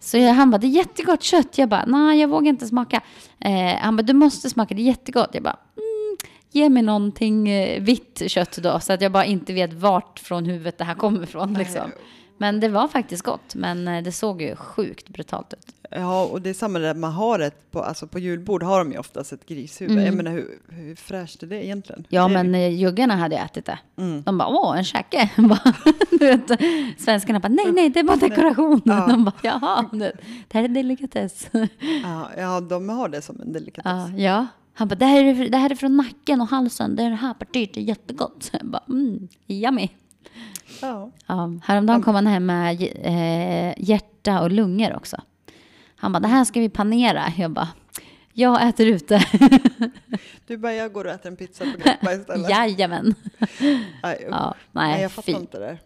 Så 0.00 0.18
jag, 0.18 0.34
han 0.34 0.50
bara, 0.50 0.58
det 0.58 0.66
är 0.66 0.68
jättegott 0.70 1.22
kött. 1.22 1.58
Jag 1.58 1.68
bara, 1.68 1.84
nej 1.86 2.20
jag 2.20 2.28
vågar 2.28 2.48
inte 2.48 2.66
smaka. 2.66 3.00
Eh, 3.40 3.76
han 3.80 3.96
bara, 3.96 4.02
du 4.02 4.12
måste 4.12 4.50
smaka, 4.50 4.74
det 4.74 4.82
är 4.82 4.84
jättegott. 4.84 5.30
Jag 5.32 5.42
bara, 5.42 5.56
mm, 5.76 6.16
ge 6.52 6.68
mig 6.68 6.82
någonting 6.82 7.48
eh, 7.48 7.82
vitt 7.82 8.22
kött 8.26 8.56
då. 8.56 8.80
Så 8.80 8.92
att 8.92 9.00
jag 9.00 9.12
bara 9.12 9.24
inte 9.24 9.52
vet 9.52 9.72
vart 9.72 10.18
från 10.18 10.44
huvudet 10.46 10.78
det 10.78 10.84
här 10.84 10.94
kommer 10.94 11.22
ifrån. 11.22 11.54
Liksom. 11.54 11.90
Men 12.38 12.60
det 12.60 12.68
var 12.68 12.88
faktiskt 12.88 13.22
gott. 13.22 13.54
Men 13.54 13.88
eh, 13.88 14.02
det 14.02 14.12
såg 14.12 14.42
ju 14.42 14.56
sjukt 14.56 15.08
brutalt 15.08 15.52
ut. 15.52 15.74
Ja, 15.90 16.24
och 16.24 16.42
det 16.42 16.50
är 16.50 16.54
samma 16.54 16.78
där 16.78 16.94
man 16.94 17.12
har 17.12 17.38
ett 17.40 17.70
på, 17.70 17.82
alltså 17.82 18.06
på 18.06 18.18
julbord 18.18 18.62
har 18.62 18.78
de 18.78 18.92
ju 18.92 18.98
oftast 18.98 19.32
ett 19.32 19.46
grishuvud. 19.46 20.06
Jag 20.06 20.14
menar 20.14 20.30
hur, 20.30 20.58
hur 20.68 20.96
fräscht 20.96 21.42
är 21.42 21.46
det 21.46 21.64
egentligen? 21.66 21.98
Mm. 21.98 22.06
Ja, 22.08 22.28
det 22.28 22.34
men 22.34 22.52
det. 22.52 22.58
eh, 22.58 22.68
juggarna 22.74 23.16
hade 23.16 23.36
ju 23.36 23.42
ätit 23.42 23.64
det. 23.66 23.78
Mm. 23.96 24.22
De 24.22 24.38
bara, 24.38 24.48
åh, 24.48 24.78
en 24.78 24.84
käke. 24.84 25.30
Vet, 26.20 26.60
Svenskarna 27.00 27.40
bara, 27.40 27.48
nej, 27.48 27.72
nej, 27.72 27.88
det 27.88 28.00
är 28.00 28.04
bara 28.04 28.16
dekoration. 28.16 28.80
Ja. 28.84 29.06
De 29.06 29.24
bara, 29.24 29.34
jaha, 29.42 29.88
det, 29.92 30.12
det 30.48 30.58
här 30.58 30.64
är 30.64 30.68
delikatess. 30.68 31.48
Ja, 32.02 32.30
ja, 32.36 32.60
de 32.60 32.88
har 32.88 33.08
det 33.08 33.22
som 33.22 33.40
en 33.40 33.52
delikatess. 33.52 34.10
Ja, 34.10 34.18
ja. 34.18 34.46
Han 34.74 34.88
bara, 34.88 34.94
det 34.94 35.06
här, 35.06 35.24
är, 35.24 35.48
det 35.48 35.58
här 35.58 35.70
är 35.70 35.74
från 35.74 35.96
nacken 35.96 36.40
och 36.40 36.48
halsen. 36.48 36.96
Det 36.96 37.02
är 37.02 37.10
det 37.10 37.16
här 37.16 37.34
partiet 37.34 37.76
är 37.76 37.80
jättegott. 37.80 38.50
Jag 38.52 38.66
bara, 38.66 38.82
mm, 38.88 39.28
yummy. 39.48 39.88
Ja. 40.82 41.10
Ja, 41.26 41.50
häromdagen 41.64 42.02
kom 42.02 42.14
han 42.14 42.26
hem 42.26 42.46
med 42.46 42.82
eh, 43.02 43.74
hjärta 43.78 44.40
och 44.40 44.50
lungor 44.50 44.96
också. 44.96 45.16
Han 45.96 46.12
bara, 46.12 46.20
det 46.20 46.28
här 46.28 46.44
ska 46.44 46.60
vi 46.60 46.68
panera. 46.68 47.32
Jag 47.36 47.50
bara, 47.50 47.68
jag 48.32 48.68
äter 48.68 48.86
ute. 48.86 49.24
Du 50.46 50.56
bara, 50.56 50.74
jag 50.74 50.92
går 50.92 51.04
och 51.04 51.10
äter 51.10 51.30
en 51.30 51.36
pizza 51.36 51.64
på 51.64 51.78
Greppa 51.78 52.12
istället. 52.14 52.50
Jajamän. 52.56 53.14
Usch. 53.40 53.62
Ja, 54.02 54.14
Nej, 54.22 54.54
nej, 54.72 55.02
jag 55.02 55.12
fattar 55.12 55.32
fy. 55.32 55.38
inte 55.38 55.58
det. 55.58 55.78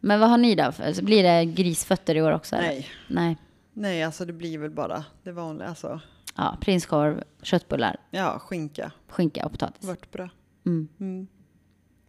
Men 0.00 0.20
vad 0.20 0.30
har 0.30 0.38
ni 0.38 0.54
då? 0.54 0.72
Blir 1.02 1.22
det 1.22 1.44
grisfötter 1.44 2.14
i 2.16 2.22
år 2.22 2.32
också? 2.32 2.56
eller? 2.56 2.68
Nej. 2.68 2.88
Nej. 3.08 3.36
Nej, 3.74 4.02
alltså 4.02 4.24
det 4.24 4.32
blir 4.32 4.58
väl 4.58 4.70
bara 4.70 5.04
det 5.22 5.32
vanliga. 5.32 5.68
Alltså, 5.68 6.00
Ja, 6.36 6.56
prinskorv, 6.60 7.22
köttbullar, 7.42 7.96
ja, 8.10 8.38
skinka, 8.38 8.90
skinka 9.08 9.44
och 9.46 9.52
potatis. 9.52 9.84
vörtbröd. 9.88 10.28
Mm. 10.66 10.88
Mm. 11.00 11.26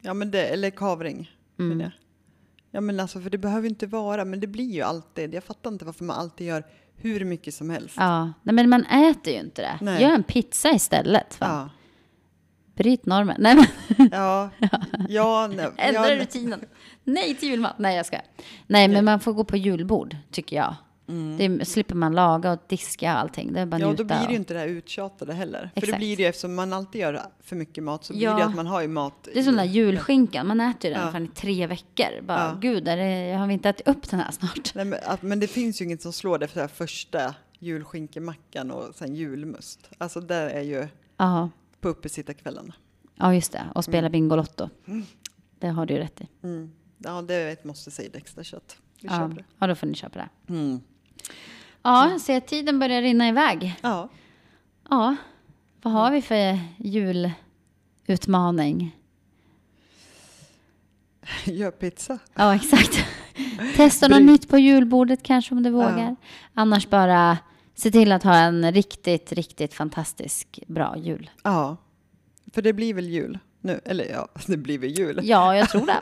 Ja, 0.01 0.13
men 0.13 0.31
det, 0.31 0.45
eller 0.45 0.69
kavring. 0.69 1.31
Mm. 1.65 1.77
menar 1.77 1.83
jag. 1.83 1.93
Ja, 2.71 2.81
men 2.81 2.99
alltså, 2.99 3.21
för 3.21 3.29
det 3.29 3.37
behöver 3.37 3.69
inte 3.69 3.87
vara, 3.87 4.25
men 4.25 4.39
det 4.39 4.47
blir 4.47 4.71
ju 4.71 4.81
alltid. 4.81 5.33
Jag 5.33 5.43
fattar 5.43 5.71
inte 5.71 5.85
varför 5.85 6.03
man 6.05 6.19
alltid 6.19 6.47
gör 6.47 6.63
hur 6.95 7.25
mycket 7.25 7.53
som 7.53 7.69
helst. 7.69 7.95
Ja, 7.97 8.33
nej, 8.43 8.55
men 8.55 8.69
man 8.69 8.85
äter 8.85 9.33
ju 9.33 9.39
inte 9.39 9.61
det. 9.61 9.77
Nej. 9.81 10.01
Gör 10.01 10.11
en 10.11 10.23
pizza 10.23 10.71
istället. 10.71 11.33
Fan. 11.33 11.59
Ja, 11.59 11.69
Bryt 12.75 13.05
normen. 13.05 13.35
Nej, 13.39 13.55
men 13.55 14.09
ja, 14.11 14.49
ja, 15.09 15.47
nej, 15.47 15.67
ändra 15.77 16.09
ja, 16.09 16.21
rutinen. 16.21 16.59
Nej 17.03 17.35
till 17.35 17.49
julmat. 17.49 17.79
Nej, 17.79 17.95
jag 17.97 18.05
ska. 18.05 18.17
Nej, 18.67 18.87
men 18.87 19.05
man 19.05 19.19
får 19.19 19.33
gå 19.33 19.43
på 19.43 19.57
julbord, 19.57 20.17
tycker 20.31 20.55
jag. 20.55 20.75
Det 21.37 21.65
slipper 21.65 21.95
man 21.95 22.11
laga 22.15 22.51
och 22.51 22.59
diska 22.67 23.13
och 23.13 23.19
allting. 23.19 23.53
Det 23.53 23.59
är 23.59 23.65
bara 23.65 23.75
Mm. 23.75 23.81
Ja, 23.87 23.87
njuta 23.91 24.03
då 24.03 24.07
blir 24.07 24.27
det 24.27 24.31
ju 24.31 24.37
inte 24.37 24.53
det 24.53 24.59
här 24.59 24.67
uttjatade 24.67 25.33
heller. 25.33 25.59
För 25.59 25.81
det 25.81 25.85
Exakt. 25.87 25.97
blir 25.97 26.17
det 26.17 26.23
ju 26.23 26.29
eftersom 26.29 26.55
man 26.55 26.73
alltid 26.73 27.01
gör 27.01 27.21
för 27.43 27.55
mycket 27.55 27.83
mat 27.83 28.03
så 28.05 28.13
blir 28.13 28.21
Ja. 28.23 28.37
det 28.37 28.43
att 28.45 28.55
man 28.55 28.67
har 28.67 28.81
ju 28.81 28.87
mat. 28.87 29.13
Det 29.33 29.39
är 29.39 29.43
som 29.43 29.55
den 29.55 29.65
där 29.67 29.73
julskinkan. 29.73 30.47
Man 30.47 30.61
äter 30.61 30.89
ju 30.89 30.95
den 30.95 31.05
Ja. 31.05 31.11
fan 31.11 31.23
i 31.25 31.27
tre 31.27 31.67
veckor. 31.67 32.21
Bara, 32.21 32.39
Ja. 32.39 32.57
gud, 32.61 32.87
är 32.87 32.97
det, 32.97 33.33
har 33.37 33.47
vi 33.47 33.53
inte 33.53 33.69
ätit 33.69 33.87
upp 33.87 34.09
den 34.09 34.19
här 34.19 34.31
snart? 34.31 34.75
Nej, 34.75 34.85
men, 34.85 34.99
men 35.21 35.39
det 35.39 35.47
finns 35.47 35.81
ju 35.81 35.85
inget 35.85 36.01
som 36.01 36.13
slår 36.13 36.37
det 36.37 36.47
för 36.47 36.61
det 36.61 36.67
första 36.67 37.35
julskinkemackan 37.59 38.71
och 38.71 38.95
sen 38.95 39.15
julmust. 39.15 39.89
Alltså 39.97 40.21
där 40.21 40.49
är 40.49 40.61
ju 40.61 40.87
Ja, 41.17 41.49
på 41.81 41.89
uppesittarkvällarna. 41.89 42.73
ja 43.15 43.33
just 43.33 43.51
det. 43.51 43.63
Och 43.75 43.83
spela 43.83 44.09
Bingolotto. 44.09 44.69
Det 45.59 45.67
har 45.67 45.85
du 45.85 45.93
ju 45.93 45.99
rätt 45.99 46.21
i. 46.21 46.27
Mm. 46.43 46.71
Ja, 46.97 47.21
det 47.21 47.35
är 47.35 47.51
ett 47.53 47.63
måste 47.63 47.91
säga 47.91 48.09
extra 48.13 48.43
kött. 48.43 48.77
Vi 49.01 49.07
Ja. 49.07 49.17
köper 49.17 49.35
det. 49.35 49.43
ja, 49.59 49.67
då 49.67 49.75
får 49.75 49.87
ni 49.87 49.93
köpa 49.95 50.19
det. 50.19 50.53
Mm. 50.53 50.79
Ja, 51.81 52.19
att 52.29 52.47
tiden 52.47 52.79
börjar 52.79 53.01
rinna 53.01 53.27
iväg. 53.27 53.75
Ja. 53.81 54.09
Ja, 54.89 55.15
vad 55.81 55.93
har 55.93 56.11
vi 56.11 56.21
för 56.21 56.59
julutmaning? 56.77 58.95
Gör 61.45 61.71
pizza. 61.71 62.19
Ja, 62.33 62.55
exakt. 62.55 63.05
Testa 63.75 64.07
något 64.07 64.21
nytt 64.21 64.49
på 64.49 64.57
julbordet 64.57 65.23
kanske 65.23 65.55
om 65.55 65.63
du 65.63 65.69
vågar. 65.69 66.15
Annars 66.53 66.89
bara 66.89 67.37
se 67.75 67.91
till 67.91 68.11
att 68.11 68.23
ha 68.23 68.35
en 68.35 68.71
riktigt, 68.71 69.31
riktigt 69.31 69.73
fantastisk 69.73 70.59
bra 70.67 70.97
jul. 70.97 71.29
Ja. 71.43 71.77
För 72.53 72.61
det 72.61 72.73
blir 72.73 72.93
väl 72.93 73.09
jul 73.09 73.39
nu? 73.63 73.79
Eller 73.85 74.05
ja, 74.11 74.27
det 74.47 74.57
blir 74.57 74.77
väl 74.79 74.89
jul. 74.99 75.19
Ja, 75.23 75.55
jag 75.55 75.69
tror 75.69 75.85
det. 75.85 76.01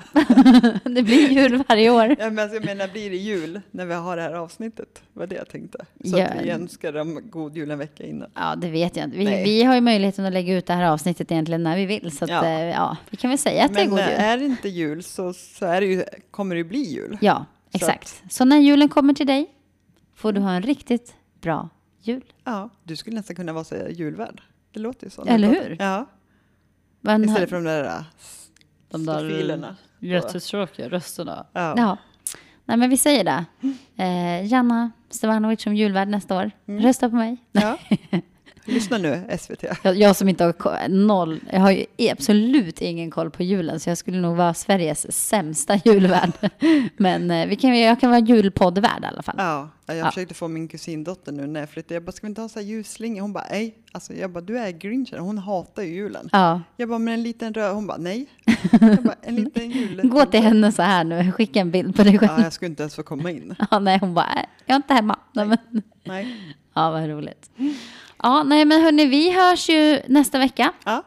det 0.89 1.03
blir 1.03 1.29
jul 1.29 1.63
varje 1.69 1.89
år. 1.89 2.15
Ja, 2.19 2.29
men 2.29 2.39
alltså, 2.39 2.55
jag 2.55 2.65
menar, 2.65 2.87
blir 2.87 3.09
det 3.09 3.15
jul 3.17 3.61
när 3.71 3.85
vi 3.85 3.93
har 3.93 4.15
det 4.17 4.21
här 4.21 4.33
avsnittet? 4.33 5.03
var 5.13 5.27
det 5.27 5.35
jag 5.35 5.49
tänkte. 5.49 5.77
Så 6.05 6.17
Ja. 6.19 6.25
att 6.27 6.41
vi 6.45 6.49
önskar 6.49 6.93
dem 6.93 7.21
god 7.29 7.57
jul 7.57 7.71
en 7.71 7.79
vecka 7.79 8.05
innan. 8.05 8.29
Ja, 8.35 8.55
det 8.55 8.69
vet 8.69 8.95
jag 8.95 9.05
inte. 9.05 9.17
Vi, 9.17 9.25
vi 9.25 9.63
har 9.63 9.75
ju 9.75 9.81
möjligheten 9.81 10.25
att 10.25 10.33
lägga 10.33 10.53
ut 10.57 10.65
det 10.65 10.73
här 10.73 10.85
avsnittet 10.91 11.31
egentligen 11.31 11.63
när 11.63 11.75
vi 11.77 11.85
vill. 11.85 12.11
Så 12.17 12.23
att, 12.25 12.29
Ja. 12.31 12.49
ja. 12.49 12.65
ja, 12.65 12.97
vi 13.09 13.17
kan 13.17 13.29
väl 13.29 13.37
säga 13.39 13.65
att 13.65 13.73
det 13.73 13.79
är 13.79 13.83
Men 13.83 13.89
god 13.89 13.99
eh, 13.99 14.05
jul. 14.09 14.15
är 14.19 14.37
det 14.37 14.45
inte 14.45 14.69
jul 14.69 15.03
så, 15.03 15.33
så 15.33 15.65
är 15.65 15.81
det 15.81 15.87
ju, 15.87 16.03
kommer 16.31 16.55
det 16.55 16.59
ju 16.59 16.63
bli 16.65 16.79
jul. 16.83 17.17
Ja, 17.21 17.45
Så 17.71 17.77
exakt. 17.77 18.23
Så 18.29 18.45
när 18.45 18.57
julen 18.57 18.89
kommer 18.89 19.13
till 19.13 19.27
dig 19.27 19.47
får 20.15 20.31
du 20.33 20.41
ha 20.41 20.51
en 20.51 20.61
riktigt 20.63 21.15
bra 21.41 21.69
jul. 22.01 22.23
Ja, 22.43 22.69
du 22.83 22.95
skulle 22.95 23.15
nästan 23.15 23.35
kunna 23.35 23.53
vara 23.53 23.63
så 23.63 23.75
julvärd. 23.89 24.41
Det 24.73 24.79
låter 24.79 25.05
ju 25.05 25.09
så. 25.09 25.25
Eller 25.25 25.47
hur? 25.47 25.75
Ja, 25.79 26.05
Men, 27.01 27.23
istället 27.25 27.49
för 27.49 27.55
de 27.55 27.63
där, 27.63 27.83
äh, 27.83 28.03
de 28.91 29.05
där 29.05 29.75
jättetråkiga 29.99 30.89
rösterna. 30.89 31.45
Ja. 31.53 31.73
Ja. 31.77 31.97
Nej, 32.65 32.77
men 32.77 32.89
vi 32.89 32.97
säger 32.97 33.23
det. 33.23 33.45
Eh, 34.03 34.45
Janna 34.45 34.91
Stevanovic 35.09 35.61
som 35.61 35.75
julvärd 35.75 36.07
nästa 36.07 36.37
år. 36.37 36.51
Mm. 36.67 36.83
Rösta 36.83 37.09
på 37.09 37.15
mig. 37.15 37.37
Ja. 37.51 37.77
Lyssna 38.65 38.97
nu, 38.97 39.23
SVT. 39.39 39.63
Jag, 39.83 39.95
jag 39.95 40.15
som 40.15 40.29
inte 40.29 40.43
har 40.43 40.89
noll, 40.89 41.39
jag 41.51 41.59
har 41.59 41.71
ju 41.71 41.85
absolut 42.11 42.81
ingen 42.81 43.11
koll 43.11 43.31
på 43.31 43.43
julen 43.43 43.79
så 43.79 43.89
jag 43.89 43.97
skulle 43.97 44.17
nog 44.21 44.35
vara 44.37 44.53
Sveriges 44.53 45.27
sämsta 45.27 45.75
julvärd. 45.85 46.31
Men 46.97 47.31
eh, 47.31 47.47
vi 47.47 47.55
kan, 47.55 47.79
jag 47.79 47.99
kan 47.99 48.09
vara 48.09 48.19
julpoddvärd 48.19 49.03
i 49.03 49.05
alla 49.05 49.21
fall. 49.23 49.35
Ja, 49.37 49.69
jag 49.85 49.97
Ja. 49.97 50.05
försökte 50.05 50.33
få 50.33 50.47
min 50.47 50.67
kusindotter 50.67 51.31
nu 51.31 51.47
när 51.47 51.59
jag 51.59 51.69
flyttade. 51.69 51.93
Jag 51.93 52.03
bara, 52.03 52.11
ska 52.11 52.27
vi 52.27 52.29
inte 52.29 52.41
ha 52.41 52.49
så 52.49 52.59
här 52.59 52.65
ljusslinga? 52.65 53.21
Hon 53.21 53.33
bara, 53.33 53.45
nej. 53.51 53.75
Alltså, 53.91 54.13
jag 54.13 54.31
bara, 54.31 54.41
du 54.41 54.59
är 54.59 54.71
grinchen. 54.71 55.19
Hon 55.19 55.37
hatar 55.37 55.83
ju 55.83 55.93
julen. 55.93 56.29
Ja. 56.31 56.61
Jag 56.77 56.89
bara, 56.89 56.99
men 56.99 57.13
en 57.13 57.23
liten 57.23 57.53
röd. 57.53 57.73
Hon 57.75 57.87
bara, 57.87 57.97
nej. 57.97 58.25
Jag 58.81 59.03
bara, 59.03 59.15
en 59.21 59.35
liten 59.35 59.71
jul. 59.71 60.01
Gå 60.03 60.25
till 60.25 60.41
henne 60.41 60.71
så 60.71 60.81
här 60.81 61.03
nu, 61.03 61.31
skicka 61.31 61.59
en 61.59 61.71
bild 61.71 61.95
på 61.95 62.03
dig 62.03 62.17
själv. 62.19 62.31
Ja, 62.37 62.43
jag 62.43 62.53
skulle 62.53 62.69
inte 62.69 62.83
ens 62.83 62.95
få 62.95 63.03
komma 63.03 63.31
in. 63.31 63.55
Ja, 63.71 63.79
nej, 63.79 63.97
hon 64.01 64.13
bara, 64.13 64.25
"Äh, 64.25 64.45
jag 64.65 64.73
är 64.73 64.77
inte 64.77 64.93
hemma. 64.93 65.19
Nej. 65.33 65.57
Nej. 66.03 66.55
ja, 66.73 66.91
vad 66.91 67.09
roligt. 67.09 67.49
Ja, 68.23 68.43
nej, 68.43 68.65
men 68.65 68.81
hörni, 68.81 69.05
vi 69.05 69.31
hörs 69.31 69.69
ju 69.69 70.01
nästa 70.07 70.39
vecka. 70.39 70.73
Ja, 70.85 71.03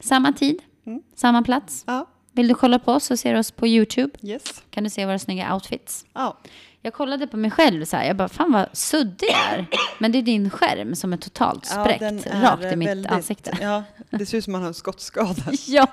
Samma 0.00 0.32
tid, 0.32 0.62
Mm. 0.86 1.02
samma 1.16 1.42
plats. 1.42 1.84
ja. 1.86 2.06
Vill 2.32 2.48
du 2.48 2.54
kolla 2.54 2.78
på 2.78 2.92
oss 2.92 3.04
så 3.04 3.16
ser 3.16 3.32
du 3.34 3.38
oss 3.38 3.50
på 3.50 3.66
YouTube. 3.66 4.10
Yes. 4.22 4.62
Kan 4.70 4.84
du 4.84 4.90
se 4.90 5.06
våra 5.06 5.18
snygga 5.18 5.54
outfits. 5.54 6.06
Ja, 6.14 6.38
Jag 6.82 6.94
kollade 6.94 7.26
på 7.26 7.36
mig 7.36 7.50
själv 7.50 7.84
så 7.84 7.96
här. 7.96 8.04
Jag 8.04 8.16
bara, 8.16 8.28
fan 8.28 8.52
vad 8.52 8.66
suddig 8.72 9.28
jag 9.30 9.58
är. 9.58 9.66
Men 9.98 10.12
det 10.12 10.18
är 10.18 10.22
din 10.22 10.50
skärm 10.50 10.94
som 10.94 11.12
är 11.12 11.16
totalt 11.16 11.66
spräckt 11.66 12.00
den 12.00 12.18
är 12.18 12.42
rakt 12.42 12.64
i 12.72 12.76
mitt 12.76 12.88
väldigt- 12.88 13.12
ansikte. 13.12 13.52
Ja, 13.60 13.82
det 14.10 14.26
ser 14.26 14.38
ut 14.38 14.44
som 14.44 14.52
man 14.52 14.60
har 14.60 14.68
en 14.68 14.74
skottskada. 14.74 15.42
Ja, 15.66 15.86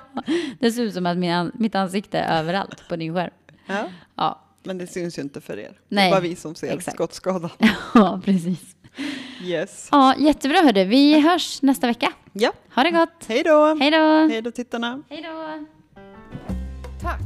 det 0.60 0.72
ser 0.72 0.82
ut 0.82 0.94
som 0.94 1.06
att 1.06 1.16
min, 1.16 1.52
mitt 1.54 1.74
ansikte 1.74 2.18
är 2.18 2.38
överallt 2.40 2.88
på 2.88 2.96
din 2.96 3.14
skärm. 3.14 3.30
Ja, 3.66 3.84
Ja, 4.14 4.42
men 4.64 4.78
det 4.78 4.86
syns 4.86 5.18
ju 5.18 5.22
inte 5.22 5.40
för 5.40 5.58
er. 5.58 5.68
Det 5.68 5.74
Nej, 5.88 6.06
är 6.06 6.10
bara 6.10 6.20
vi 6.20 6.36
som 6.36 6.54
ser 6.54 6.72
exakt. 6.76 6.94
skottskadan. 6.96 7.50
ja 7.94 8.20
precis. 8.24 8.75
Yes. 9.44 9.88
Ja, 9.92 10.14
jättebra 10.18 10.58
hördu. 10.58 10.84
Vi 10.84 11.20
hörs 11.20 11.62
nästa 11.62 11.86
vecka. 11.86 12.12
Ja, 12.32 12.52
Ha 12.74 12.82
det 12.82 12.90
gott. 12.90 13.24
hej 13.28 13.42
då! 13.42 13.74
Hej 13.80 13.90
då. 13.90 14.28
Hej 14.30 14.42
då 14.42 14.50
tittarna! 14.50 15.02
Hej 15.10 15.22
då. 15.22 15.66
Tack 17.02 17.20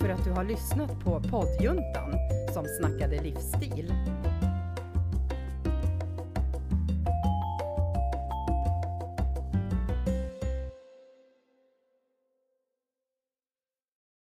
för 0.00 0.08
att 0.08 0.24
du 0.24 0.30
har 0.30 0.44
lyssnat 0.44 1.04
på 1.04 1.20
poddjuntan 1.30 2.12
som 2.54 2.64
snackade 2.80 3.22
livsstil. 3.22 3.92